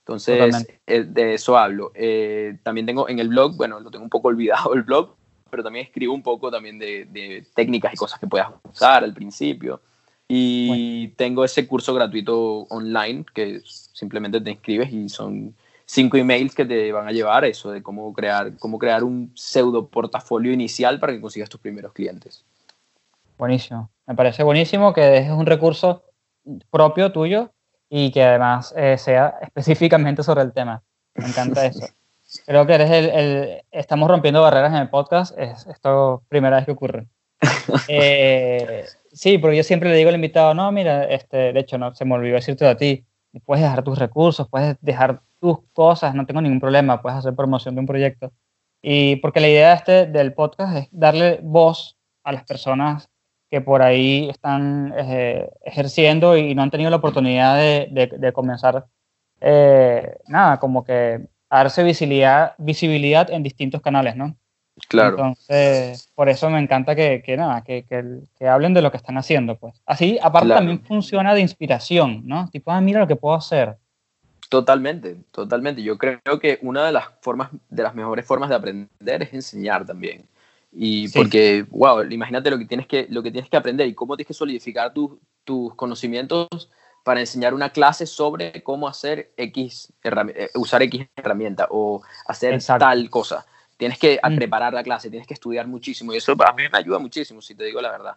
Entonces, 0.00 0.66
eh, 0.86 1.04
de 1.04 1.34
eso 1.34 1.56
hablo. 1.56 1.92
Eh, 1.94 2.58
también 2.62 2.84
tengo 2.84 3.08
en 3.08 3.18
el 3.18 3.28
blog, 3.28 3.56
bueno, 3.56 3.80
lo 3.80 3.90
tengo 3.90 4.04
un 4.04 4.10
poco 4.10 4.28
olvidado 4.28 4.74
el 4.74 4.82
blog, 4.82 5.14
pero 5.48 5.62
también 5.62 5.86
escribo 5.86 6.12
un 6.12 6.22
poco 6.22 6.50
también 6.50 6.78
de, 6.78 7.06
de 7.06 7.46
técnicas 7.54 7.94
y 7.94 7.96
cosas 7.96 8.20
que 8.20 8.26
puedas 8.26 8.50
usar 8.70 9.02
al 9.02 9.14
principio. 9.14 9.80
Y 10.28 11.08
tengo 11.16 11.44
ese 11.44 11.66
curso 11.66 11.94
gratuito 11.94 12.66
online 12.68 13.24
que 13.34 13.62
simplemente 13.64 14.40
te 14.40 14.50
inscribes 14.50 14.92
y 14.92 15.08
son 15.08 15.54
cinco 15.90 16.16
emails 16.16 16.54
que 16.54 16.64
te 16.64 16.92
van 16.92 17.08
a 17.08 17.12
llevar 17.12 17.44
a 17.44 17.48
eso 17.48 17.70
de 17.70 17.82
cómo 17.82 18.12
crear, 18.12 18.56
cómo 18.58 18.78
crear 18.78 19.02
un 19.02 19.32
pseudo 19.34 19.88
portafolio 19.88 20.52
inicial 20.52 21.00
para 21.00 21.12
que 21.12 21.20
consigas 21.20 21.48
tus 21.48 21.60
primeros 21.60 21.92
clientes. 21.92 22.44
Buenísimo. 23.36 23.90
Me 24.06 24.14
parece 24.14 24.42
buenísimo 24.42 24.92
que 24.92 25.00
dejes 25.00 25.32
un 25.32 25.46
recurso 25.46 26.04
propio 26.70 27.10
tuyo 27.10 27.50
y 27.88 28.12
que 28.12 28.22
además 28.22 28.72
eh, 28.76 28.98
sea 28.98 29.34
específicamente 29.42 30.22
sobre 30.22 30.42
el 30.42 30.52
tema. 30.52 30.82
Me 31.14 31.26
encanta 31.26 31.66
eso. 31.66 31.86
Creo 32.46 32.64
que 32.66 32.74
eres 32.74 32.90
el, 32.90 33.10
el- 33.10 33.62
Estamos 33.72 34.08
rompiendo 34.08 34.42
barreras 34.42 34.70
en 34.72 34.78
el 34.78 34.90
podcast. 34.90 35.36
Es 35.36 35.66
esto 35.66 36.22
primera 36.28 36.56
vez 36.56 36.66
que 36.66 36.72
ocurre. 36.72 37.06
Eh, 37.88 38.84
sí, 39.12 39.38
porque 39.38 39.56
yo 39.56 39.62
siempre 39.64 39.90
le 39.90 39.96
digo 39.96 40.08
al 40.08 40.14
invitado, 40.14 40.54
no, 40.54 40.70
mira, 40.72 41.04
este, 41.04 41.52
de 41.52 41.60
hecho, 41.60 41.78
no, 41.78 41.94
se 41.94 42.04
me 42.04 42.14
olvidó 42.14 42.34
decirte 42.34 42.66
a 42.66 42.76
ti. 42.76 43.04
Puedes 43.44 43.62
dejar 43.64 43.82
tus 43.84 43.98
recursos, 43.98 44.48
puedes 44.48 44.76
dejar 44.80 45.22
tus 45.40 45.58
cosas, 45.72 46.14
no 46.14 46.26
tengo 46.26 46.40
ningún 46.42 46.60
problema, 46.60 47.00
puedes 47.00 47.18
hacer 47.18 47.34
promoción 47.34 47.74
de 47.74 47.80
un 47.80 47.86
proyecto. 47.86 48.32
Y 48.82 49.16
porque 49.16 49.40
la 49.40 49.48
idea 49.48 49.72
este 49.74 50.06
del 50.06 50.32
podcast 50.34 50.76
es 50.76 50.88
darle 50.90 51.38
voz 51.42 51.96
a 52.24 52.32
las 52.32 52.44
personas 52.44 53.08
que 53.50 53.60
por 53.60 53.82
ahí 53.82 54.28
están 54.30 54.94
eh, 54.96 55.48
ejerciendo 55.64 56.36
y 56.36 56.54
no 56.54 56.62
han 56.62 56.70
tenido 56.70 56.90
la 56.90 56.96
oportunidad 56.96 57.56
de, 57.56 57.88
de- 58.18 58.32
comenzar, 58.32 58.86
eh, 59.40 60.16
nada, 60.28 60.58
como 60.58 60.84
que 60.84 61.20
darse 61.50 61.82
visibilidad, 61.82 62.54
visibilidad 62.58 63.30
en 63.30 63.42
distintos 63.42 63.80
canales, 63.82 64.16
¿no? 64.16 64.36
Claro. 64.88 65.10
Entonces, 65.16 66.10
por 66.14 66.28
eso 66.28 66.48
me 66.50 66.58
encanta 66.60 66.94
que, 66.94 67.22
que 67.24 67.36
nada, 67.36 67.62
que, 67.62 67.84
que- 67.84 68.20
que 68.38 68.48
hablen 68.48 68.72
de 68.74 68.82
lo 68.82 68.90
que 68.90 68.96
están 68.96 69.18
haciendo, 69.18 69.56
pues. 69.56 69.80
Así, 69.86 70.18
aparte 70.22 70.46
Claro. 70.46 70.60
también 70.60 70.80
funciona 70.84 71.34
de 71.34 71.40
inspiración, 71.40 72.22
¿no? 72.26 72.48
Tipo, 72.50 72.70
ah, 72.70 72.80
mira 72.80 73.00
lo 73.00 73.06
que 73.06 73.16
puedo 73.16 73.34
hacer. 73.34 73.76
Totalmente, 74.48 75.16
totalmente. 75.32 75.82
Yo 75.82 75.96
creo 75.96 76.20
que 76.40 76.58
una 76.62 76.84
de 76.86 76.92
las 76.92 77.04
formas, 77.20 77.50
de 77.68 77.82
las 77.82 77.94
mejores 77.94 78.26
formas 78.26 78.48
de 78.48 78.56
aprender 78.56 79.22
es 79.22 79.32
enseñar 79.32 79.84
también. 79.86 80.26
Y 80.72 81.08
Sí. 81.08 81.18
porque, 81.18 81.66
wow, 81.70 82.02
imagínate 82.10 82.50
lo 82.50 82.58
que 82.58 82.64
tienes 82.64 82.86
que, 82.86 83.06
lo 83.10 83.22
que 83.22 83.30
tienes 83.30 83.50
que 83.50 83.56
aprender 83.56 83.86
y 83.86 83.94
cómo 83.94 84.16
tienes 84.16 84.28
que 84.28 84.34
solidificar 84.34 84.92
tus- 84.92 85.12
tus 85.44 85.74
conocimientos 85.74 86.48
para 87.04 87.20
enseñar 87.20 87.54
una 87.54 87.70
clase 87.70 88.06
sobre 88.06 88.62
cómo 88.62 88.88
hacer 88.88 89.32
X, 89.36 89.92
eh, 90.04 90.48
usar 90.54 90.82
X 90.82 91.06
herramienta 91.16 91.66
o 91.70 92.02
hacer 92.26 92.54
Exacto. 92.54 92.84
tal 92.84 93.08
cosa. 93.10 93.46
Tienes 93.80 93.98
que 93.98 94.20
Mm. 94.22 94.36
preparar 94.36 94.74
la 94.74 94.82
clase, 94.82 95.08
tienes 95.08 95.26
que 95.26 95.32
estudiar 95.32 95.66
muchísimo 95.66 96.12
y 96.12 96.18
eso 96.18 96.32
a 96.32 96.52
mí 96.52 96.64
me 96.70 96.76
ayuda 96.78 96.98
muchísimo, 96.98 97.40
si 97.40 97.54
te 97.54 97.64
digo 97.64 97.80
la 97.80 97.90
verdad. 97.90 98.14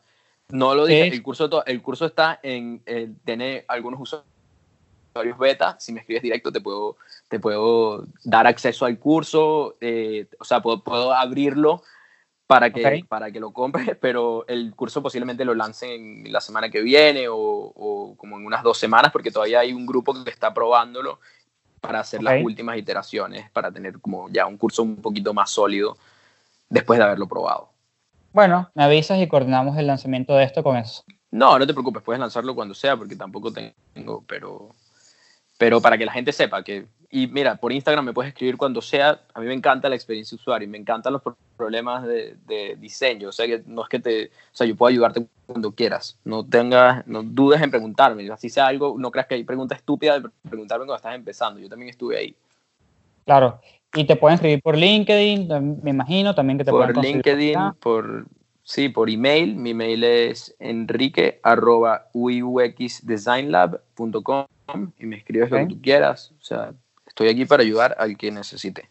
No 0.50 0.76
lo 0.76 0.86
dije, 0.86 1.08
el, 1.08 1.24
curso, 1.24 1.50
to- 1.50 1.66
el 1.66 1.82
curso 1.82 2.06
está 2.06 2.42
en, 2.44 2.82
eh, 2.86 3.10
tiene 3.24 3.64
algunos 3.70 3.98
usuarios 4.02 5.38
beta, 5.40 5.78
si 5.80 5.94
me 5.94 6.02
escribes 6.02 6.22
directo 6.22 6.52
te 6.52 6.60
puedo, 6.60 6.98
te 7.30 7.40
puedo 7.40 8.06
dar 8.26 8.46
acceso 8.46 8.84
al 8.86 9.00
curso, 9.00 9.78
eh, 9.80 10.28
o 10.38 10.44
sea, 10.44 10.62
puedo, 10.62 10.84
puedo 10.84 11.14
abrirlo 11.14 11.82
para 12.46 12.74
que, 12.74 13.06
para 13.08 13.32
que 13.32 13.40
lo 13.40 13.52
compres, 13.52 13.96
pero 14.02 14.44
el 14.50 14.76
curso 14.76 15.02
posiblemente 15.02 15.46
lo 15.46 15.56
lancen 15.56 16.26
en 16.28 16.34
la 16.34 16.42
semana 16.42 16.70
que 16.70 16.82
viene 16.82 17.30
o, 17.30 17.38
o 17.38 18.16
como 18.18 18.38
en 18.38 18.46
unas 18.46 18.64
dos 18.64 18.78
semanas, 18.78 19.14
porque 19.14 19.32
todavía 19.32 19.62
hay 19.62 19.72
un 19.72 19.86
grupo 19.86 20.14
que 20.26 20.30
está 20.30 20.54
probándolo 20.54 21.22
para 21.84 22.00
hacer 22.00 22.24
las 22.24 22.42
últimas 22.42 22.78
iteraciones, 22.78 23.52
para 23.52 23.70
tener 23.70 24.00
como 24.00 24.30
ya 24.30 24.46
un 24.46 24.58
curso 24.58 24.84
un 24.84 24.96
poquito 24.96 25.34
más 25.34 25.50
sólido 25.50 25.98
después 26.70 26.98
de 26.98 27.04
haberlo 27.04 27.28
probado. 27.28 27.68
Bueno, 28.32 28.72
me 28.74 28.86
avisas 28.86 29.20
y 29.20 29.28
coordinamos 29.28 29.78
el 29.78 29.88
lanzamiento 29.88 30.34
de 30.34 30.46
esto 30.46 30.64
con 30.64 30.78
eso. 30.78 31.04
No, 31.30 31.60
no 31.60 31.68
te 31.68 31.74
preocupes, 31.74 32.02
puedes 32.02 32.22
lanzarlo 32.22 32.56
cuando 32.56 32.74
sea, 32.74 32.96
porque 32.96 33.18
tampoco 33.18 33.52
tengo, 33.52 34.24
pero, 34.26 34.70
pero 35.58 35.82
para 35.82 35.98
que 35.98 36.06
la 36.06 36.14
gente 36.14 36.32
sepa 36.32 36.64
que, 36.64 36.88
y 37.14 37.28
mira, 37.28 37.56
por 37.56 37.72
Instagram 37.72 38.06
me 38.06 38.14
puedes 38.14 38.30
escribir 38.30 38.58
cuando 38.58 38.82
sea, 38.82 39.22
a 39.34 39.40
mí 39.40 39.46
me 39.46 39.54
encanta 39.54 39.88
la 39.88 39.96
experiencia 39.96 40.36
de 40.36 40.42
usuario, 40.42 40.68
y 40.68 40.72
me 40.72 40.78
encantan 40.78 41.14
los 41.14 41.22
pro- 41.22 41.38
problemas 41.56 42.06
de, 42.06 42.36
de 42.48 42.76
diseño, 42.80 43.30
o 43.30 43.32
sea, 43.32 43.46
que 43.46 43.64
no 43.68 43.84
es 43.84 43.90
que 43.90 44.00
te, 44.00 44.26
o 44.26 44.30
sea, 44.52 44.66
yo 44.68 44.76
puedo 44.76 44.90
ayudarte 44.90 45.26
cuando 45.46 45.72
quieras, 45.72 46.18
no 46.26 46.44
tengas, 46.46 47.06
no 47.08 47.22
dudes 47.24 47.62
en 47.62 47.70
preguntarme, 47.70 48.30
así 48.32 48.50
sea 48.50 48.68
algo, 48.68 48.96
no 48.98 49.12
creas 49.12 49.28
que 49.28 49.36
hay 49.36 49.44
pregunta 49.44 49.76
estúpida 49.76 50.20
de 50.20 50.30
preguntarme 50.50 50.86
cuando 50.86 50.96
estás 50.98 51.16
empezando, 51.16 51.60
yo 51.60 51.70
también 51.70 51.90
estuve 51.90 52.18
ahí. 52.18 52.36
Claro. 53.26 53.62
Y 53.96 54.06
te 54.06 54.16
pueden 54.16 54.36
escribir 54.36 54.62
por 54.62 54.76
LinkedIn, 54.76 55.80
me 55.84 55.92
imagino, 55.92 56.34
también 56.34 56.58
que 56.58 56.64
te 56.64 56.72
por 56.72 56.92
pueden 56.92 57.14
LinkedIn, 57.14 57.56
acá. 57.56 57.76
por 57.80 58.26
sí, 58.64 58.90
por 58.90 59.08
email. 59.08 59.56
Mi 59.56 59.76
mail 59.76 60.04
es 60.04 60.56
enrique 60.58 61.40
arroba 61.44 62.08
y 62.16 62.42
me 65.06 65.18
escribes 65.18 65.52
lo 65.52 65.58
Ok. 65.58 65.64
que 65.64 65.76
tú 65.76 65.82
quieras. 65.82 66.34
O 66.40 66.44
sea, 66.44 66.74
estoy 67.14 67.30
aquí 67.30 67.46
para 67.46 67.62
ayudar 67.62 67.96
al 68.00 68.18
que 68.18 68.32
necesite. 68.32 68.90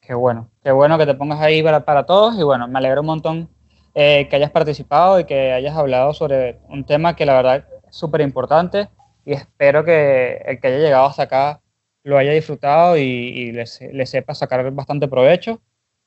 Qué 0.00 0.14
bueno, 0.14 0.50
qué 0.62 0.72
bueno 0.72 0.98
que 0.98 1.06
te 1.06 1.14
pongas 1.14 1.40
ahí 1.40 1.62
para, 1.62 2.04
todos 2.04 2.36
y 2.38 2.42
bueno, 2.42 2.66
me 2.66 2.78
alegro 2.78 3.02
un 3.02 3.06
montón 3.06 3.48
eh, 3.94 4.26
que 4.28 4.36
hayas 4.36 4.50
participado 4.50 5.20
y 5.20 5.24
que 5.24 5.52
hayas 5.52 5.76
hablado 5.76 6.12
sobre 6.14 6.58
un 6.68 6.84
tema 6.84 7.14
que 7.14 7.26
la 7.26 7.34
verdad 7.34 7.64
es 7.88 7.96
súper 7.96 8.22
importante 8.22 8.88
y 9.24 9.34
espero 9.34 9.84
que 9.84 10.42
el 10.46 10.60
que 10.60 10.68
haya 10.68 10.78
llegado 10.78 11.06
hasta 11.06 11.24
acá 11.24 11.60
lo 12.02 12.18
haya 12.18 12.32
disfrutado 12.32 12.96
y, 12.96 13.02
y 13.02 13.52
le, 13.52 13.66
se- 13.66 13.92
le 13.92 14.06
sepa 14.06 14.34
sacar 14.34 14.68
bastante 14.72 15.06
provecho. 15.08 15.60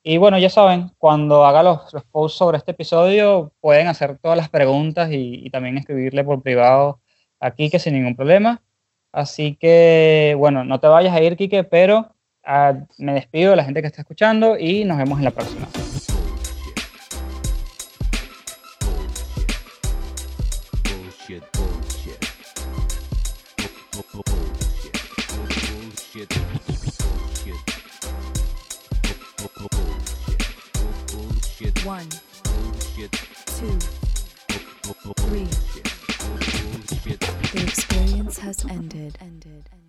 Y 0.04 0.18
bueno, 0.18 0.40
ya 0.40 0.50
saben, 0.50 0.92
cuando 0.98 1.46
haga 1.46 1.62
los, 1.62 1.94
los 1.94 2.04
posts 2.06 2.38
sobre 2.40 2.58
este 2.58 2.72
episodio 2.72 3.54
pueden 3.62 3.88
hacer 3.88 4.18
todas 4.18 4.36
las 4.38 4.50
preguntas 4.50 5.10
y 5.12 5.48
también 5.52 5.78
escribirle 5.78 6.24
por 6.24 6.42
privado 6.42 7.00
aquí 7.40 7.70
que 7.70 7.78
sin 7.80 7.94
ningún 7.94 8.16
problema. 8.16 8.62
Así 9.12 9.58
que, 9.60 10.36
bueno, 10.38 10.64
no 10.64 10.80
te 10.80 10.88
vayas 10.88 11.14
a 11.14 11.22
ir, 11.22 11.36
Quique, 11.36 11.64
pero 11.64 12.16
a, 12.44 12.74
me 12.98 13.14
despido 13.14 13.52
de 13.52 13.58
la 13.58 13.64
gente 13.64 13.82
que 13.82 13.88
está 13.88 14.02
escuchando 14.02 14.58
y 14.58 14.86
nos 14.86 14.98
vemos 14.98 15.20
en 15.20 15.26
la 15.26 15.32
próxima. 15.32 15.68
One, 31.84 32.08
two, 33.58 33.80
three. 35.16 35.48
Bullshit. 38.36 38.58
Bullshit. 38.58 38.58
The 38.58 38.62
experience 38.62 38.62
has 38.62 38.78
ended. 38.78 39.18
Ended. 39.22 39.81